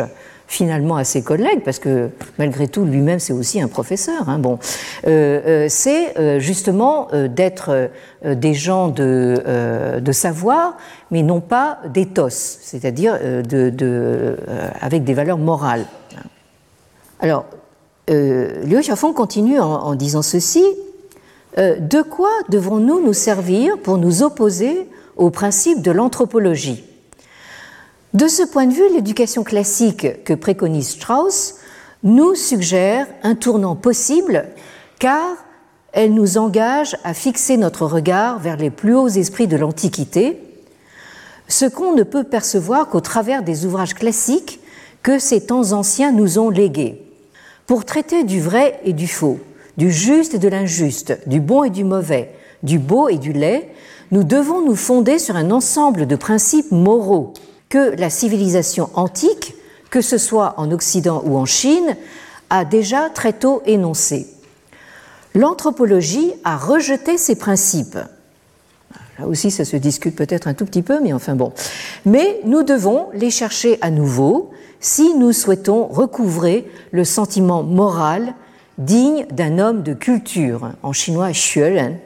finalement 0.53 0.97
à 0.97 1.03
ses 1.03 1.23
collègues, 1.23 1.61
parce 1.65 1.79
que 1.79 2.09
malgré 2.37 2.67
tout, 2.67 2.85
lui-même, 2.85 3.19
c'est 3.19 3.33
aussi 3.33 3.59
un 3.59 3.67
professeur. 3.67 4.29
Hein, 4.29 4.37
bon, 4.37 4.59
c'est 5.03 6.39
justement 6.39 7.07
d'être 7.11 7.89
des 8.23 8.53
gens 8.53 8.87
de, 8.87 10.01
savoir, 10.11 10.77
mais 11.09 11.23
non 11.23 11.41
pas 11.41 11.79
d'éthos, 11.91 12.29
c'est-à-dire 12.29 13.17
de, 13.19 14.37
avec 14.79 15.03
des 15.03 15.15
valeurs 15.15 15.39
morales. 15.39 15.85
Alors, 17.19 17.45
Liu 18.07 18.79
Xiaofeng 18.79 19.13
continue 19.13 19.59
en, 19.59 19.73
en 19.73 19.95
disant 19.95 20.21
ceci 20.21 20.63
de 21.57 22.01
quoi 22.03 22.29
devons-nous 22.49 23.03
nous 23.03 23.13
servir 23.13 23.77
pour 23.79 23.97
nous 23.97 24.21
opposer 24.21 24.87
au 25.17 25.31
principe 25.31 25.81
de 25.81 25.91
l'anthropologie? 25.91 26.83
De 28.13 28.27
ce 28.27 28.43
point 28.43 28.67
de 28.67 28.73
vue, 28.73 28.93
l'éducation 28.93 29.43
classique 29.43 30.23
que 30.23 30.35
préconise 30.35 30.89
Strauss 30.89 31.55
nous 32.03 32.35
suggère 32.35 33.07
un 33.23 33.33
tournant 33.33 33.75
possible 33.75 34.45
car 34.99 35.35
elle 35.93 36.13
nous 36.13 36.37
engage 36.37 36.95
à 37.03 37.15
fixer 37.15 37.57
notre 37.57 37.87
regard 37.87 38.37
vers 38.37 38.57
les 38.57 38.69
plus 38.69 38.95
hauts 38.95 39.07
esprits 39.07 39.47
de 39.47 39.57
l'Antiquité, 39.57 40.39
ce 41.47 41.65
qu'on 41.65 41.95
ne 41.95 42.03
peut 42.03 42.23
percevoir 42.23 42.87
qu'au 42.87 43.01
travers 43.01 43.41
des 43.41 43.65
ouvrages 43.65 43.95
classiques 43.95 44.59
que 45.01 45.17
ces 45.17 45.47
temps 45.47 45.71
anciens 45.71 46.11
nous 46.11 46.37
ont 46.37 46.51
légués. 46.51 47.01
Pour 47.65 47.83
traiter 47.83 48.23
du 48.23 48.39
vrai 48.39 48.79
et 48.85 48.93
du 48.93 49.07
faux, 49.07 49.39
du 49.77 49.91
juste 49.91 50.35
et 50.35 50.39
de 50.39 50.49
l'injuste, 50.49 51.17
du 51.25 51.39
bon 51.39 51.63
et 51.63 51.71
du 51.71 51.83
mauvais, 51.83 52.31
du 52.61 52.77
beau 52.77 53.09
et 53.09 53.17
du 53.17 53.33
laid, 53.33 53.67
nous 54.11 54.23
devons 54.23 54.63
nous 54.63 54.75
fonder 54.75 55.17
sur 55.17 55.35
un 55.35 55.49
ensemble 55.49 56.05
de 56.05 56.15
principes 56.15 56.71
moraux 56.71 57.33
que 57.73 57.99
la 57.99 58.11
civilisation 58.11 58.91
antique, 58.93 59.55
que 59.89 60.01
ce 60.01 60.19
soit 60.19 60.53
en 60.57 60.69
Occident 60.71 61.23
ou 61.25 61.37
en 61.37 61.45
Chine, 61.45 61.97
a 62.51 62.65
déjà 62.65 63.09
très 63.09 63.33
tôt 63.33 63.63
énoncés. 63.65 64.27
L'anthropologie 65.33 66.33
a 66.43 66.55
rejeté 66.55 67.17
ces 67.17 67.35
principes. 67.35 67.97
Là 69.17 69.25
aussi, 69.25 69.49
ça 69.49 69.65
se 69.65 69.75
discute 69.75 70.15
peut-être 70.15 70.47
un 70.47 70.53
tout 70.53 70.65
petit 70.65 70.83
peu, 70.83 70.99
mais 71.01 71.13
enfin 71.13 71.33
bon. 71.33 71.51
Mais 72.05 72.41
nous 72.45 72.61
devons 72.61 73.07
les 73.15 73.31
chercher 73.31 73.79
à 73.81 73.89
nouveau 73.89 74.51
si 74.79 75.15
nous 75.15 75.33
souhaitons 75.33 75.87
recouvrer 75.87 76.69
le 76.91 77.03
sentiment 77.03 77.63
moral 77.63 78.35
digne 78.77 79.25
d'un 79.31 79.57
homme 79.57 79.81
de 79.81 79.95
culture, 79.95 80.73
en 80.83 80.93
chinois 80.93 81.31
xueren, 81.31 81.97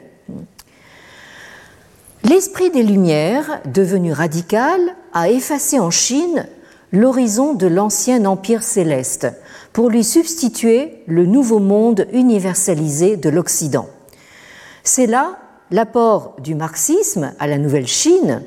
L'esprit 2.24 2.70
des 2.70 2.82
Lumières, 2.82 3.60
devenu 3.72 4.12
radical, 4.12 4.80
a 5.12 5.30
effacé 5.30 5.78
en 5.78 5.90
Chine 5.90 6.46
l'horizon 6.92 7.54
de 7.54 7.66
l'ancien 7.66 8.24
empire 8.24 8.62
céleste 8.62 9.28
pour 9.72 9.90
lui 9.90 10.04
substituer 10.04 11.02
le 11.06 11.26
nouveau 11.26 11.58
monde 11.58 12.06
universalisé 12.12 13.16
de 13.16 13.28
l'Occident. 13.28 13.88
C'est 14.84 15.06
là 15.06 15.38
l'apport 15.70 16.36
du 16.42 16.54
marxisme 16.54 17.32
à 17.38 17.46
la 17.46 17.58
nouvelle 17.58 17.86
Chine, 17.86 18.42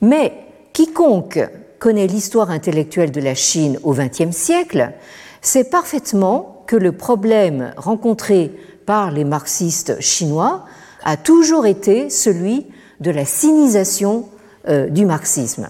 mais 0.00 0.32
quiconque 0.72 1.38
connaît 1.78 2.06
l'histoire 2.06 2.50
intellectuelle 2.50 3.12
de 3.12 3.20
la 3.20 3.34
Chine 3.34 3.78
au 3.82 3.92
XXe 3.92 4.36
siècle 4.36 4.92
sait 5.40 5.64
parfaitement 5.64 6.64
que 6.66 6.76
le 6.76 6.92
problème 6.92 7.74
rencontré 7.76 8.52
par 8.86 9.10
les 9.10 9.24
marxistes 9.24 10.00
chinois 10.00 10.64
a 11.04 11.16
toujours 11.16 11.66
été 11.66 12.10
celui 12.10 12.66
de 13.00 13.10
la 13.10 13.24
sinisation 13.24 14.28
du 14.68 15.06
marxisme. 15.06 15.68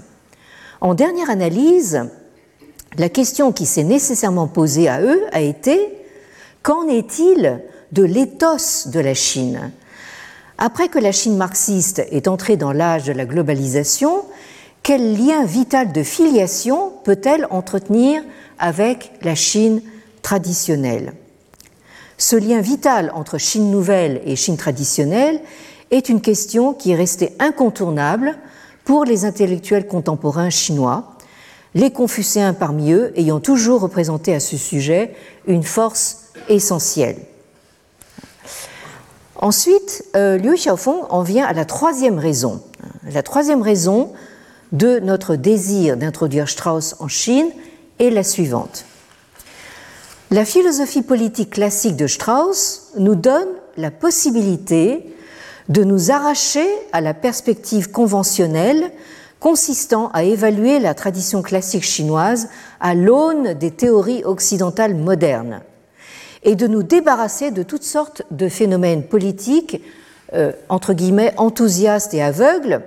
En 0.81 0.94
dernière 0.94 1.31
analyse, 1.31 2.02
la 2.98 3.09
question 3.09 3.52
qui 3.52 3.66
s'est 3.66 3.85
nécessairement 3.85 4.48
posée 4.48 4.88
à 4.88 5.00
eux 5.00 5.22
a 5.33 5.40
été 5.40 5.78
qu'en 6.62 6.87
est-il 6.88 7.61
de 7.92 8.02
l'éthos 8.02 8.88
de 8.88 9.00
la 9.00 9.14
Chine? 9.14 9.70
Après 10.59 10.88
que 10.88 10.98
la 10.98 11.12
Chine 11.12 11.37
marxiste 11.37 12.02
est 12.11 12.28
entrée 12.28 12.57
dans 12.57 12.72
l'âge 12.72 13.05
de 13.05 13.12
la 13.12 13.24
globalisation, 13.24 14.24
quel 14.83 15.16
lien 15.16 15.44
vital 15.44 15.92
de 15.92 16.02
filiation 16.02 16.92
peut-elle 17.05 17.46
entretenir 17.50 18.22
avec 18.59 19.12
la 19.22 19.35
Chine 19.35 19.81
traditionnelle? 20.22 21.14
Ce 22.18 22.37
lien 22.37 22.61
vital 22.61 23.11
entre 23.14 23.38
Chine 23.38 23.70
nouvelle 23.70 24.20
et 24.24 24.37
Chine 24.37 24.57
traditionnelle 24.57 25.40
est 25.90 26.09
une 26.09 26.20
question 26.20 26.74
qui 26.74 26.92
est 26.92 26.96
restée 26.96 27.33
incontournable 27.38 28.37
pour 28.85 29.05
les 29.05 29.25
intellectuels 29.25 29.87
contemporains 29.87 30.51
chinois, 30.51 31.12
les 31.75 31.90
Confucéens 31.90 32.53
parmi 32.53 32.92
eux 32.92 33.12
ayant 33.16 33.40
toujours 33.40 33.81
représenté 33.81 34.35
à 34.35 34.40
ce 34.40 34.57
sujet 34.57 35.14
une 35.47 35.62
force 35.62 36.25
essentielle. 36.49 37.16
Ensuite, 39.37 40.05
euh, 40.14 40.38
Liu 40.38 40.55
Xiaofeng 40.55 41.07
en 41.09 41.23
vient 41.23 41.47
à 41.47 41.53
la 41.53 41.64
troisième 41.64 42.18
raison. 42.18 42.62
La 43.11 43.23
troisième 43.23 43.62
raison 43.62 44.12
de 44.71 45.01
notre 45.01 45.37
désir 45.37 45.97
d'introduire 45.97 46.49
Strauss 46.49 46.95
en 47.01 47.09
Chine 47.09 47.49
est 47.99 48.11
la 48.11 48.23
suivante. 48.23 48.85
La 50.31 50.45
philosophie 50.45 51.03
politique 51.03 51.51
classique 51.51 51.97
de 51.97 52.07
Strauss 52.07 52.92
nous 52.99 53.14
donne 53.14 53.49
la 53.77 53.90
possibilité 53.90 55.14
de 55.72 55.85
nous 55.85 56.11
arracher 56.11 56.66
à 56.92 57.00
la 57.00 57.14
perspective 57.14 57.90
conventionnelle 57.90 58.92
consistant 59.40 60.11
à 60.12 60.22
évaluer 60.22 60.78
la 60.78 60.92
tradition 60.92 61.40
classique 61.40 61.85
chinoise 61.85 62.48
à 62.78 62.94
l'aune 62.94 63.54
des 63.54 63.70
théories 63.70 64.22
occidentales 64.24 64.94
modernes 64.94 65.62
et 66.42 66.56
de 66.56 66.66
nous 66.66 66.82
débarrasser 66.82 67.50
de 67.50 67.62
toutes 67.62 67.85
sortes 67.85 68.22
de 68.30 68.48
phénomènes 68.48 69.04
politiques, 69.04 69.80
euh, 70.35 70.52
entre 70.68 70.92
guillemets, 70.92 71.32
enthousiastes 71.38 72.12
et 72.12 72.22
aveugles, 72.22 72.82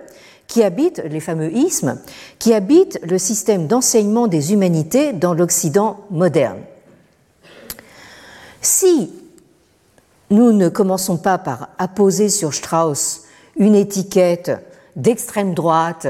qui 0.48 0.62
habitent, 0.62 1.02
les 1.10 1.20
fameux 1.20 1.52
ismes, 1.52 1.98
qui 2.38 2.54
habitent 2.54 3.00
le 3.02 3.18
système 3.18 3.66
d'enseignement 3.66 4.28
des 4.28 4.54
humanités 4.54 5.12
dans 5.12 5.34
l'Occident 5.34 6.02
moderne. 6.12 6.60
Si 8.62 9.12
nous 10.30 10.52
ne 10.52 10.70
commençons 10.70 11.18
pas 11.18 11.38
par 11.38 11.70
apposer 11.78 12.30
sur 12.30 12.54
Strauss 12.54 13.24
une 13.58 13.76
étiquette 13.76 14.52
d'extrême 14.96 15.54
droite 15.54 16.08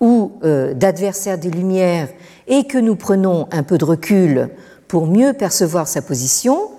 ou 0.00 0.32
euh, 0.44 0.74
d'adversaire 0.74 1.38
des 1.38 1.50
Lumières 1.50 2.08
et 2.46 2.66
que 2.66 2.78
nous 2.78 2.96
prenons 2.96 3.48
un 3.52 3.62
peu 3.62 3.78
de 3.78 3.84
recul 3.84 4.50
pour 4.86 5.06
mieux 5.06 5.34
percevoir 5.34 5.86
sa 5.86 6.00
position, 6.00 6.70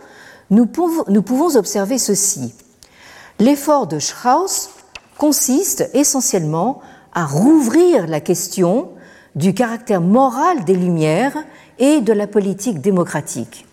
nous 0.49 0.65
pouvons, 0.65 1.03
nous 1.09 1.21
pouvons 1.21 1.55
observer 1.55 1.99
ceci. 1.99 2.55
L'effort 3.39 3.87
de 3.87 3.99
Strauss 3.99 4.71
consiste 5.17 5.89
essentiellement 5.93 6.81
à 7.13 7.25
rouvrir 7.25 8.07
la 8.07 8.19
question 8.19 8.89
du 9.35 9.53
caractère 9.53 10.01
moral 10.01 10.65
des 10.65 10.75
Lumières 10.75 11.37
et 11.77 12.01
de 12.01 12.13
la 12.13 12.25
politique 12.25 12.81
démocratique 12.81 13.67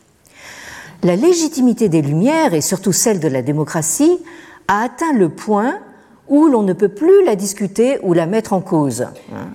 la 1.03 1.17
légitimité 1.17 1.89
des 1.89 2.03
Lumières, 2.03 2.55
et 2.55 2.61
surtout 2.61 2.93
celle 2.93 3.21
de 3.21 3.29
la 3.29 3.43
démocratie, 3.43 4.19
a 4.69 4.83
atteint 4.83 5.13
le 5.13 5.29
point 5.29 5.79
où 6.29 6.49
l'on 6.49 6.63
ne 6.63 6.73
peut 6.73 6.89
plus 6.89 7.25
la 7.25 7.37
discuter 7.37 7.99
ou 8.03 8.13
la 8.13 8.27
mettre 8.27 8.53
en 8.53 8.61
cause. 8.61 9.07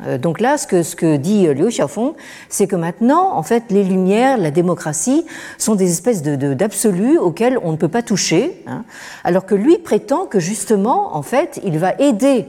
Euh, 0.05 0.17
donc 0.17 0.39
là, 0.39 0.57
ce 0.57 0.67
que, 0.67 0.83
ce 0.83 0.95
que 0.95 1.17
dit 1.17 1.47
Liu 1.47 1.67
Xiaofeng, 1.67 2.13
c'est 2.49 2.67
que 2.67 2.75
maintenant, 2.75 3.33
en 3.33 3.43
fait, 3.43 3.65
les 3.69 3.83
Lumières, 3.83 4.37
la 4.37 4.51
démocratie, 4.51 5.25
sont 5.57 5.75
des 5.75 5.91
espèces 5.91 6.21
d'absolus 6.23 7.17
auxquels 7.17 7.57
on 7.61 7.71
ne 7.71 7.77
peut 7.77 7.89
pas 7.89 8.03
toucher, 8.03 8.63
hein. 8.67 8.85
alors 9.23 9.45
que 9.45 9.55
lui 9.55 9.77
prétend 9.77 10.25
que 10.25 10.39
justement, 10.39 11.15
en 11.15 11.21
fait, 11.23 11.59
il 11.65 11.77
va 11.77 11.93
aider 11.99 12.45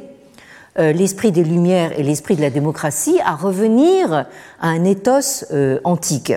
euh, 0.78 0.92
l'esprit 0.92 1.32
des 1.32 1.44
Lumières 1.44 1.98
et 1.98 2.02
l'esprit 2.02 2.36
de 2.36 2.40
la 2.40 2.50
démocratie 2.50 3.18
à 3.24 3.34
revenir 3.34 4.26
à 4.60 4.68
un 4.68 4.84
ethos 4.84 5.44
euh, 5.52 5.78
antique. 5.84 6.32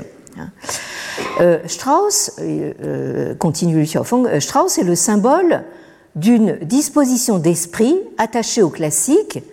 Euh, 1.40 1.60
Strauss, 1.68 2.32
euh, 2.40 2.74
euh, 2.82 3.36
continue 3.36 3.86
Strauss 3.86 4.78
est 4.78 4.84
le 4.84 4.96
symbole 4.96 5.64
d'une 6.16 6.58
disposition 6.62 7.40
d'esprit 7.40 8.00
attachée 8.18 8.62
au 8.62 8.70
classique 8.70 9.44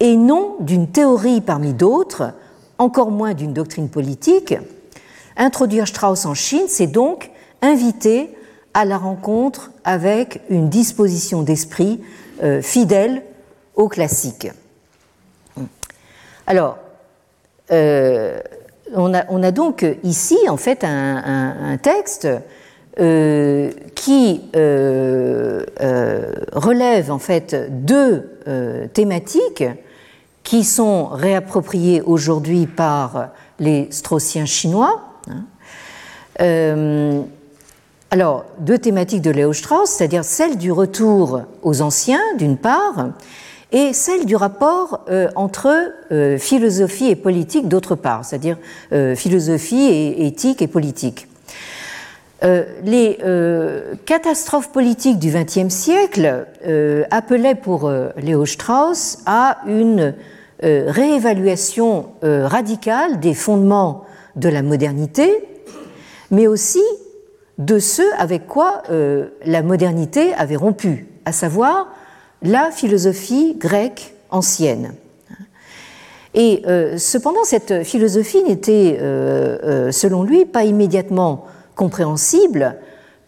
et 0.00 0.16
non 0.16 0.56
d'une 0.60 0.88
théorie 0.88 1.40
parmi 1.40 1.72
d'autres, 1.72 2.32
encore 2.78 3.10
moins 3.10 3.34
d'une 3.34 3.52
doctrine 3.52 3.88
politique. 3.88 4.54
Introduire 5.36 5.88
Strauss 5.88 6.26
en 6.26 6.34
Chine, 6.34 6.66
c'est 6.68 6.86
donc 6.86 7.30
inviter 7.62 8.30
à 8.74 8.84
la 8.84 8.98
rencontre 8.98 9.72
avec 9.84 10.40
une 10.50 10.68
disposition 10.68 11.42
d'esprit 11.42 12.00
fidèle 12.62 13.22
au 13.74 13.88
classique. 13.88 14.48
Alors, 16.46 16.78
on 18.94 19.12
a, 19.14 19.50
donc 19.50 19.84
ici 20.02 20.36
en 20.48 20.56
fait 20.56 20.84
un, 20.84 21.76
texte 21.82 22.28
qui 22.96 24.40
relève 26.52 27.10
en 27.10 27.18
fait 27.18 27.56
deux 27.70 28.38
thématiques 28.92 29.64
qui 30.44 30.62
sont 30.62 31.06
réappropriés 31.06 32.02
aujourd'hui 32.02 32.66
par 32.66 33.30
les 33.58 33.88
Straussiens 33.90 34.44
chinois. 34.44 35.02
Hein. 35.28 35.44
Euh, 36.40 37.22
alors, 38.10 38.44
deux 38.60 38.78
thématiques 38.78 39.22
de 39.22 39.30
Léo 39.30 39.52
Strauss, 39.52 39.90
c'est-à-dire 39.90 40.24
celle 40.24 40.58
du 40.58 40.70
retour 40.70 41.42
aux 41.62 41.82
anciens, 41.82 42.22
d'une 42.38 42.58
part, 42.58 43.08
et 43.74 43.92
celle 43.92 44.24
du 44.24 44.36
rapport 44.36 45.04
euh, 45.10 45.28
entre 45.34 45.92
euh, 46.10 46.38
philosophie 46.38 47.10
et 47.10 47.16
politique, 47.16 47.68
d'autre 47.68 47.94
part, 47.94 48.24
c'est-à-dire 48.24 48.56
philosophie 49.16 49.88
et 49.90 50.26
éthique 50.26 50.62
et 50.62 50.68
politique. 50.68 51.28
les 52.42 53.18
catastrophes 54.06 54.70
politiques 54.70 55.18
du 55.18 55.30
XXe 55.30 55.72
siècle 55.72 56.46
appelaient 57.10 57.54
pour 57.54 57.90
Léo 58.16 58.46
Strauss 58.46 59.18
à 59.26 59.58
une 59.66 60.14
euh, 60.62 60.84
réévaluation 60.86 62.12
euh, 62.22 62.46
radicale 62.46 63.18
des 63.18 63.34
fondements 63.34 64.04
de 64.36 64.48
la 64.48 64.62
modernité, 64.62 65.30
mais 66.30 66.46
aussi 66.46 66.82
de 67.58 67.80
ceux 67.80 68.10
avec 68.18 68.46
quoi 68.46 68.84
euh, 68.88 69.30
la 69.44 69.62
modernité 69.62 70.32
avait 70.34 70.56
rompu, 70.56 71.08
à 71.24 71.32
savoir 71.32 71.88
la 72.44 72.70
philosophie 72.70 73.56
grecque 73.58 74.14
ancienne. 74.30 74.94
Et 76.34 76.62
cependant, 76.96 77.44
cette 77.44 77.84
philosophie 77.84 78.42
n'était, 78.42 78.98
selon 79.92 80.24
lui, 80.24 80.44
pas 80.44 80.64
immédiatement 80.64 81.46
compréhensible, 81.76 82.74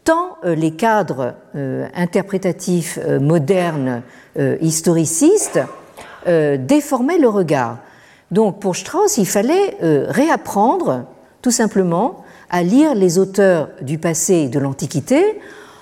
tant 0.03 0.37
les 0.45 0.73
cadres 0.73 1.35
interprétatifs 1.95 2.99
modernes 3.21 4.03
historicistes 4.61 5.61
euh, 6.29 6.57
déformait 6.57 7.19
le 7.19 7.29
regard. 7.29 7.79
Donc 8.33 8.59
pour 8.59 8.75
Strauss, 8.75 9.17
il 9.17 9.27
fallait 9.27 9.77
euh, 9.85 10.07
réapprendre 10.09 11.05
tout 11.41 11.53
simplement 11.53 12.25
à 12.51 12.65
lire 12.65 12.97
les 12.97 13.21
auteurs 13.21 13.69
du 13.81 13.99
passé 13.99 14.35
et 14.35 14.49
de 14.49 14.59
l'Antiquité 14.59 15.39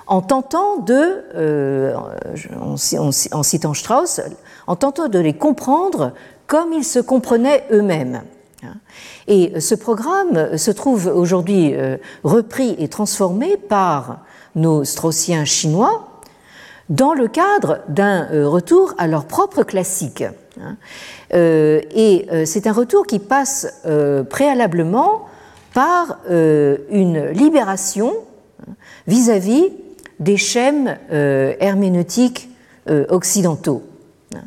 en 0.06 0.20
tentant 0.20 0.78
de, 0.78 1.24
euh, 1.34 1.94
en, 2.60 2.76
citant 3.42 3.74
Strauss, 3.74 4.20
en 4.66 4.76
tentant 4.76 5.08
de 5.08 5.18
les 5.18 5.34
comprendre 5.34 6.12
comme 6.46 6.72
ils 6.72 6.84
se 6.84 6.98
comprenaient 6.98 7.64
eux-mêmes. 7.72 8.22
Et 9.28 9.60
ce 9.60 9.74
programme 9.74 10.56
se 10.56 10.70
trouve 10.70 11.06
aujourd'hui 11.06 11.74
repris 12.22 12.74
et 12.78 12.88
transformé 12.88 13.58
par 13.58 14.20
nos 14.54 14.84
Straussiens 14.84 15.44
chinois, 15.44 16.14
dans 16.88 17.14
le 17.14 17.28
cadre 17.28 17.80
d'un 17.88 18.28
euh, 18.32 18.48
retour 18.48 18.94
à 18.98 19.06
leur 19.06 19.24
propre 19.24 19.62
classique. 19.62 20.24
Hein. 20.60 20.76
Euh, 21.32 21.80
et 21.94 22.26
euh, 22.30 22.44
c'est 22.44 22.66
un 22.66 22.72
retour 22.72 23.06
qui 23.06 23.18
passe 23.18 23.82
préalablement 24.30 25.26
par 25.72 26.18
une 26.28 27.26
libération 27.30 28.12
hein, 28.60 28.74
vis-à-vis 29.08 29.72
des 30.20 30.36
schèmes 30.36 30.96
herméneutiques 31.10 32.48
occidentaux. 33.08 33.82
Hein. 34.34 34.42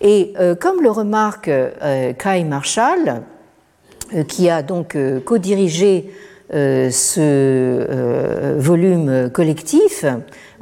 Et 0.00 0.34
comme 0.60 0.82
le 0.82 0.90
remarque 0.90 1.50
Kai 2.18 2.44
Marshall, 2.44 3.22
qui 4.28 4.50
a 4.50 4.62
donc 4.62 4.96
co-dirigé 5.24 6.10
ce 6.50 7.86
volume 8.58 9.30
collectif, 9.30 10.04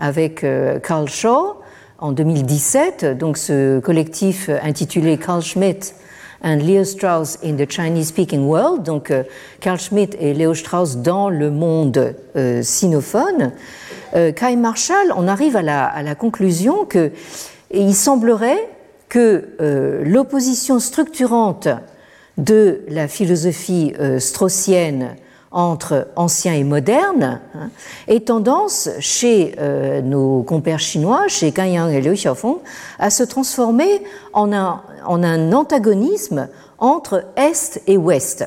avec 0.03 0.43
euh, 0.43 0.81
Carl 0.81 1.09
Shaw 1.09 1.57
en 1.99 2.11
2017, 2.11 3.17
donc 3.17 3.39
ce 3.39 3.79
collectif 3.79 4.51
intitulé 4.63 5.17
Carl 5.17 5.41
Schmitt 5.41 5.95
and 6.43 6.57
Leo 6.57 6.83
Strauss 6.83 7.39
in 7.45 7.55
the 7.55 7.71
Chinese 7.71 8.09
Speaking 8.09 8.45
World, 8.45 8.83
donc 8.83 9.13
euh, 9.13 9.23
Carl 9.61 9.79
Schmitt 9.79 10.17
et 10.19 10.35
Leo 10.35 10.55
Strauss 10.55 10.97
dans 10.97 11.31
le 11.31 11.51
monde 11.51 12.17
euh, 12.35 12.63
sinophone. 12.63 13.53
Kai 14.13 14.57
Marshall, 14.57 15.13
on 15.17 15.27
arrive 15.29 15.57
à 15.57 15.63
la, 15.63 16.15
conclusion 16.15 16.85
que 16.85 17.11
il 17.73 17.95
semblerait 17.95 18.69
que 19.09 19.49
l'opposition 20.05 20.79
structurante 20.79 21.69
de 22.37 22.83
la 22.89 23.09
philosophie 23.09 23.95
straussienne 24.19 25.17
entre 25.53 26.09
ancien 26.17 26.55
et 26.55 26.65
moderne, 26.65 27.41
hein, 27.55 27.71
et 28.09 28.21
tendance 28.21 28.89
chez 29.01 29.55
euh, 29.59 30.01
nos 30.01 30.43
compères 30.43 30.81
chinois, 30.81 31.29
chez 31.29 31.51
Gan 31.51 31.65
Yang 31.65 31.93
et 31.93 32.01
Liu 32.01 32.15
Xiaofeng, 32.15 32.57
à 32.99 33.11
se 33.11 33.23
transformer 33.23 34.03
en 34.33 34.53
un, 34.53 34.83
en 35.05 35.23
un 35.23 35.53
antagonisme 35.53 36.49
entre 36.79 37.25
Est 37.37 37.83
et 37.87 37.99
Ouest. 37.99 38.47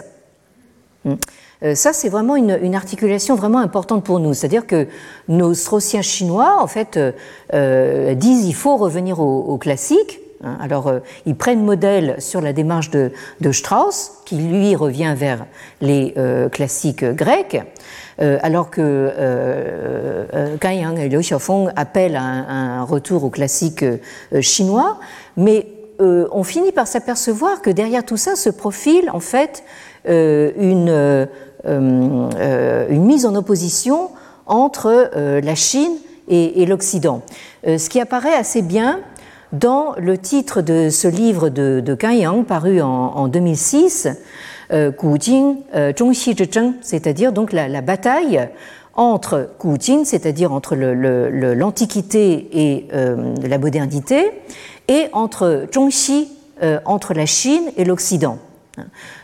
Euh, 1.66 1.76
ça, 1.76 1.92
c'est 1.92 2.10
vraiment 2.10 2.36
une, 2.36 2.76
articulation 2.76 3.36
vraiment 3.36 3.60
importante 3.60 4.04
pour 4.04 4.20
nous. 4.20 4.34
C'est-à-dire 4.34 4.66
que 4.68 4.88
nos 5.28 5.54
Straussiens 5.54 6.02
chinois, 6.02 6.58
en 6.62 6.68
fait, 6.68 7.00
euh, 7.54 8.14
disent 8.14 8.46
il 8.46 8.56
faut 8.56 8.78
revenir 8.78 9.20
au, 9.20 9.40
au 9.40 9.58
classique, 9.58 10.20
Hein. 10.44 10.58
Alors, 10.62 10.88
euh, 10.88 11.00
ils 11.26 11.36
prennent 11.36 11.64
modèle 11.64 12.16
sur 12.20 12.42
la 12.42 12.54
démarche 12.54 12.90
de, 12.92 13.12
Strauss, 13.52 14.12
qui 14.26 14.38
lui 14.38 14.76
revient 14.76 15.14
vers 15.16 15.46
les 15.82 16.14
euh, 16.18 16.50
classiques 16.50 17.04
grecs, 17.04 17.62
euh, 18.22 18.38
alors 18.42 18.70
que 18.70 19.12
Kai 20.60 20.78
Yang 20.78 21.00
et 21.00 21.10
Liu 21.10 21.20
Xiaofeng 21.20 21.72
appellent 21.76 22.16
à 22.16 22.22
un, 22.22 22.84
retour 22.84 23.24
aux 23.24 23.30
classiques 23.30 23.86
chinois. 24.42 25.00
Mais 25.38 25.68
on 26.00 26.44
finit 26.44 26.74
par 26.74 26.88
s'apercevoir 26.88 27.62
que 27.62 27.70
derrière 27.70 28.04
tout 28.06 28.18
ça 28.18 28.36
se 28.36 28.50
profile 28.50 29.10
en 29.14 29.22
fait 29.22 29.64
une, 30.06 31.28
une 31.66 33.06
mise 33.06 33.26
en 33.26 33.36
opposition 33.36 34.10
entre 34.46 35.10
la 35.16 35.56
Chine 35.56 35.94
et, 36.28 36.66
l'Occident. 36.66 37.22
ce 37.66 37.90
qui 37.90 38.00
apparaît 38.00 38.36
assez 38.36 38.62
bien 38.62 39.00
dans 39.60 39.94
le 39.98 40.18
titre 40.18 40.62
de 40.62 40.90
ce 40.90 41.08
livre 41.08 41.50
de, 41.50 41.80
de 41.80 41.98
Yang 42.02 42.46
paru 42.46 42.82
en, 42.82 43.28
2006, 43.28 44.10
euh, 44.72 44.92
Gujing 44.92 45.58
euh, 45.76 45.94
Zhongxi 45.98 46.36
Zhezheng, 46.36 46.74
c'est-à-dire 46.82 47.32
donc 47.32 47.54
la, 47.54 47.82
bataille 47.82 48.50
entre 48.96 49.50
Gujing, 49.62 50.06
c'est-à-dire 50.06 50.52
entre 50.52 50.76
l'Antiquité 50.76 52.50
et 52.52 52.88
euh, 52.94 53.36
la 53.44 53.58
modernité, 53.58 54.32
et 54.88 55.08
entre 55.14 55.66
Zhongxi, 55.74 56.30
entre 56.86 57.14
la 57.14 57.26
Chine 57.26 57.64
et 57.76 57.84
l'Occident. 57.84 58.38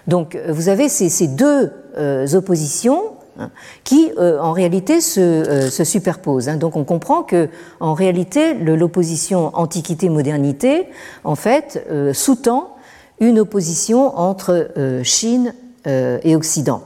Donc 0.06 0.38
vous 0.49 0.67
avez 0.67 0.89
ces 0.89 1.27
deux 1.27 1.71
oppositions 1.97 3.15
Hein, 3.39 3.49
qui 3.86 4.12
euh, 4.17 4.39
en 4.39 4.51
réalité 4.51 4.99
se, 4.99 5.21
euh, 5.21 5.69
se 5.69 5.86
superposent. 5.86 6.49
Hein. 6.49 6.58
Donc 6.58 6.75
on 6.75 6.84
comprend 6.84 7.23
que 7.23 7.47
en 7.80 7.93
réalité 7.93 8.54
l'opposition 8.54 9.56
antiquité-modernité 9.56 10.88
en 11.23 11.36
fait 11.36 11.82
euh, 11.89 12.13
sous-tend 12.13 12.75
une 13.21 13.39
opposition 13.39 14.17
entre 14.17 14.69
Chine 15.04 15.54
et 15.86 16.36
Occident. 16.36 16.82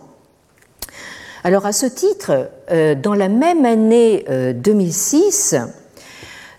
Alors 1.46 1.66
à 1.66 1.72
ce 1.72 1.86
titre, 1.86 2.50
dans 3.02 3.14
la 3.14 3.30
même 3.30 3.64
année 3.64 4.26
2006, 4.54 5.56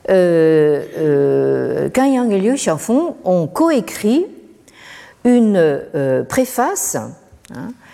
euh, 0.09 1.91
Yang 1.95 2.33
et 2.33 2.39
Liu 2.39 2.55
Xiaofeng 2.55 3.16
ont 3.25 3.47
coécrit 3.49 4.25
une 5.25 5.83
préface 6.27 6.97
hein, 6.97 7.12
euh, 7.55 7.86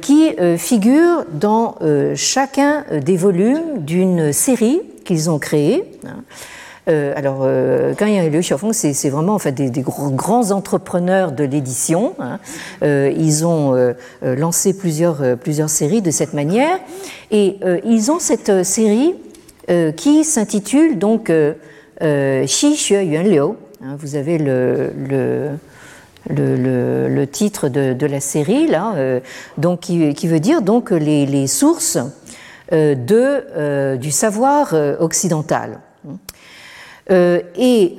qui 0.00 0.34
euh, 0.40 0.56
figure 0.56 1.24
dans 1.32 1.76
euh, 1.82 2.14
chacun 2.16 2.84
des 2.90 3.16
volumes 3.16 3.78
d'une 3.78 4.32
série 4.32 4.80
qu'ils 5.04 5.30
ont 5.30 5.38
créée. 5.38 5.84
Hein. 6.04 6.24
alors, 7.16 7.46
Gang 7.98 8.08
et 8.08 8.30
Liu 8.30 8.40
Xiaofeng, 8.40 8.72
c'est 8.72 9.10
vraiment 9.10 9.34
en 9.34 9.38
fait, 9.38 9.52
des, 9.52 9.82
grands 9.82 10.50
entrepreneurs 10.50 11.32
de 11.32 11.44
l'édition. 11.44 12.14
Hein. 12.18 12.38
ils 12.82 13.46
ont 13.46 13.94
lancé 14.22 14.76
plusieurs, 14.76 15.36
plusieurs 15.36 15.68
séries 15.68 16.00
de 16.00 16.10
cette 16.10 16.32
manière. 16.32 16.78
Et 17.30 17.58
ils 17.84 18.10
ont 18.10 18.18
cette 18.18 18.64
série 18.64 19.14
qui 19.96 20.24
s'intitule 20.24 20.98
donc 20.98 21.30
Xi 22.00 22.74
Xue 22.74 23.04
Yuan 23.04 23.28
Liu. 23.28 23.54
Hein. 23.82 23.96
vous 23.98 24.16
avez 24.16 24.38
le 24.38 25.58
le, 26.28 27.24
titre 27.26 27.68
de, 27.68 28.06
la 28.06 28.20
série, 28.20 28.66
là, 28.66 28.94
euh, 28.96 29.20
donc, 29.56 29.80
qui, 29.80 30.28
veut 30.28 30.40
dire 30.40 30.62
donc 30.62 30.90
les, 30.90 31.46
sources 31.46 31.98
de, 32.72 33.96
du 33.96 34.10
savoir 34.10 34.74
occidental. 35.00 35.80
et 37.10 37.98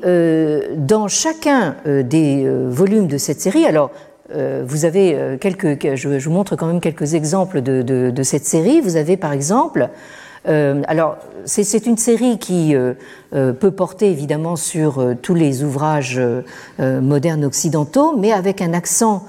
dans 0.76 1.08
chacun 1.08 1.76
des 1.86 2.48
volumes 2.68 3.08
de 3.08 3.18
cette 3.18 3.42
série, 3.42 3.66
alors 3.66 3.92
vous 4.32 4.86
avez 4.86 5.38
quelques, 5.42 5.96
je, 5.96 6.08
vous 6.08 6.32
montre 6.32 6.56
quand 6.56 6.68
même 6.68 6.82
quelques 6.82 7.16
exemples 7.16 7.62
de, 7.62 7.82
de 7.82 8.24
cette 8.24 8.46
série. 8.46 8.82
Vous 8.82 8.96
avez 8.96 9.18
par 9.18 9.34
exemple 9.34 9.90
euh, 10.48 10.82
alors, 10.88 11.18
c'est 11.46 11.86
une 11.86 11.98
série 11.98 12.38
qui 12.38 12.76
euh, 12.76 12.94
euh, 13.34 13.54
peut 13.54 13.72
porter 13.72 14.10
évidemment 14.10 14.56
sur 14.56 15.16
tous 15.22 15.34
les 15.34 15.64
ouvrages 15.64 16.22
modernes 16.80 17.46
occidentaux, 17.46 18.16
mais 18.18 18.32
avec 18.32 18.62
un 18.62 18.74
accent 18.74 19.26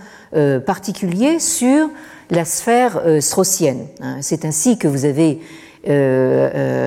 particulier 0.64 1.40
sur 1.40 1.88
la 2.30 2.44
sphère 2.44 3.02
straussienne. 3.20 3.86
Hein. 4.00 4.18
C'est 4.20 4.44
ainsi 4.44 4.78
que 4.78 4.86
vous 4.86 5.04
avez 5.04 5.40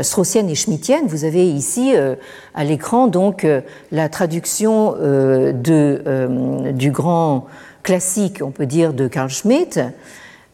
straussienne 0.03 0.49
et 0.49 0.55
schmittienne. 0.55 1.05
Vous 1.07 1.25
avez 1.25 1.49
ici 1.49 1.93
à 2.53 2.63
l'écran 2.63 3.07
donc 3.07 3.45
la 3.91 4.09
traduction 4.09 4.95
du 5.53 6.91
grand 6.91 7.47
classique, 7.81 8.41
on 8.41 8.51
peut 8.51 8.65
dire, 8.65 8.93
de 8.93 9.07
Carl 9.07 9.29
Schmitt. 9.29 9.79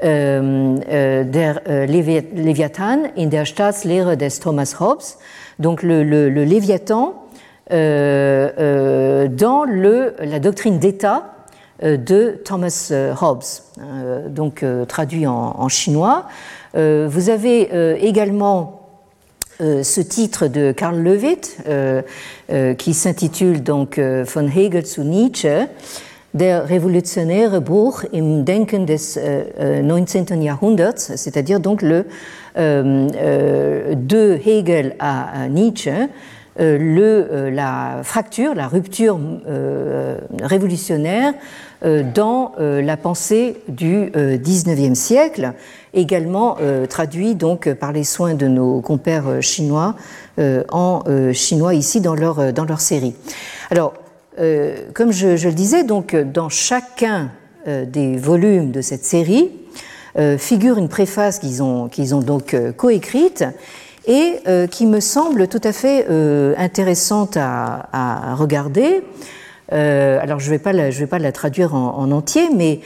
Euh, 0.02 0.78
euh, 0.89 1.26
der 1.26 1.62
euh, 1.68 1.86
Leviathan 1.86 3.00
in 3.18 3.28
der 3.28 3.43
Staatslehre 3.43 4.16
des 4.16 4.30
Thomas 4.39 4.76
Hobbes, 4.80 5.18
donc 5.60 5.84
le, 5.84 6.04
le, 6.04 6.30
le 6.30 6.45
Léviathan 6.45 7.16
dans 7.70 9.66
le, 9.68 10.16
la 10.22 10.39
doctrine 10.39 10.80
d'État 10.80 11.34
de 11.84 12.41
Thomas 12.45 12.91
Hobbes, 13.22 13.43
donc 14.30 14.66
traduit 14.88 15.28
en, 15.28 15.54
en 15.56 15.68
chinois. 15.68 16.26
vous 16.74 17.30
avez 17.30 17.70
également 18.02 18.88
ce 19.60 20.02
titre 20.02 20.47
de 20.47 20.72
Karl 20.72 20.97
Lewitt 20.97 21.58
qui 22.80 22.93
s'intitule 22.95 23.62
donc 23.62 24.00
Von 24.00 24.47
Hegel 24.47 24.88
zu 24.88 25.02
Nietzsche 25.02 25.68
der 26.34 26.69
revolutionnaire 26.69 27.61
Bruch 27.61 28.05
im 28.11 28.45
Denken 28.45 28.86
des 28.86 29.15
19. 29.15 30.32
Euh, 30.32 30.43
Jahrhunderts, 30.43 30.99
c'est-à-dire 30.99 31.59
donc 31.59 31.82
le 31.82 32.05
euh, 32.57 33.07
euh, 33.15 33.95
de 33.95 34.39
Hegel 34.45 34.95
à, 34.99 35.47
Nietzsche, 35.49 36.07
le, 36.61 37.49
la 37.49 38.01
fracture, 38.03 38.53
la 38.53 38.67
rupture 38.67 39.17
révolutionnaire 40.43 41.34
dans 42.13 42.51
la 42.57 42.97
pensée 42.97 43.61
du 43.69 44.11
XIXe 44.13 44.99
siècle, 44.99 45.53
également 45.93 46.57
traduit 46.89 47.36
donc 47.36 47.71
par 47.75 47.93
les 47.93 48.03
soins 48.03 48.34
de 48.34 48.49
nos 48.49 48.82
compères 48.82 49.41
chinois 49.41 49.95
en 50.38 51.01
chinois 51.32 51.75
ici 51.75 52.01
dans 52.01 52.15
leur, 52.15 52.51
dans 52.51 52.65
leur 52.65 52.82
série. 52.82 53.15
Alors, 53.71 53.93
euh, 54.38 54.75
comme 54.93 55.11
je, 55.11 55.47
le 55.47 55.53
disais, 55.53 55.84
donc 55.84 56.15
dans 56.15 56.49
chacun 56.49 57.32
euh, 57.67 57.86
des 57.86 58.15
volumes 58.15 58.71
de 58.71 58.82
cette 58.82 59.03
série 59.03 59.49
euh, 60.17 60.38
figure 60.38 60.77
une 60.77 60.88
préface 60.88 61.39
qu'ils 61.39 61.63
ont, 61.63 61.89
ont 62.11 62.19
donc 62.19 62.55
coécrite 62.77 63.43
et 64.07 64.39
qui 64.71 64.88
me 64.88 65.01
semble 65.01 65.47
tout 65.47 65.61
à 65.63 65.71
fait 65.71 66.07
intéressante 66.57 67.38
à, 67.38 68.34
regarder. 68.34 69.03
alors 69.69 70.39
je 70.39 70.45
ne 70.45 70.49
vais, 70.49 70.57
pas 70.57 70.73
la, 70.73 70.89
vais 70.89 71.05
pas 71.05 71.19
la 71.19 71.32
traduire 71.32 71.75
en, 71.75 72.09
entier, 72.09 72.49
mais 72.55 72.80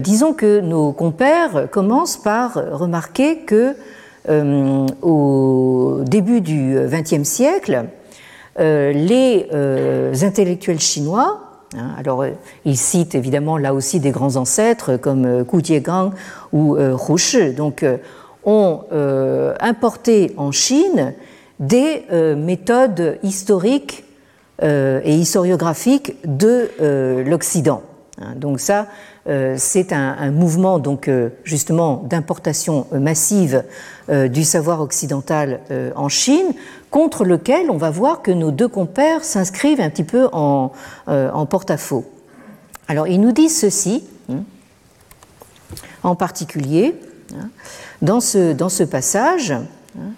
disons 0.00 0.32
que 0.32 0.60
nos 0.60 0.92
compères 0.92 1.68
commencent 1.70 2.16
par 2.16 2.54
remarquer 2.54 3.40
que 3.40 3.76
au 5.02 6.00
début 6.06 6.40
du 6.40 6.78
XXe 6.88 7.28
siècle, 7.28 7.74
euh, 7.74 7.97
les 8.58 9.48
euh, 9.52 10.14
intellectuels 10.22 10.80
chinois, 10.80 11.40
hein, 11.76 11.90
alors 11.98 12.22
euh, 12.22 12.30
ils 12.64 12.76
citent 12.76 13.14
évidemment 13.14 13.56
là 13.56 13.74
aussi 13.74 14.00
des 14.00 14.10
grands 14.10 14.36
ancêtres 14.36 14.96
comme 14.96 15.42
Gu 15.44 15.60
Jiegang 15.62 16.12
ou 16.52 16.76
Hu 16.76 17.52
donc 17.52 17.84
ont 18.44 18.80
importé 19.60 20.32
en 20.36 20.52
Chine 20.52 21.14
des 21.60 22.04
méthodes 22.36 23.18
historiques 23.22 24.04
et 24.62 25.14
historiographiques 25.14 26.16
de 26.24 26.70
l'Occident. 27.26 27.82
Hein, 28.20 28.34
donc 28.36 28.60
ça, 28.60 28.86
c'est 29.56 29.92
un, 29.92 30.30
mouvement 30.30 30.78
donc 30.78 31.10
justement 31.44 32.02
d'importation 32.08 32.86
massive 32.92 33.64
du 34.08 34.42
savoir 34.44 34.80
occidental 34.80 35.60
en 35.96 36.08
Chine 36.08 36.54
contre 36.90 37.24
lequel 37.24 37.70
on 37.70 37.76
va 37.76 37.90
voir 37.90 38.22
que 38.22 38.30
nos 38.30 38.50
deux 38.50 38.68
compères 38.68 39.24
s'inscrivent 39.24 39.80
un 39.80 39.90
petit 39.90 40.04
peu 40.04 40.28
en, 40.32 40.72
euh, 41.08 41.44
porte-à-faux. 41.44 42.04
Alors, 42.88 43.06
ils 43.06 43.20
nous 43.20 43.32
disent 43.32 43.58
ceci, 43.58 44.04
hein, 44.30 44.42
en 46.02 46.14
particulier, 46.14 46.94
hein, 47.34 47.50
dans, 48.00 48.20
ce, 48.20 48.84
passage. 48.84 49.52
Hein, 49.52 50.10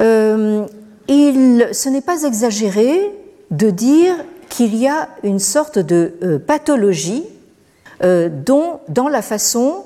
euh, 0.00 0.66
il, 1.08 1.68
ce 1.72 1.88
n'est 1.88 2.02
pas 2.02 2.24
exagéré 2.24 3.10
de 3.50 3.70
dire 3.70 4.14
qu'il 4.50 4.74
y 4.74 4.86
a 4.86 5.08
une 5.22 5.38
sorte 5.38 5.78
de 5.78 6.14
euh, 6.22 6.38
pathologie 6.38 7.24
dont, 8.02 8.80
dans 8.88 9.08
la 9.08 9.22
façon 9.22 9.84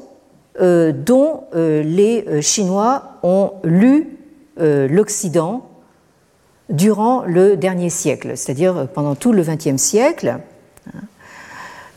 dont 0.61 1.45
les 1.53 2.43
Chinois 2.43 3.19
ont 3.23 3.53
lu 3.65 4.19
euh, 4.61 4.89
l'Occident 4.89 5.69
durant 6.69 7.25
le 7.25 7.57
dernier 7.57 7.91
siècle, 7.91 8.33
c'est-à-dire 8.35 8.89
pendant 8.93 9.15
tout 9.15 9.33
le 9.33 9.43
XXe 9.43 9.81
siècle, 9.81 10.39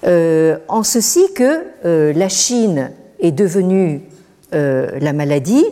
euh, 0.05 0.59
en 0.68 0.84
ceci 0.84 1.34
que 1.34 1.64
euh, 1.86 2.14
la 2.14 2.30
Chine 2.30 2.91
est 3.20 3.32
devenue 3.32 4.03
la 4.53 5.14
maladie 5.14 5.64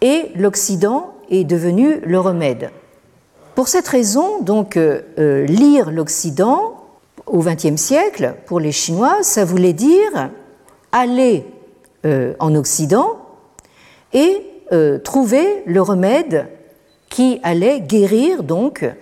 et 0.00 0.32
l'Occident 0.34 1.14
est 1.30 1.44
devenu 1.44 2.00
le 2.04 2.18
remède. 2.18 2.70
Pour 3.54 3.68
cette 3.68 3.86
raison, 3.86 4.42
donc, 4.42 4.76
lire 5.16 5.92
l'Occident 5.92 6.73
au 7.34 7.42
XXe 7.42 7.76
siècle, 7.76 8.34
pour 8.46 8.60
les 8.60 8.72
Chinois, 8.72 9.18
ça 9.22 9.44
voulait 9.44 9.72
dire 9.72 10.30
aller 10.92 11.44
en 12.38 12.54
Occident 12.54 13.18
et 14.14 14.42
euh, 14.72 14.98
trouver 14.98 15.62
le 15.66 15.82
remède 15.82 16.46
qui 17.10 17.38
allait 17.42 17.80
guérir 17.80 18.42
donc 18.42 18.82
euh, 18.82 18.92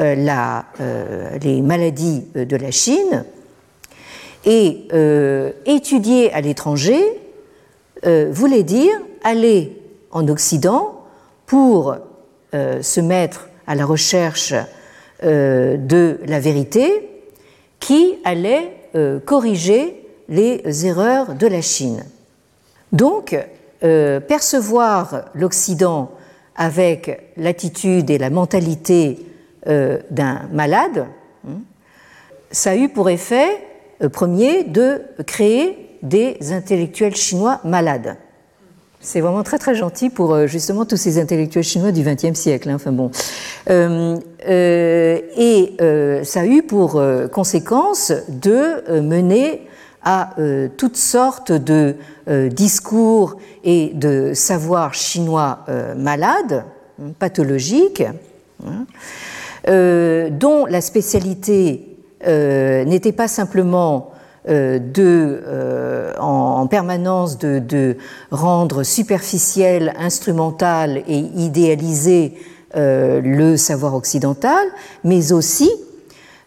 euh, 0.00 1.38
les 1.42 1.60
maladies 1.60 2.24
de 2.34 2.56
la 2.56 2.70
Chine 2.70 3.24
et 4.46 4.88
étudier 5.66 6.32
à 6.32 6.40
l'étranger 6.40 7.00
voulait 8.04 8.64
dire 8.64 8.90
aller 9.22 9.80
en 10.10 10.26
Occident 10.26 11.04
pour 11.46 11.94
se 12.52 13.00
mettre 13.00 13.48
à 13.68 13.76
la 13.76 13.86
recherche 13.86 14.52
de 15.22 16.18
la 16.26 16.40
vérité 16.40 17.11
qui 17.82 18.14
allait 18.24 18.78
corriger 19.26 20.02
les 20.28 20.86
erreurs 20.86 21.34
de 21.34 21.46
la 21.46 21.60
Chine. 21.60 22.04
Donc, 22.92 23.36
euh, 23.84 24.20
percevoir 24.20 25.30
l'Occident 25.34 26.12
avec 26.54 27.32
l'attitude 27.36 28.10
et 28.10 28.18
la 28.18 28.30
mentalité 28.30 29.26
euh, 29.66 29.98
d'un 30.10 30.42
malade, 30.52 31.06
hein, 31.48 31.60
ça 32.52 32.70
a 32.70 32.76
eu 32.76 32.88
pour 32.88 33.10
effet 33.10 33.48
euh, 34.02 34.08
premier 34.08 34.62
de 34.62 35.02
créer 35.26 35.98
des 36.02 36.52
intellectuels 36.52 37.16
chinois 37.16 37.60
malades. 37.64 38.16
C'est 39.02 39.20
vraiment 39.20 39.42
très 39.42 39.58
très 39.58 39.74
gentil 39.74 40.10
pour 40.10 40.46
justement 40.46 40.84
tous 40.84 40.96
ces 40.96 41.18
intellectuels 41.18 41.64
chinois 41.64 41.90
du 41.92 42.02
XXe 42.02 42.38
siècle. 42.38 42.70
Hein, 42.70 42.76
enfin 42.76 42.92
bon, 42.92 43.10
et 44.46 45.76
ça 46.24 46.40
a 46.40 46.46
eu 46.46 46.62
pour 46.62 47.02
conséquence 47.32 48.12
de 48.28 49.00
mener 49.00 49.66
à 50.02 50.38
euh, 50.38 50.68
toutes 50.76 50.96
sortes 50.96 51.52
de 51.52 51.96
euh, 52.28 52.48
discours 52.48 53.36
et 53.64 53.92
de 53.94 54.32
savoirs 54.34 54.94
chinois 54.94 55.60
euh, 55.68 55.94
malades, 55.94 56.64
hein, 57.00 57.12
pathologiques, 57.18 58.02
hein, 58.66 58.86
dont 60.30 60.66
la 60.66 60.80
spécialité 60.80 61.88
n'était 62.24 63.12
pas 63.12 63.28
simplement 63.28 64.11
de, 64.48 65.40
en, 66.18 66.66
permanence 66.66 67.38
de, 67.38 67.96
rendre 68.30 68.82
superficiel, 68.82 69.94
instrumental 69.98 71.02
et 71.06 71.18
idéaliser 71.36 72.34
le 72.74 73.56
savoir 73.56 73.94
occidental, 73.94 74.66
mais 75.04 75.32
aussi 75.32 75.70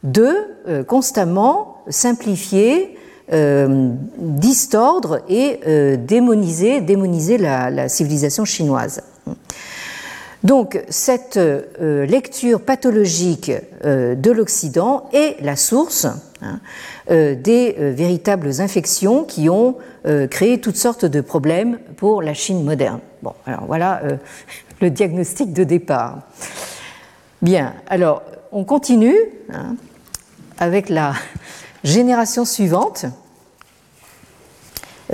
de 0.04 0.84
constamment 0.88 1.84
simplifier 1.90 2.98
distordre 3.32 5.22
et 5.30 5.98
démoniser 5.98 7.38
la, 7.38 7.88
civilisation 7.88 8.44
chinoise. 8.46 9.02
Donc 10.46 10.82
cette 10.90 11.40
lecture 11.80 12.62
pathologique 12.62 13.52
de 13.84 14.32
l'Occident 14.32 15.10
est 15.12 15.42
la 15.42 15.56
source 15.56 16.06
hein, 16.42 16.60
des 17.10 17.76
véritables 17.80 18.62
infections 18.62 19.24
qui 19.24 19.50
ont 19.50 19.76
créé 20.30 20.62
toutes 20.62 20.78
sortes 20.78 21.06
de 21.06 21.20
problèmes 21.22 21.80
pour 21.98 22.22
la 22.22 22.36
Chine 22.36 22.64
moderne. 22.64 23.00
Bon, 23.24 23.34
alors 23.48 23.66
voilà 23.66 24.02
le 24.82 24.92
diagnostic 24.92 25.52
de 25.52 25.64
départ. 25.64 26.20
Bien, 27.42 27.74
alors 27.88 28.22
on 28.52 28.64
continue 28.64 29.18
hein, 29.52 29.76
avec 30.58 30.90
la 30.90 31.14
génération 31.84 32.46
suivante, 32.46 33.06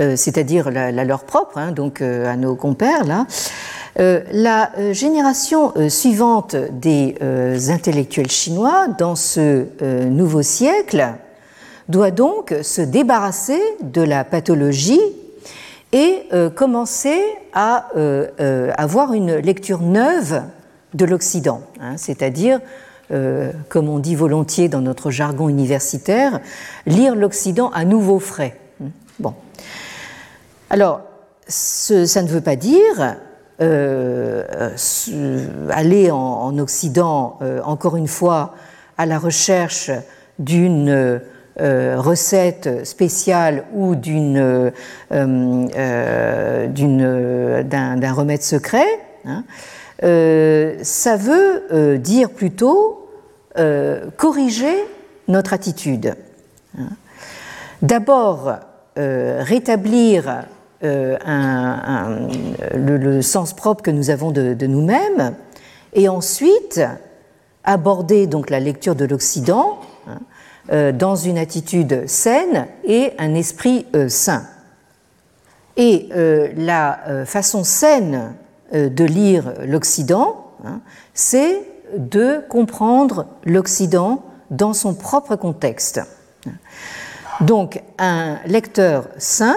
euh, 0.00 0.16
c'est-à-dire 0.16 0.70
la, 0.70 0.92
leur 1.04 1.24
propre, 1.24 1.58
hein, 1.58 1.72
donc 1.72 2.00
euh, 2.00 2.32
à 2.32 2.36
nos 2.36 2.54
compères 2.54 3.04
là. 3.04 3.26
Euh, 3.98 4.22
la 4.32 4.70
génération 4.92 5.72
suivante 5.88 6.56
des 6.56 7.16
intellectuels 7.68 8.30
chinois 8.30 8.88
dans 8.98 9.16
ce 9.16 9.66
nouveau 10.08 10.42
siècle 10.42 11.14
doit 11.88 12.10
donc 12.10 12.54
se 12.62 12.80
débarrasser 12.80 13.60
de 13.82 14.02
la 14.02 14.24
pathologie 14.24 15.00
et 15.92 16.26
commencer 16.54 17.20
à 17.52 17.88
avoir 18.78 19.12
une 19.12 19.36
lecture 19.36 19.82
neuve 19.82 20.42
de 20.94 21.04
l'Occident, 21.04 21.60
hein, 21.80 21.96
c'est-à-dire 21.96 22.60
euh, 23.12 23.52
comme 23.68 23.90
on 23.90 23.98
dit 23.98 24.14
volontiers 24.14 24.68
dans 24.68 24.80
notre 24.80 25.10
jargon 25.10 25.48
universitaire, 25.48 26.40
lire 26.86 27.14
l'Occident 27.14 27.70
à 27.70 27.84
nouveau 27.84 28.18
frais. 28.18 28.58
Bon. 29.18 29.34
Alors, 30.70 31.02
ça 31.46 32.22
ne 32.22 32.28
veut 32.28 32.40
pas 32.40 32.56
dire 32.56 33.00
euh, 33.00 33.12
aller 35.70 36.10
en, 36.10 36.58
Occident, 36.58 37.38
euh, 37.42 37.60
encore 37.64 37.96
une 37.96 38.08
fois, 38.08 38.54
à 38.98 39.06
la 39.06 39.18
recherche 39.18 39.90
d'une 40.38 41.20
recette 41.58 42.86
spéciale 42.86 43.64
ou 43.74 43.94
d'une, 43.94 44.72
d'un, 45.10 45.32
remède 48.12 48.42
secret. 48.42 48.86
Hein. 49.26 49.44
ça 50.82 51.16
veut 51.16 51.98
dire 51.98 52.30
plutôt 52.30 53.02
euh, 53.58 54.06
corriger 54.16 54.74
notre 55.28 55.52
attitude. 55.52 56.14
D'abord, 57.82 58.54
euh, 58.98 59.44
euh, 60.84 61.16
le, 62.74 63.22
sens 63.22 63.52
propre 63.54 63.82
que 63.82 63.90
nous 63.90 64.10
avons 64.10 64.30
de, 64.30 64.66
nous-mêmes, 64.66 65.34
et 65.94 66.08
ensuite 66.08 66.80
aborder 67.64 68.26
donc 68.26 68.50
la 68.50 68.60
lecture 68.60 68.94
de 68.94 69.04
l'Occident 69.04 69.78
hein, 70.08 70.92
dans 70.92 71.16
une 71.16 71.38
attitude 71.38 72.08
saine 72.08 72.66
et 72.84 73.12
un 73.18 73.34
esprit 73.34 73.86
sain. 74.08 74.44
Et 75.76 76.08
la 76.56 77.24
façon 77.24 77.64
saine 77.64 78.34
de 78.72 79.04
lire 79.04 79.54
l'Occident, 79.64 80.46
hein, 80.64 80.80
c'est 81.14 81.62
de 81.96 82.42
comprendre 82.48 83.26
l'Occident 83.44 84.22
dans 84.50 84.72
son 84.72 84.94
propre 84.94 85.36
contexte. 85.36 86.00
Donc 87.40 87.82
un 87.98 88.38
lecteur 88.46 89.08
sain 89.18 89.56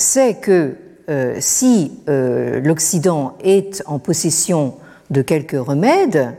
sait 0.00 0.34
que 0.34 0.76
euh, 1.08 1.36
si 1.40 1.92
euh, 2.08 2.60
l'Occident 2.60 3.36
est 3.42 3.82
en 3.86 3.98
possession 3.98 4.74
de 5.10 5.22
quelques 5.22 5.58
remèdes, 5.58 6.34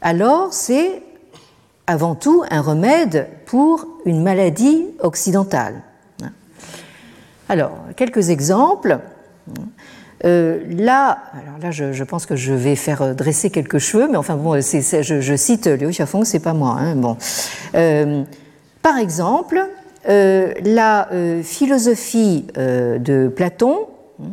alors 0.00 0.52
c'est 0.52 1.02
avant 1.88 2.14
tout 2.14 2.44
un 2.50 2.60
remède 2.60 3.28
pour 3.46 3.86
une 4.04 4.22
maladie 4.22 4.86
occidentale. 5.00 5.82
Alors, 7.48 7.72
quelques 7.96 8.30
exemples. 8.30 9.00
Euh, 10.24 10.60
là, 10.70 11.18
là, 11.60 11.72
je, 11.72 12.04
pense 12.04 12.26
que 12.26 12.36
je 12.36 12.54
vais 12.54 12.76
faire 12.76 13.16
dresser 13.16 13.50
quelques 13.50 13.78
cheveux, 13.78 14.06
mais 14.08 14.16
enfin 14.16 14.36
bon, 14.36 14.54
je, 14.54 15.36
cite 15.36 15.66
Liu 15.66 15.88
Xiaofeng, 15.88 16.24
c'est 16.24 16.38
pas 16.38 16.54
moi. 16.54 16.78
Hein, 16.78 17.16
par 18.82 18.98
exemple, 18.98 19.68
la 20.04 21.08
philosophie 21.42 22.46
de 22.56 23.28
Platon 23.28 23.86
hein, 24.20 24.26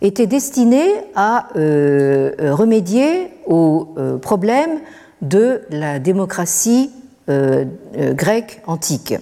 était 0.00 0.26
destinée 0.26 0.90
à 1.14 1.48
remédier 1.54 3.30
au 3.46 3.94
problème 4.20 4.80
de 5.22 5.62
la 5.70 5.98
démocratie 5.98 6.90
grecque 7.28 8.62
antique. 8.66 9.14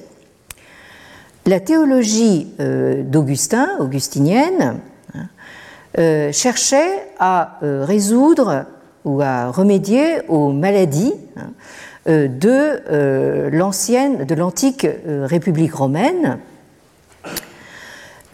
La 1.46 1.60
théologie 1.60 2.48
d'Augustin, 2.58 3.68
augustinienne, 3.78 4.80
euh, 5.98 6.30
cherchait 6.30 7.08
à 7.18 7.58
euh, 7.64 7.84
résoudre 7.84 8.66
ou 9.04 9.20
à 9.20 9.48
remédier 9.48 10.20
aux 10.28 10.52
maladies 10.52 11.12
hein, 11.36 11.40
euh, 11.40 11.50
de 12.06 13.50
l'ancienne, 13.50 14.24
de 14.24 14.34
l'antique 14.34 14.86
République 15.06 15.74
romaine. 15.74 16.38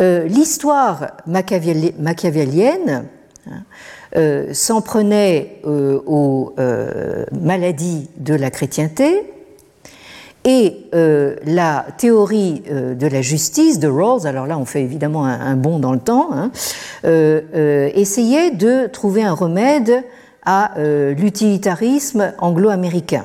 L'histoire 0.01 1.17
machiavélienne 1.27 3.05
hein, 3.51 4.45
s'en 4.53 4.81
prenait 4.81 5.61
aux 5.65 6.55
maladies 7.33 8.09
de 8.19 8.35
la 8.35 8.51
chrétienté 8.51 9.25
et 10.47 10.87
euh, 10.95 11.35
la 11.45 11.85
théorie 11.99 12.63
euh, 12.71 12.95
de 12.95 13.09
la 13.09 13.21
justice 13.21 13.81
de 13.81 13.89
Rawls, 13.89 14.29
alors 14.29 14.47
là 14.47 14.57
on 14.57 14.65
fait 14.65 14.81
évidemment 14.81 15.25
un, 15.27 15.57
bond 15.57 15.81
dans 15.81 15.93
le 15.93 15.99
temps, 15.99 16.31
hein, 16.33 16.53
euh, 17.05 17.91
essayait 17.95 18.53
de 18.53 18.87
trouver 18.87 19.25
un 19.25 19.33
remède 19.33 20.05
à 20.49 20.75
l'utilitarisme 20.79 22.33
anglo-américain. 22.39 23.25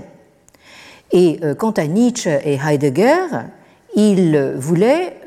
Et 1.13 1.39
quant 1.57 1.71
à 1.71 1.85
Nietzsche 1.87 2.29
et 2.45 2.57
Heidegger, 2.57 3.27
ils 3.95 4.53
voulaient 4.55 5.17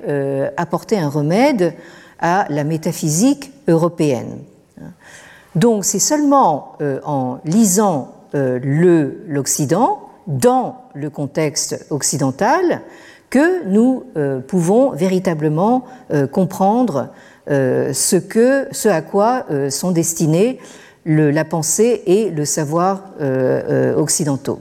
apporter 0.56 0.98
un 0.98 1.08
remède 1.08 1.74
à 2.18 2.46
la 2.48 2.64
métaphysique 2.64 3.52
européenne. 3.68 4.38
Donc 5.54 5.84
c'est 5.84 5.98
seulement 5.98 6.78
en 7.04 7.38
lisant 7.44 8.14
l'Occident 8.32 10.00
dans 10.26 10.76
le 10.94 11.10
contexte 11.10 11.86
occidental 11.90 12.82
que 13.30 13.66
nous 13.66 14.04
euh, 14.16 14.40
pouvons 14.40 14.90
véritablement 14.90 15.84
euh, 16.12 16.26
comprendre 16.26 17.08
euh, 17.50 17.92
ce 17.92 18.88
à 18.88 19.02
quoi 19.02 19.46
sont 19.70 19.90
destinés 19.90 20.58
la 21.04 21.44
pensée 21.44 22.02
et 22.06 22.30
le 22.30 22.46
savoir 22.46 23.02
occidentaux. 23.98 24.60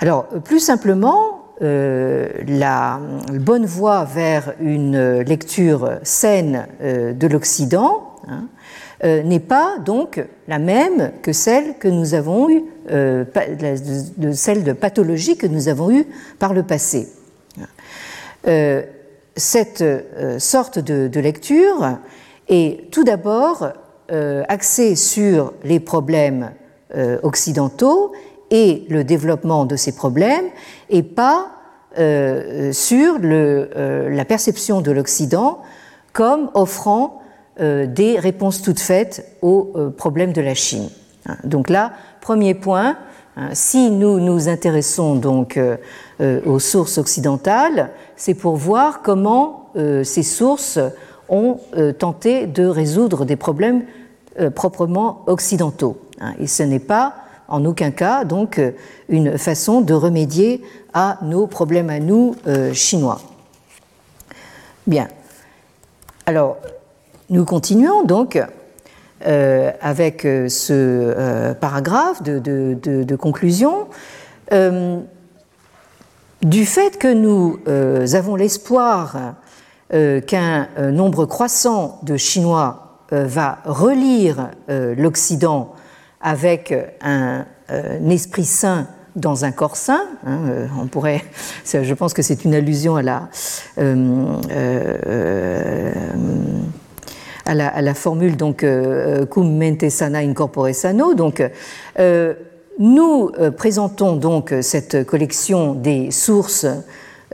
Alors, 0.00 0.26
plus 0.44 0.60
simplement, 0.60 1.44
la 1.60 3.00
bonne 3.32 3.66
voie 3.66 4.04
vers 4.04 4.54
une 4.60 5.20
lecture 5.22 5.98
saine 6.04 6.66
de 6.80 7.26
l'Occident 7.26 8.14
hein, 8.28 8.46
n'est 9.02 9.40
pas 9.40 9.78
donc 9.84 10.24
la 10.46 10.60
même 10.60 11.10
que 11.20 11.32
celle 11.32 11.78
que 11.78 11.88
nous 11.88 12.14
avons 12.14 12.48
eue 12.48 12.62
euh, 12.90 13.24
celle 14.32 14.64
de 14.64 14.72
pathologie 14.72 15.36
que 15.36 15.46
nous 15.46 15.68
avons 15.68 15.90
eue 15.90 16.06
par 16.38 16.54
le 16.54 16.62
passé. 16.62 17.08
Euh, 18.46 18.82
cette 19.36 19.82
euh, 19.82 20.38
sorte 20.38 20.78
de, 20.78 21.20
lecture 21.20 21.98
est 22.48 22.90
tout 22.90 23.04
d'abord 23.04 23.72
axée 24.48 24.96
sur 24.96 25.52
les 25.64 25.80
problèmes 25.80 26.52
occidentaux 27.22 28.12
et 28.50 28.84
le 28.88 29.04
développement 29.04 29.64
de 29.64 29.76
ces 29.76 29.94
problèmes 29.94 30.46
et 30.90 31.02
pas 31.02 31.48
sur 31.96 33.18
le, 33.18 34.08
la 34.08 34.24
perception 34.24 34.80
de 34.80 34.92
l'Occident 34.92 35.62
comme 36.12 36.48
offrant 36.54 37.20
des 37.58 38.16
réponses 38.18 38.62
toutes 38.62 38.78
faites 38.78 39.36
aux 39.42 39.72
problèmes 39.96 40.32
de 40.32 40.40
la 40.40 40.54
Chine. 40.54 40.90
Donc 41.44 41.70
là, 41.70 41.92
Premier 42.28 42.52
point, 42.54 42.98
hein, 43.38 43.48
si 43.54 43.90
nous 43.90 44.20
nous 44.20 44.50
intéressons 44.50 45.14
donc 45.14 45.56
euh, 45.56 45.78
euh, 46.20 46.42
aux 46.44 46.58
sources 46.58 46.98
occidentales, 46.98 47.90
c'est 48.16 48.34
pour 48.34 48.56
voir 48.56 49.00
comment 49.00 49.70
euh, 49.76 50.04
ces 50.04 50.22
sources 50.22 50.78
ont 51.30 51.58
tenté 51.98 52.46
de 52.46 52.66
résoudre 52.66 53.24
des 53.24 53.36
problèmes 53.36 53.82
proprement 54.54 55.24
occidentaux. 55.26 55.98
Hein. 56.20 56.34
Et 56.38 56.46
ce 56.46 56.62
n'est 56.62 56.78
pas 56.78 57.16
en 57.48 57.64
aucun 57.64 57.90
cas 57.90 58.24
donc 58.24 58.60
une 59.08 59.38
façon 59.38 59.80
de 59.80 59.94
remédier 59.94 60.62
à 60.94 61.18
nos 61.22 61.46
problèmes 61.46 61.90
à 61.90 61.98
nous 61.98 62.34
chinois. 62.72 63.20
Bien. 64.86 65.08
Alors, 66.26 66.58
nous 67.30 67.44
continuons 67.44 68.04
donc 68.04 68.38
avec 69.20 70.22
ce 70.22 71.54
paragraphe 71.54 72.22
de 72.22 73.16
conclusion 73.16 73.88
du 76.42 76.66
fait 76.66 76.98
que 76.98 77.12
nous 77.12 77.58
euh, 77.66 78.06
avons 78.14 78.36
l'espoir 78.36 79.34
euh, 79.92 80.20
qu'un 80.20 80.68
euh, 80.78 80.90
nombre 80.90 81.26
croissant 81.26 81.98
de 82.02 82.16
Chinois 82.16 82.84
va 83.10 83.60
relire 83.64 84.50
l'Occident 84.68 85.72
avec 86.20 86.74
un, 87.00 87.44
esprit 88.10 88.44
sain 88.44 88.88
dans 89.14 89.44
un 89.44 89.52
corps 89.52 89.76
sain, 89.76 90.02
hein, 90.26 90.68
on 90.80 90.86
pourrait, 90.86 91.22
je 91.64 91.94
pense 91.94 92.14
que 92.14 92.22
c'est 92.22 92.44
une 92.44 92.54
allusion 92.54 92.96
à 92.96 93.02
la, 93.02 93.28
à 97.46 97.82
la, 97.82 97.94
formule 97.94 98.36
donc 98.36 98.64
cum 99.30 99.56
mente 99.56 99.88
sana 99.90 100.18
incorpore 100.18 100.74
sano, 100.74 101.14
donc 101.14 101.42
nous 102.78 103.30
euh, 103.38 103.50
présentons 103.50 104.16
donc 104.16 104.54
cette 104.62 105.04
collection 105.04 105.74
des 105.74 106.10
sources 106.10 106.66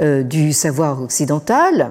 euh, 0.01 0.22
du 0.22 0.53
savoir 0.53 1.03
occidental 1.03 1.91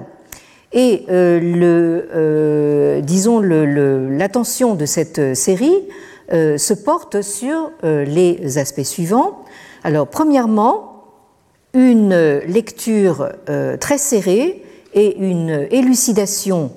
et 0.71 1.05
euh, 1.09 1.39
le, 1.39 3.01
disons 3.01 3.39
l'attention 3.39 4.73
de 4.73 4.87
cette 4.87 5.35
série 5.35 5.83
se 6.31 6.73
porte 6.73 7.21
sur 7.21 7.71
les 7.83 8.57
aspects 8.57 8.83
suivants. 8.83 9.43
Alors 9.83 10.07
premièrement, 10.07 11.03
une 11.73 12.39
lecture 12.47 13.29
très 13.79 13.97
serrée 13.97 14.63
et 14.93 15.17
une 15.17 15.67
élucidation 15.71 16.71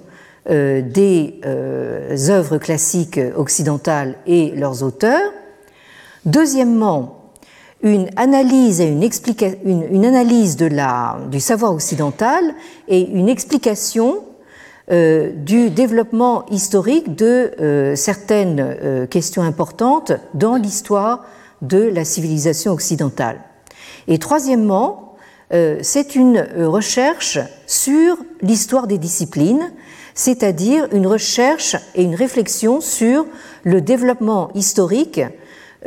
des 0.49 1.41
œuvres 1.45 2.59
classiques 2.59 3.21
occidentales 3.37 4.17
et 4.27 4.53
leurs 4.53 4.83
auteurs. 4.83 5.33
Deuxièmement, 6.25 7.33
une 7.83 8.09
analyse, 8.17 8.81
et 8.81 8.89
une, 8.89 8.99
du 11.31 11.41
savoir 11.41 11.73
occidental 11.75 12.55
et 12.89 13.01
une 13.01 13.29
explication 13.29 14.25
euh, 14.91 15.33
du 15.33 15.71
développement 15.71 16.47
historique 16.51 17.17
de 17.17 17.53
euh, 17.61 17.97
certaines 17.97 18.61
euh, 18.61 19.07
questions 19.07 19.43
importantes 19.43 20.13
dans 20.35 20.57
l'histoire 20.57 21.25
de 21.63 21.83
la 21.83 22.05
civilisation 22.05 22.73
occidentale. 22.73 23.41
Et 24.09 24.19
troisièmement, 24.19 25.03
c'est 25.81 26.17
une 26.17 26.45
recherche 26.57 27.39
sur 27.67 28.17
l'histoire 28.43 28.89
des 28.89 28.99
disciplines, 28.99 29.73
c'est-à-dire 30.15 30.89
une 30.93 31.07
recherche 31.07 31.77
et 31.95 32.03
une 32.03 32.17
réflexion 32.17 32.81
sur 32.81 33.27
le 33.63 33.81
développement 33.81 34.51
historique 34.55 35.21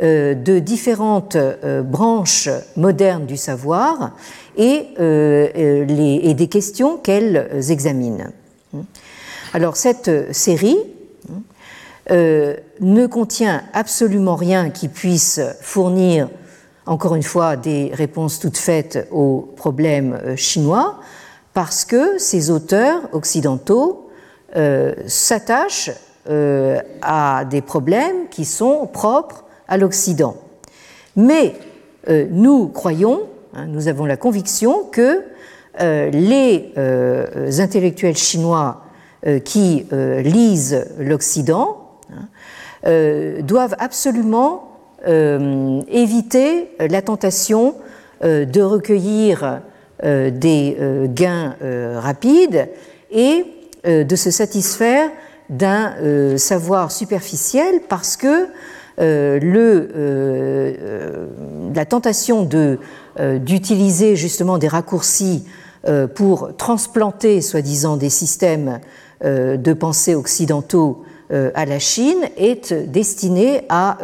euh, 0.02 0.34
de 0.34 0.60
différentes 0.60 1.36
euh, 1.36 1.82
branches 1.82 2.48
modernes 2.74 3.26
du 3.26 3.36
savoir 3.36 4.16
et, 4.56 4.86
euh, 4.98 5.48
et 5.54 6.32
des 6.32 6.46
questions 6.46 6.96
qu'elles 6.96 7.70
examinent. 7.70 8.30
Alors 9.52 9.76
cette 9.76 10.34
série 10.34 10.78
ne 12.10 13.06
contient 13.06 13.62
absolument 13.72 14.36
rien 14.36 14.70
qui 14.70 14.88
puisse 14.88 15.40
fournir, 15.60 16.28
encore 16.86 17.14
une 17.14 17.22
fois, 17.22 17.56
des 17.56 17.90
réponses 17.92 18.38
toutes 18.38 18.58
faites 18.58 19.08
aux 19.10 19.52
problèmes 19.56 20.36
chinois, 20.36 21.00
parce 21.54 21.84
que 21.84 22.18
ces 22.18 22.50
auteurs 22.50 23.02
occidentaux 23.12 24.10
s'attachent 25.06 25.90
à 27.02 27.44
des 27.44 27.60
problèmes 27.60 28.28
qui 28.30 28.44
sont 28.44 28.86
propres 28.86 29.44
à 29.68 29.76
l'Occident. 29.76 30.36
Mais 31.16 31.54
euh, 32.08 32.26
nous 32.30 32.68
croyons, 32.68 33.22
hein, 33.54 33.66
nous 33.66 33.88
avons 33.88 34.04
la 34.04 34.16
conviction 34.16 34.84
que 34.84 35.00
euh, 35.00 35.22
les 35.80 36.72
euh, 36.76 37.50
intellectuels 37.58 38.16
chinois 38.16 38.84
qui 39.44 39.86
lisent 39.90 40.86
l'Occident 40.98 41.90
hein, 42.10 43.42
doivent 43.42 43.76
absolument 43.78 44.78
éviter 45.06 46.70
la 46.80 47.02
tentation 47.02 47.74
de 48.22 48.62
recueillir 48.62 49.60
des 50.02 50.76
gains 51.08 51.54
rapides 51.96 52.70
et 53.10 53.44
de 53.84 54.16
se 54.16 54.30
satisfaire 54.30 55.10
d'un 55.50 56.38
savoir 56.38 56.90
superficiel 56.90 57.80
parce 57.90 58.16
que 58.16 58.48
euh, 59.00 59.40
le, 59.40 59.88
euh, 59.96 60.74
euh, 60.82 61.26
la 61.74 61.86
tentation 61.86 62.46
d'utiliser 63.16 64.14
justement 64.14 64.58
des 64.58 64.68
raccourcis 64.68 65.46
pour 66.14 66.56
transplanter, 66.56 67.40
soi-disant, 67.40 67.96
des 67.96 68.10
systèmes 68.10 68.80
de 69.22 69.72
pensée 69.72 70.14
occidentaux 70.14 71.04
à 71.30 71.64
la 71.64 71.78
Chine 71.78 72.28
est 72.36 72.72
destinée 72.72 73.62
à 73.68 73.96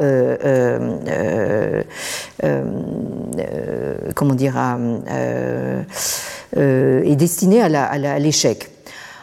comment 4.14 4.34
dire 4.34 4.56
à, 4.56 4.78
est 6.54 7.16
destinée 7.16 7.62
à 7.62 8.18
l'échec. 8.18 8.70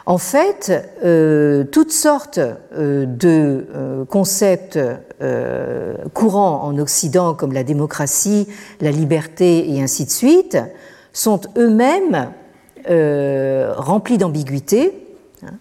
En 0.05 0.17
fait, 0.17 0.71
euh, 1.05 1.63
toutes 1.63 1.93
sortes 1.93 2.37
euh, 2.37 3.05
de 3.05 3.67
euh, 3.73 4.05
concepts 4.05 4.79
courants 6.13 6.63
en 6.63 6.77
Occident, 6.77 7.33
comme 7.33 7.53
la 7.53 7.63
démocratie, 7.63 8.49
la 8.81 8.91
liberté 8.91 9.73
et 9.73 9.81
ainsi 9.81 10.03
de 10.03 10.09
suite, 10.09 10.57
sont 11.13 11.39
eux-mêmes 11.57 12.27
remplis 12.87 14.17
d'ambiguïté. 14.17 14.93
Hein. 15.45 15.53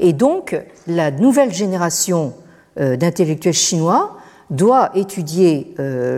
et 0.00 0.12
donc, 0.12 0.60
la 0.86 1.10
nouvelle 1.10 1.52
génération 1.52 2.34
d'intellectuels 2.76 3.54
chinois 3.54 4.16
doit 4.50 4.90
étudier 4.94 5.74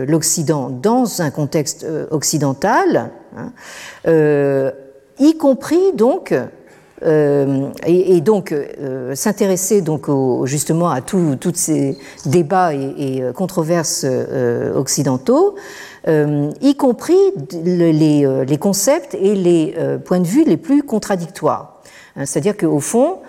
l'Occident 0.07 0.69
dans 0.69 1.21
un 1.21 1.31
contexte 1.31 1.85
occidental, 2.11 3.11
hein, 3.37 3.51
y 5.19 5.37
compris 5.37 5.93
donc 5.93 6.33
euh, 7.03 7.69
et, 7.85 8.21
donc 8.21 8.51
euh, 8.53 9.15
s'intéresser 9.15 9.81
donc 9.81 10.07
justement 10.45 10.89
à 10.89 11.01
tous 11.01 11.37
ces 11.53 11.97
débats 12.25 12.73
et, 12.73 13.21
euh, 13.21 13.33
controverses 13.33 14.05
occidentaux, 14.75 15.55
y 16.07 16.75
compris 16.75 17.17
les, 17.63 17.93
les, 18.45 18.57
concepts 18.57 19.15
et 19.15 19.35
les 19.35 19.75
points 20.05 20.19
de 20.19 20.27
vue 20.27 20.43
les 20.43 20.57
plus 20.57 20.83
contradictoires. 20.83 21.81
Hein, 22.15 22.25
c'est-à-dire 22.25 22.55
qu'au 22.55 22.79
fond, 22.79 23.19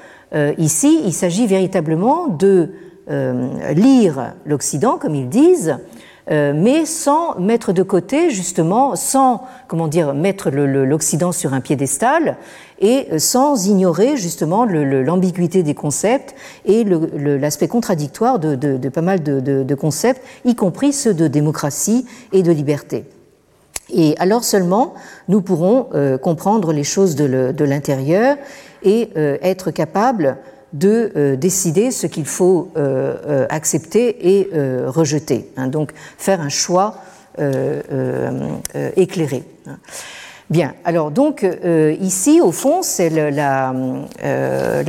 ici, 0.59 1.01
il 1.05 1.13
s'agit 1.13 1.47
véritablement 1.47 2.29
de 2.29 2.71
lire 3.75 4.35
l'Occident, 4.45 4.99
comme 4.99 5.15
ils 5.15 5.29
disent, 5.29 5.71
euh, 5.71 5.83
mais 6.29 6.87
sans 6.87 7.39
mettre 7.39 7.73
de 7.73 7.83
côté 7.83 8.31
justement, 8.31 8.97
sans 8.97 9.45
comment 9.69 9.87
dire 9.87 10.13
mettre 10.13 10.51
l'Occident 10.51 11.33
sur 11.33 11.55
un 11.55 11.61
piédestal 11.61 12.37
et 12.81 13.19
sans 13.19 13.67
ignorer 13.67 14.17
justement 14.17 14.65
l'ambiguïté 14.65 15.63
des 15.63 15.75
concepts 15.75 16.35
et 16.65 16.85
l'aspect 16.85 17.69
contradictoire 17.69 18.39
de, 18.39 18.89
pas 18.89 19.03
mal 19.03 19.23
de, 19.23 19.75
concepts, 19.75 20.23
y 20.45 20.55
compris 20.55 20.93
ceux 20.93 21.15
de 21.15 21.29
démocratie 21.29 22.07
et 22.33 22.43
de 22.43 22.53
liberté. 22.53 23.05
Et 23.89 24.17
alors 24.19 24.43
seulement 24.43 24.95
nous 25.29 25.43
pourrons 25.43 25.87
euh, 25.95 26.19
comprendre 26.19 26.73
les 26.73 26.83
choses 26.83 27.15
de 27.15 27.65
l'intérieur 27.65 28.37
et 28.83 29.11
euh, 29.17 29.39
être 29.43 29.71
capables 29.71 30.39
de 30.79 31.13
euh, 31.17 31.37
décider 31.37 31.91
ce 31.91 32.07
qu'il 32.07 32.27
faut 32.27 32.71
euh, 32.77 33.15
euh, 33.27 33.47
accepter 33.49 34.39
et 34.39 34.49
rejeter. 34.87 35.51
Hein, 35.57 35.69
donc 35.69 35.93
faire 36.19 36.41
un 36.41 36.49
choix 36.49 36.97
éclairé. 38.97 39.45
Hein. 39.67 39.77
Bien, 40.49 40.75
alors 40.85 41.11
donc 41.11 41.47
ici, 42.01 42.41
au 42.41 42.53
fond, 42.53 42.83
c'est 42.83 43.11
la, 43.11 43.75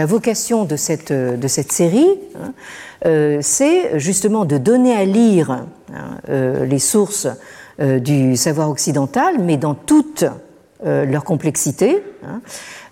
vocation 0.06 0.64
de 0.64 0.78
cette, 0.78 1.12
de 1.12 1.48
cette 1.48 1.74
série, 1.74 2.08
hein, 2.36 2.54
c'est 3.42 4.00
justement 4.00 4.46
de 4.46 4.58
donner 4.58 4.96
à 4.96 5.04
lire 5.04 5.66
les 6.30 6.80
sources 6.80 7.28
du 7.80 8.38
savoir 8.38 8.70
occidental, 8.70 9.40
mais 9.40 9.58
dans 9.58 9.74
toute 9.74 10.24
leur 10.84 11.24
complexité. 11.24 12.04
Hein. 12.24 12.42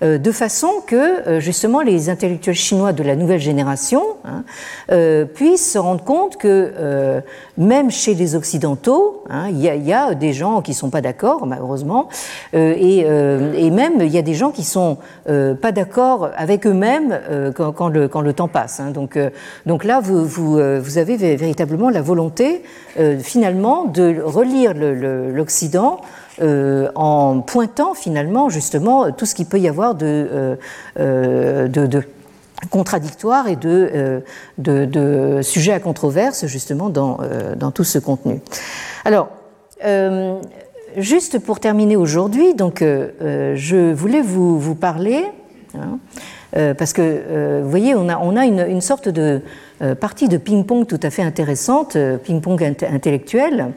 Euh, 0.04 0.18
de 0.18 0.32
façon 0.32 0.70
que 0.86 0.96
euh, 0.96 1.40
justement 1.40 1.82
les 1.82 2.10
intellectuels 2.10 2.56
chinois 2.56 2.92
de 2.92 3.02
la 3.02 3.16
nouvelle 3.16 3.40
génération 3.40 4.04
hein, 4.26 4.44
euh, 4.92 5.26
puissent 5.26 5.72
se 5.72 5.78
rendre 5.78 6.04
compte 6.04 6.38
que 6.38 7.22
même 7.58 7.92
chez 7.92 8.14
les 8.14 8.36
occidentaux, 8.36 9.24
hein, 9.30 9.48
il 9.50 9.60
y, 9.60 9.94
a 9.94 10.14
des 10.14 10.34
gens 10.34 10.62
qui 10.62 10.74
sont 10.74 10.90
pas 10.90 11.02
d'accord 11.02 11.46
malheureusement, 11.46 12.10
et, 12.54 13.06
même 13.06 13.94
il 14.02 14.10
y 14.10 14.18
a 14.18 14.22
des 14.22 14.34
gens 14.34 14.52
qui 14.52 14.64
sont 14.64 14.98
pas 15.26 15.72
d'accord 15.72 16.32
avec 16.36 16.68
eux-mêmes 16.68 17.20
quand, 17.56 17.88
le, 17.88 18.08
quand, 18.08 18.22
le, 18.22 18.34
temps 18.34 18.48
passe. 18.48 18.82
Donc, 18.94 19.18
donc 19.66 19.84
là, 19.84 20.02
vous, 20.02 20.26
vous, 20.26 20.98
avez 20.98 21.16
véritablement 21.16 21.90
la 21.90 22.02
volonté 22.02 22.64
finalement 23.20 23.86
de 23.86 24.22
relire 24.22 24.74
l'Occident 24.76 26.02
euh, 26.42 26.90
en 26.96 27.40
pointant 27.40 27.94
finalement 27.94 28.50
justement 28.50 29.10
tout 29.14 29.26
ce 29.26 29.34
qu'il 29.34 29.46
peut 29.46 29.60
y 29.60 29.70
avoir 29.70 29.96
de, 29.96 30.06
euh, 30.06 30.56
euh, 31.00 32.02
contradictoire 32.70 33.48
et 33.48 33.56
de, 33.56 35.40
sujets 35.42 35.72
à 35.72 35.80
controverse 35.80 36.46
justement 36.48 36.90
dans, 36.90 37.18
tout 37.74 37.86
ce 37.86 38.00
contenu. 38.00 38.42
Alors, 39.06 39.30
juste 40.98 41.40
pour 41.40 41.62
terminer 41.62 41.96
aujourd'hui, 41.96 42.54
donc 42.54 42.82
je 42.82 43.94
voulais 43.94 44.22
vous, 44.22 44.76
parler. 44.76 45.24
Hein, 45.74 46.00
parce 46.78 46.92
que, 46.92 47.62
vous 47.62 47.70
voyez, 47.70 47.96
on 47.96 48.10
a, 48.10 48.46
une 48.46 48.82
sorte 48.82 49.08
de 49.08 49.42
partie 50.02 50.28
de 50.28 50.38
ping-pong 50.38 50.86
tout 50.86 51.00
à 51.02 51.10
fait 51.12 51.24
intéressante, 51.24 51.98
ping-pong 52.24 52.62
intellectuel, 52.64 53.74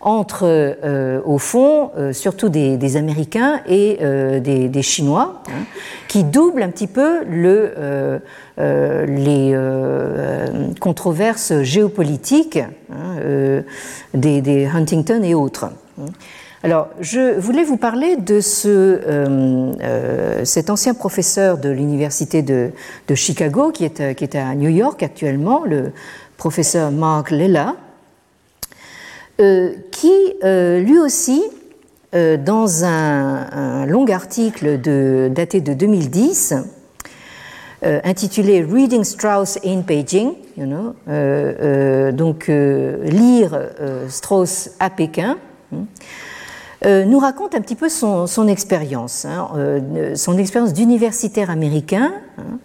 entre, 0.00 0.44
euh, 0.44 1.20
au 1.24 1.38
fond, 1.38 1.90
euh, 1.96 2.12
surtout 2.12 2.48
des, 2.48 2.96
Américains 2.96 3.60
et 3.66 3.98
euh, 4.00 4.40
des, 4.40 4.82
Chinois, 4.82 5.42
hein, 5.48 5.64
qui 6.06 6.24
doublent 6.24 6.62
un 6.62 6.70
petit 6.70 6.86
peu 6.86 7.24
le, 7.24 8.20
les 8.58 9.56
controverses 10.80 11.62
géopolitiques 11.62 12.58
hein, 12.92 13.62
des, 14.14 14.66
Huntington 14.72 15.22
et 15.22 15.34
autres. 15.34 15.70
Alors, 16.64 16.88
je 17.00 17.38
voulais 17.38 17.62
vous 17.62 17.76
parler 17.76 18.16
de 18.16 18.40
ce, 18.40 19.70
cet 20.44 20.70
ancien 20.70 20.94
professeur 20.94 21.58
de 21.58 21.68
l'université 21.68 22.42
de, 22.42 22.70
de, 23.06 23.14
Chicago, 23.14 23.70
qui 23.70 23.84
est, 23.84 24.14
qui 24.14 24.24
est 24.24 24.36
à 24.36 24.54
New 24.54 24.70
York 24.70 25.02
actuellement, 25.02 25.62
le 25.64 25.92
professeur 26.36 26.90
Mark 26.90 27.30
Lella, 27.30 27.74
euh, 27.74 27.87
qui 29.38 30.34
euh, 30.44 30.80
lui 30.80 30.98
aussi, 30.98 31.42
euh, 32.14 32.36
dans 32.36 32.84
un, 32.84 33.86
long 33.86 34.06
article 34.06 34.78
daté 35.30 35.60
de 35.60 35.74
2010, 35.74 36.54
intitulé 37.82 38.60
Reading 38.62 39.04
Strauss 39.04 39.58
in 39.64 39.82
Beijing, 39.82 40.32
you 40.56 40.66
know, 40.66 40.94
donc 42.12 42.48
lire 42.48 43.56
Strauss 44.08 44.70
à 44.80 44.90
Pékin, 44.90 45.36
hein, 45.72 47.04
nous 47.06 47.18
raconte 47.20 47.54
un 47.54 47.60
petit 47.60 47.76
peu 47.76 47.88
son, 47.88 48.26
son 48.26 48.48
expérience, 48.48 49.24
hein, 49.24 49.48
son 50.16 50.38
expérience 50.38 50.72
d'universitaire 50.72 51.50
américain 51.50 52.12
hein, 52.36 52.58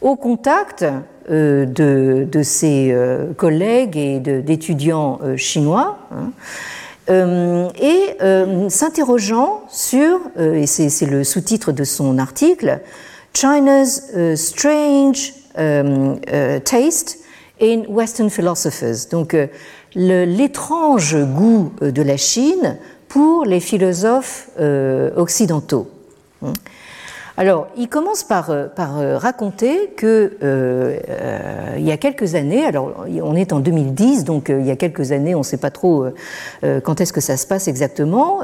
au 0.00 0.16
contact 0.16 0.84
euh, 1.28 1.66
de, 1.66 2.42
ses 2.44 2.92
euh, 2.92 3.32
collègues 3.36 3.96
et 3.96 4.20
d'étudiants 4.20 5.18
euh, 5.24 5.36
chinois. 5.36 5.98
Hein, 6.12 6.30
et 7.80 8.16
s'interrogeant 8.68 9.62
sur, 9.68 10.18
et 10.36 10.66
c'est 10.66 11.06
le 11.06 11.22
sous-titre 11.22 11.70
de 11.70 11.84
son 11.84 12.18
article, 12.18 12.80
China's 13.32 14.10
strange 14.34 15.32
taste 16.64 17.20
in 17.62 17.82
Western 17.88 18.28
philosophers. 18.28 19.06
Donc 19.08 19.36
l'étrange 19.94 21.16
goût 21.16 21.70
de 21.80 22.02
la 22.02 22.16
Chine 22.16 22.76
pour 23.06 23.44
les 23.44 23.60
philosophes 23.60 24.48
occidentaux. 25.16 25.88
Alors, 27.38 27.68
il 27.76 27.88
commence 27.88 28.24
par, 28.24 28.50
euh, 28.50 28.68
euh, 28.78 29.18
raconter 29.18 29.90
que 29.96 30.38
euh, 30.42 30.98
il 31.76 31.84
y 31.84 31.92
a 31.92 31.98
quelques 31.98 32.34
années, 32.34 32.64
alors 32.64 33.04
on 33.22 33.36
est 33.36 33.52
en 33.52 33.60
2010, 33.60 34.24
donc 34.24 34.48
il 34.48 34.64
y 34.64 34.70
a 34.70 34.76
quelques 34.76 35.12
années, 35.12 35.34
on 35.34 35.40
ne 35.40 35.44
sait 35.44 35.58
pas 35.58 35.70
trop 35.70 36.06
quand 36.84 37.00
est-ce 37.00 37.12
que 37.12 37.20
ça 37.20 37.36
se 37.36 37.46
passe 37.46 37.68
exactement. 37.68 38.40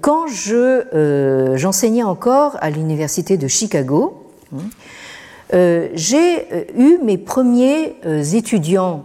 quand 0.00 0.26
je 0.26 1.54
j'enseignais 1.56 2.02
encore 2.02 2.56
à 2.60 2.70
l'université 2.70 3.36
de 3.36 3.48
Chicago, 3.48 4.26
hein, 4.54 5.88
j'ai 5.94 6.68
eu 6.76 6.98
mes 7.02 7.18
premiers 7.18 7.96
étudiants 8.34 9.04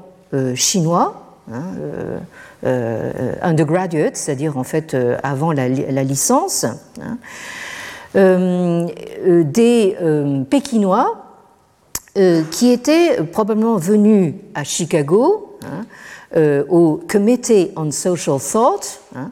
chinois. 0.55 1.21
Hein, 1.53 1.63
undergraduate, 3.43 4.17
c'est-à-dire 4.17 4.57
en 4.57 4.63
fait 4.63 4.97
avant 5.21 5.51
la, 5.51 5.67
licence, 5.67 6.65
hein, 6.99 7.19
des 8.15 9.97
euh, 10.01 10.43
Pékinois 10.43 11.21
qui 12.49 12.71
étaient 12.71 13.21
probablement 13.23 13.75
venus 13.75 14.35
à 14.53 14.63
Chicago 14.63 15.57
hein, 15.65 15.83
au 16.69 17.01
Committee 17.09 17.71
on 17.75 17.91
Social 17.91 18.37
Thought 18.39 19.01
hein, 19.17 19.31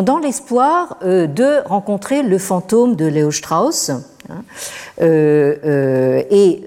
dans 0.00 0.18
l'espoir 0.18 0.98
de 1.02 1.66
rencontrer 1.66 2.22
le 2.22 2.38
fantôme 2.38 2.94
de 2.94 3.06
Léo 3.06 3.32
Strauss. 3.32 3.90
Hein, 4.30 4.44
et 5.00 6.62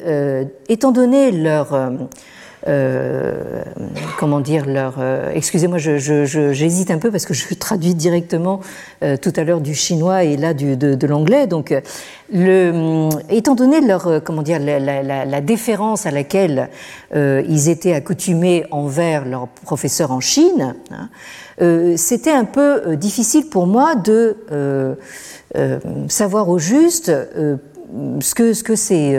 étant 0.67 0.91
donné 0.91 1.31
leur 1.31 1.73
euh, 2.69 3.63
comment 4.19 4.41
dire 4.41 4.65
leur. 4.67 4.97
Euh, 4.99 5.31
excusez-moi, 5.33 5.79
j'hésite 5.79 6.91
un 6.91 6.99
peu 6.99 7.09
parce 7.09 7.25
que 7.25 7.33
je 7.33 7.53
traduis 7.55 7.95
directement 7.95 8.59
euh, 9.01 9.17
tout 9.17 9.33
à 9.37 9.43
l'heure 9.43 9.61
du 9.61 9.73
chinois 9.73 10.23
et 10.23 10.37
là 10.37 10.53
du, 10.53 10.77
de, 10.77 11.07
l'anglais. 11.07 11.47
Donc, 11.47 11.73
le, 12.31 13.09
étant 13.29 13.55
donné 13.55 13.81
leur 13.81 14.21
comment 14.23 14.43
dire 14.43 14.59
la, 14.59 15.41
déférence 15.41 16.05
à 16.05 16.11
laquelle 16.11 16.69
ils 17.15 17.69
étaient 17.69 17.93
accoutumés 17.93 18.65
envers 18.69 19.25
leur 19.25 19.47
professeur 19.47 20.11
en 20.11 20.19
Chine, 20.19 20.75
hein, 20.91 21.09
c'était 21.95 22.33
un 22.33 22.45
peu 22.45 22.95
difficile 22.97 23.49
pour 23.49 23.65
moi 23.65 23.95
de 23.95 24.37
savoir 26.07 26.49
au 26.49 26.59
juste 26.59 27.07
ce 27.07 28.35
que, 28.35 28.53
ce 28.53 28.63
que 28.63 28.75
ces 28.75 29.13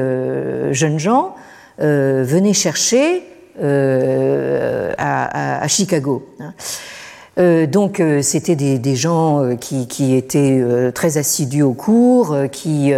jeunes 0.73 1.01
gens 1.01 1.35
venaient 1.79 2.53
chercher 2.53 3.25
euh, 3.63 4.93
à, 4.97 5.69
Chicago. 5.69 6.27
Hein. 6.41 6.55
Euh, 7.39 7.67
donc 7.67 8.01
euh, 8.01 8.23
c'était 8.23 8.57
des, 8.57 8.97
gens 8.97 9.57
qui, 9.57 10.15
étaient 10.15 10.63
très 10.95 11.17
assidus 11.19 11.63
au 11.63 11.75
cours, 11.75 12.37
qui 12.51 12.93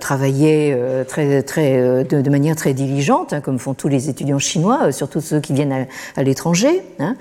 travaillaient 0.00 0.78
très, 1.08 1.42
très, 1.42 2.04
de, 2.04 2.30
manière 2.30 2.56
très 2.56 2.74
diligente, 2.74 3.32
hein, 3.32 3.40
comme 3.40 3.58
font 3.58 3.74
tous 3.74 3.88
les 3.88 4.08
étudiants 4.08 4.38
chinois, 4.38 4.92
surtout 4.92 5.20
ceux 5.20 5.40
qui 5.40 5.52
viennent 5.52 5.86
à, 6.16 6.22
l'étranger. 6.22 6.82
Hein. 6.98 7.16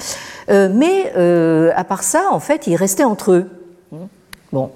mais 0.50 1.12
à 1.76 1.84
part 1.84 2.04
ça, 2.04 2.26
en 2.32 2.40
fait, 2.40 2.68
ils 2.68 2.76
restaient 2.76 3.04
entre 3.04 3.32
eux. 3.32 3.50
Bon, 4.52 4.70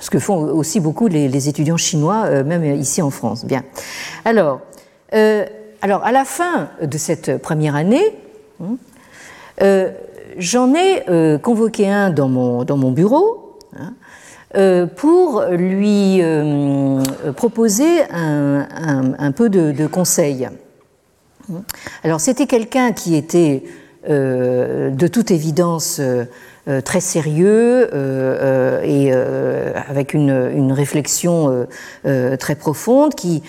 ce 0.00 0.10
que 0.10 0.18
font 0.18 0.36
aussi 0.36 0.80
beaucoup 0.80 1.08
les, 1.08 1.28
les 1.28 1.48
étudiants 1.48 1.76
chinois, 1.76 2.44
même 2.44 2.64
ici 2.76 3.02
en 3.02 3.10
France. 3.10 3.44
Bien. 3.44 3.64
Alors, 4.24 4.60
alors, 5.80 6.04
à 6.04 6.10
la 6.10 6.24
fin 6.24 6.70
de 6.82 6.98
cette 6.98 7.40
première 7.40 7.76
année, 7.76 8.16
hein, 8.60 8.76
euh, 9.62 9.90
j'en 10.36 10.74
ai 10.74 11.08
euh, 11.08 11.38
convoqué 11.38 11.88
un 11.88 12.10
dans 12.10 12.28
mon, 12.28 12.90
bureau 12.90 13.58
hein, 13.78 13.94
euh, 14.56 14.86
pour 14.86 15.44
lui 15.50 16.20
proposer 17.36 18.02
un, 18.10 19.32
peu 19.32 19.48
de, 19.48 19.70
de 19.70 19.86
conseils. 19.86 20.48
Alors, 22.02 22.20
c'était 22.20 22.46
quelqu'un 22.46 22.92
qui 22.92 23.14
était 23.14 23.62
de 24.08 25.06
toute 25.06 25.30
évidence 25.30 26.00
très 26.84 27.00
sérieux 27.00 27.88
euh, 27.92 27.92
euh, 27.94 28.82
et 28.82 29.12
avec 29.88 30.14
une, 30.14 30.72
réflexion 30.72 31.66
très 32.38 32.54
profonde, 32.54 33.14
qui 33.14 33.42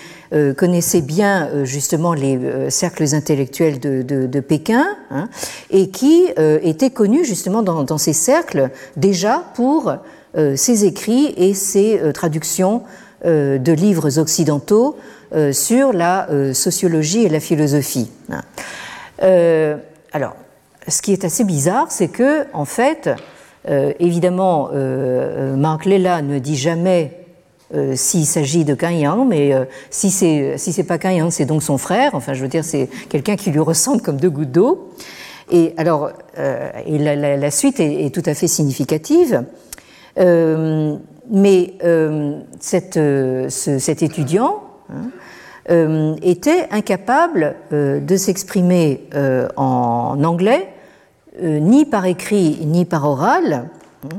connaissait 0.56 1.02
bien 1.02 1.64
justement 1.64 2.14
les 2.14 2.70
cercles 2.70 3.14
intellectuels 3.14 3.78
de, 3.78 4.40
Pékin 4.40 4.86
hein, 5.10 5.28
et 5.70 5.90
qui 5.90 6.26
était 6.36 6.90
connu 6.90 7.24
justement 7.24 7.62
dans, 7.62 7.98
ces 7.98 8.12
cercles 8.12 8.70
déjà 8.96 9.44
pour 9.54 9.92
ses 10.54 10.84
écrits 10.84 11.34
et 11.36 11.54
ses 11.54 12.00
traductions 12.14 12.82
de 13.24 13.72
livres 13.72 14.18
occidentaux 14.18 14.96
sur 15.52 15.92
la 15.92 16.28
sociologie 16.54 17.24
et 17.24 17.28
la 17.28 17.40
philosophie. 17.40 18.10
Hein. 18.30 18.42
alors, 20.12 20.34
ce 20.90 21.02
qui 21.02 21.12
est 21.12 21.24
assez 21.24 21.44
bizarre, 21.44 21.86
c'est 21.90 22.08
que, 22.08 22.46
en 22.52 22.64
fait, 22.64 23.10
évidemment, 23.98 24.70
Marc 25.56 25.84
Lela 25.84 26.22
ne 26.22 26.38
dit 26.38 26.56
jamais 26.56 27.18
s'il 27.94 28.26
s'agit 28.26 28.64
de 28.64 28.76
Yang, 28.80 29.28
mais 29.28 29.52
si 29.90 30.10
c'est 30.10 30.58
si 30.58 30.72
c'est 30.72 30.84
pas 30.84 30.96
Yang, 30.96 31.30
c'est 31.30 31.44
donc 31.44 31.62
son 31.62 31.78
frère. 31.78 32.14
Enfin, 32.14 32.32
je 32.32 32.42
veux 32.42 32.48
dire, 32.48 32.64
c'est 32.64 32.88
quelqu'un 33.08 33.36
qui 33.36 33.50
lui 33.50 33.60
ressemble 33.60 34.02
comme 34.02 34.16
deux 34.16 34.30
gouttes 34.30 34.52
d'eau. 34.52 34.90
Et 35.50 35.74
alors, 35.76 36.10
et 36.86 36.98
la, 36.98 37.50
suite 37.50 37.80
est, 37.80 38.12
tout 38.14 38.22
à 38.26 38.34
fait 38.34 38.48
significative. 38.48 39.44
mais 40.16 41.74
cet 42.60 42.96
étudiant, 44.02 44.62
hein, 44.90 45.10
euh, 45.70 46.16
était 46.22 46.66
incapable 46.72 47.54
euh, 47.72 48.00
de 48.00 48.16
s'exprimer 48.16 49.06
euh, 49.14 49.46
en 49.56 50.24
anglais, 50.24 50.66
ni 51.42 51.84
par 51.84 52.06
écrit 52.06 52.58
ni 52.64 52.84
par 52.84 53.08
oral, 53.08 53.68
hein, 54.04 54.18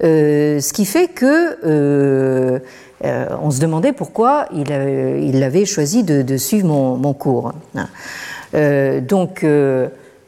ce 0.00 0.72
qui 0.72 0.84
fait 0.84 1.08
que 1.08 2.60
on 3.02 3.50
se 3.50 3.60
demandait 3.60 3.92
pourquoi 3.92 4.46
il, 4.52 5.42
avait 5.42 5.64
choisi 5.64 6.02
de, 6.02 6.36
suivre 6.36 6.66
mon, 6.66 7.12
cours. 7.14 7.52
Hein. 7.74 9.00
donc 9.00 9.44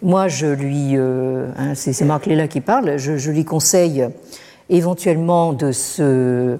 moi, 0.02 0.28
je 0.28 0.46
lui, 0.46 0.96
hein, 0.96 1.74
c'est 1.74 2.04
Marc 2.04 2.26
Léla 2.26 2.48
qui 2.48 2.60
parle, 2.60 2.96
je, 2.96 3.30
lui 3.30 3.44
conseille 3.44 4.06
éventuellement 4.68 5.52
de 5.52 5.72
se 5.72 6.58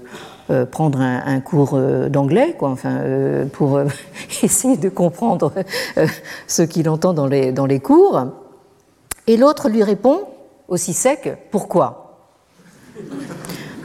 euh, 0.51 0.65
prendre 0.65 0.99
un, 0.99 1.39
cours 1.39 1.75
euh, 1.75 2.09
d'anglais, 2.09 2.57
euh, 2.85 3.45
pour 3.45 3.79
essayer 4.43 4.75
de 4.75 4.89
comprendre 4.89 5.53
ce 6.47 6.63
qu'il 6.63 6.89
entend 6.89 7.13
dans 7.13 7.27
les 7.27 7.79
cours. 7.79 8.25
Et 9.31 9.37
l'autre 9.37 9.69
lui 9.69 9.81
répond, 9.81 10.25
aussi 10.67 10.91
sec, 10.91 11.37
pourquoi? 11.51 12.17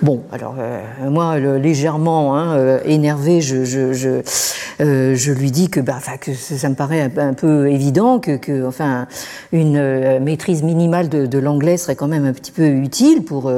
Bon, 0.03 0.24
alors 0.32 0.57
moi, 1.05 1.38
légèrement 1.38 2.36
hein, 2.36 2.80
énervé, 2.84 3.40
je, 3.40 3.64
je, 3.64 5.32
lui 5.32 5.51
dis 5.53 5.70
que, 5.70 5.78
bah, 5.78 5.99
ça 6.34 6.68
me 6.68 6.74
paraît 6.74 7.12
un, 7.16 7.32
peu 7.34 7.70
évident 7.70 8.18
que, 8.18 8.66
enfin, 8.66 9.07
une 9.53 10.18
maîtrise 10.18 10.64
minimale 10.64 11.09
de, 11.09 11.26
de 11.26 11.38
l'anglais 11.38 11.76
serait 11.76 11.94
quand 11.94 12.09
même 12.09 12.24
un 12.24 12.32
petit 12.32 12.51
peu 12.51 12.66
utile 12.66 13.22
pour, 13.22 13.49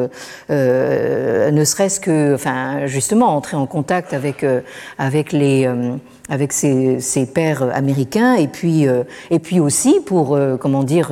euh, 0.50 1.50
ne 1.50 1.64
serait-ce 1.64 2.00
que, 2.00 2.34
enfin, 2.34 2.86
justement, 2.86 3.34
entrer 3.34 3.56
en 3.56 3.66
contact 3.66 4.12
avec, 4.12 4.44
euh, 4.44 4.60
avec 4.98 5.32
les 5.32 5.66
euh, 5.66 5.96
avec 6.28 6.52
ses, 6.52 7.00
ses, 7.00 7.26
pairs 7.26 7.62
américains 7.74 8.34
et 8.34 8.48
puis 8.48 8.86
et 9.30 9.38
puis 9.38 9.60
aussi 9.60 10.00
pour 10.04 10.38
comment 10.60 10.82
dire 10.82 11.10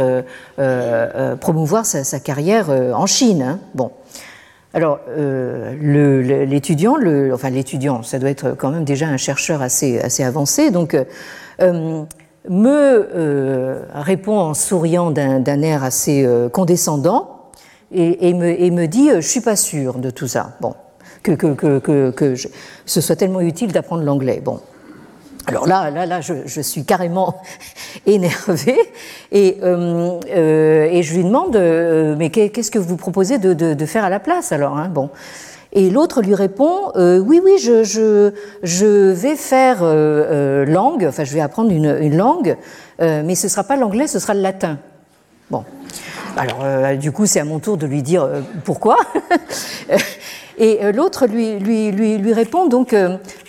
promouvoir 1.41 1.87
sa, 1.87 2.21
carrière 2.21 2.71
en 2.71 3.07
Chine. 3.07 3.43
Hein. 3.43 3.61
Bon. 3.75 3.91
Alors, 4.75 5.01
l'étudiant, 5.81 6.97
enfin 7.33 7.51
l'étudiant, 7.51 8.03
ça 8.03 8.19
doit 8.19 8.31
être 8.31 8.55
quand 8.59 8.71
même 8.71 8.85
déjà 8.85 9.07
un 9.09 9.17
chercheur 9.17 9.63
assez, 9.63 9.99
assez 10.01 10.23
avancé, 10.23 10.71
donc 10.71 10.97
me 12.49 13.79
répond 13.95 14.39
en 14.39 14.55
souriant 14.55 15.11
d'un 15.11 15.63
air 15.63 15.83
assez 15.83 16.29
condescendant 16.53 17.37
et, 17.93 18.35
me, 18.35 18.71
me, 18.71 18.87
dit 18.87 19.11
euh, 19.11 19.21
Je 19.21 19.29
suis 19.29 19.41
pas 19.41 19.57
sûr 19.57 19.95
de 19.95 20.11
tout 20.11 20.29
ça. 20.29 20.57
Bon, 20.61 20.75
que, 21.23 21.33
que, 21.33 21.79
que, 21.79 22.11
que 22.11 22.35
ce 22.85 23.01
soit 23.01 23.17
tellement 23.17 23.41
utile 23.41 23.73
d'apprendre 23.73 24.03
l'anglais. 24.03 24.41
Bon. 24.45 24.61
Alors 25.49 25.67
là, 25.69 25.91
là, 25.91 26.07
là, 26.07 26.21
je, 26.21 26.35
je 26.45 26.61
suis 26.61 26.85
carrément 26.85 27.41
énervée 28.07 28.79
et, 29.31 29.59
euh, 29.63 30.19
euh, 30.35 30.89
et 30.91 31.03
je 31.05 31.15
lui 31.15 31.23
demande 31.23 31.55
euh, 31.55 32.17
mais 32.19 32.31
qu'est-ce 32.31 32.71
que 32.71 32.81
vous 32.81 32.97
proposez 32.97 33.39
de, 33.39 33.53
de, 33.55 33.75
de, 33.75 33.87
faire 33.87 34.05
à 34.05 34.11
la 34.11 34.19
place 34.19 34.51
alors 34.51 34.77
hein 34.77 34.89
Bon. 34.89 35.11
Et 35.73 35.91
l'autre 35.91 36.21
lui 36.23 36.35
répond 36.35 36.91
euh, 36.97 37.19
oui, 37.19 37.41
oui, 37.45 37.59
je, 37.61 37.85
je, 37.85 38.33
je 38.65 39.13
vais 39.13 39.37
faire 39.37 39.85
langue, 39.85 41.07
enfin, 41.09 41.23
je 41.25 41.33
vais 41.33 41.41
apprendre 41.41 41.71
une, 41.71 41.97
une 42.01 42.17
langue, 42.17 42.57
mais 42.99 43.35
ce 43.35 43.49
sera 43.49 43.63
pas 43.63 43.77
l'anglais, 43.77 44.07
ce 44.09 44.19
sera 44.19 44.35
le 44.35 44.41
latin. 44.41 44.79
Bon. 45.51 45.65
Alors, 46.37 46.59
euh, 46.63 46.97
du 46.97 47.13
coup, 47.13 47.25
c'est 47.25 47.41
à 47.41 47.45
mon 47.45 47.61
tour 47.61 47.79
de 47.79 47.87
lui 47.87 48.03
dire 48.03 48.23
euh, 48.23 48.41
pourquoi. 48.65 48.99
Et 50.59 50.79
euh, 50.83 50.93
l'autre 50.93 51.27
lui, 51.27 51.59
lui, 51.59 51.91
lui, 51.91 52.19
lui, 52.19 52.33
répond 52.33 52.67
donc 52.67 52.95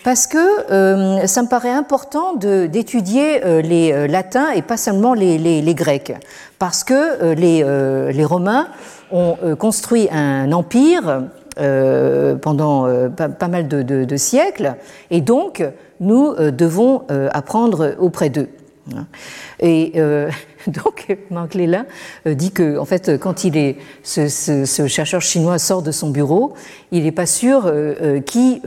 parce 0.03 0.27
que 0.27 1.25
ça 1.25 1.41
me 1.41 1.47
paraît 1.47 1.71
important 1.71 2.33
d'étudier 2.35 3.39
les 3.61 4.07
latins 4.07 4.51
et 4.51 4.61
pas 4.61 4.77
seulement 4.77 5.13
les, 5.13 5.37
les, 5.37 5.75
grecs. 5.75 6.13
Parce 6.59 6.83
que 6.83 7.33
les, 7.33 7.63
les 8.13 8.25
Romains 8.25 8.67
ont 9.11 9.37
construit 9.59 10.07
un 10.11 10.51
empire 10.51 11.23
pendant 12.41 12.87
pas, 13.09 13.47
mal 13.47 13.67
de, 13.67 13.81
de, 13.83 14.17
siècles 14.17 14.75
et 15.11 15.21
donc 15.21 15.63
nous 15.99 16.33
devons 16.51 17.03
apprendre 17.31 17.95
auprès 17.99 18.29
d'eux. 18.29 18.49
Et 19.59 19.93
Donc, 20.83 21.15
Marc 21.31 21.53
Lélin 21.53 21.85
euh, 22.25 22.33
dit 22.33 22.51
que, 22.51 22.77
en 22.77 22.85
fait, 22.85 23.17
quand 23.17 23.43
il 23.43 23.57
est, 23.57 23.77
ce, 24.03 24.87
chercheur 24.87 25.21
chinois 25.21 25.59
sort 25.59 25.81
de 25.81 25.91
son 25.91 26.09
bureau, 26.09 26.53
il 26.91 27.03
n'est 27.03 27.11
pas 27.11 27.25
sûr 27.25 27.65
euh, 27.65 27.95
euh, 28.01 28.19
qui 28.21 28.61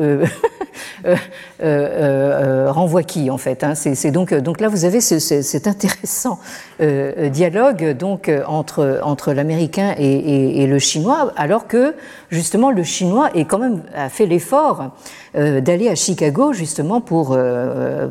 renvoie 2.72 3.02
qui, 3.02 3.30
en 3.30 3.38
fait. 3.38 3.64
Hein. 3.64 3.74
C'est 3.74 4.10
donc, 4.10 4.32
donc 4.34 4.60
là, 4.60 4.68
vous 4.68 4.84
avez 4.84 5.00
cet 5.00 5.66
intéressant 5.66 6.38
dialogue 6.78 7.96
donc 7.96 8.30
entre 8.46 9.00
entre 9.02 9.32
l'américain 9.32 9.94
et, 9.98 10.66
le 10.66 10.78
chinois, 10.78 11.32
alors 11.36 11.66
que 11.66 11.94
justement 12.30 12.70
le 12.70 12.82
chinois 12.82 13.30
est 13.34 13.44
quand 13.44 13.58
même 13.58 13.82
a 13.94 14.08
fait 14.08 14.26
l'effort 14.26 14.92
d'aller 15.34 15.88
à 15.88 15.94
Chicago 15.94 16.52
justement 16.52 17.00
pour 17.00 17.36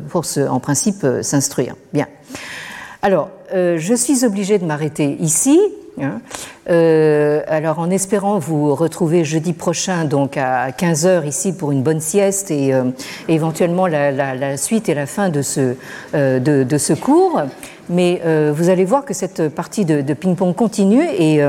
pour 0.08 0.24
se, 0.24 0.40
en 0.40 0.60
principe 0.60 1.06
s'instruire. 1.22 1.74
Bien. 1.92 2.06
Alors, 3.02 3.30
euh, 3.54 3.78
je 3.78 3.94
suis 3.94 4.24
obligée 4.24 4.58
de 4.58 4.64
m'arrêter 4.64 5.16
ici. 5.20 5.58
Hein. 6.00 6.20
Euh, 6.68 7.42
alors, 7.48 7.78
en 7.78 7.90
espérant 7.90 8.38
vous 8.38 8.74
retrouver 8.74 9.24
jeudi 9.24 9.54
prochain, 9.54 10.04
donc 10.04 10.36
à 10.36 10.70
15 10.72 11.06
heures 11.06 11.24
ici 11.24 11.52
pour 11.52 11.72
une 11.72 11.82
bonne 11.82 12.00
sieste 12.00 12.50
et 12.50 12.74
euh, 12.74 12.84
éventuellement 13.28 13.86
la, 13.86 14.56
suite 14.56 14.88
et 14.88 14.94
la 14.94 15.06
fin 15.06 15.30
de 15.30 15.40
ce, 15.42 15.74
de, 16.12 16.78
ce 16.78 16.92
cours. 16.92 17.42
Mais 17.88 18.20
vous 18.52 18.68
allez 18.68 18.84
voir 18.84 19.04
que 19.04 19.14
cette 19.14 19.48
partie 19.48 19.84
de, 19.84 20.14
ping-pong 20.14 20.54
continue 20.54 21.04
et, 21.04 21.40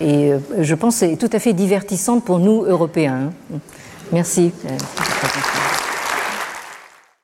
je 0.00 0.74
pense 0.74 0.96
c'est 0.96 1.16
tout 1.16 1.30
à 1.32 1.38
fait 1.38 1.52
divertissante 1.52 2.24
pour 2.24 2.38
nous, 2.38 2.64
Européens. 2.64 3.32
Merci. 4.12 4.52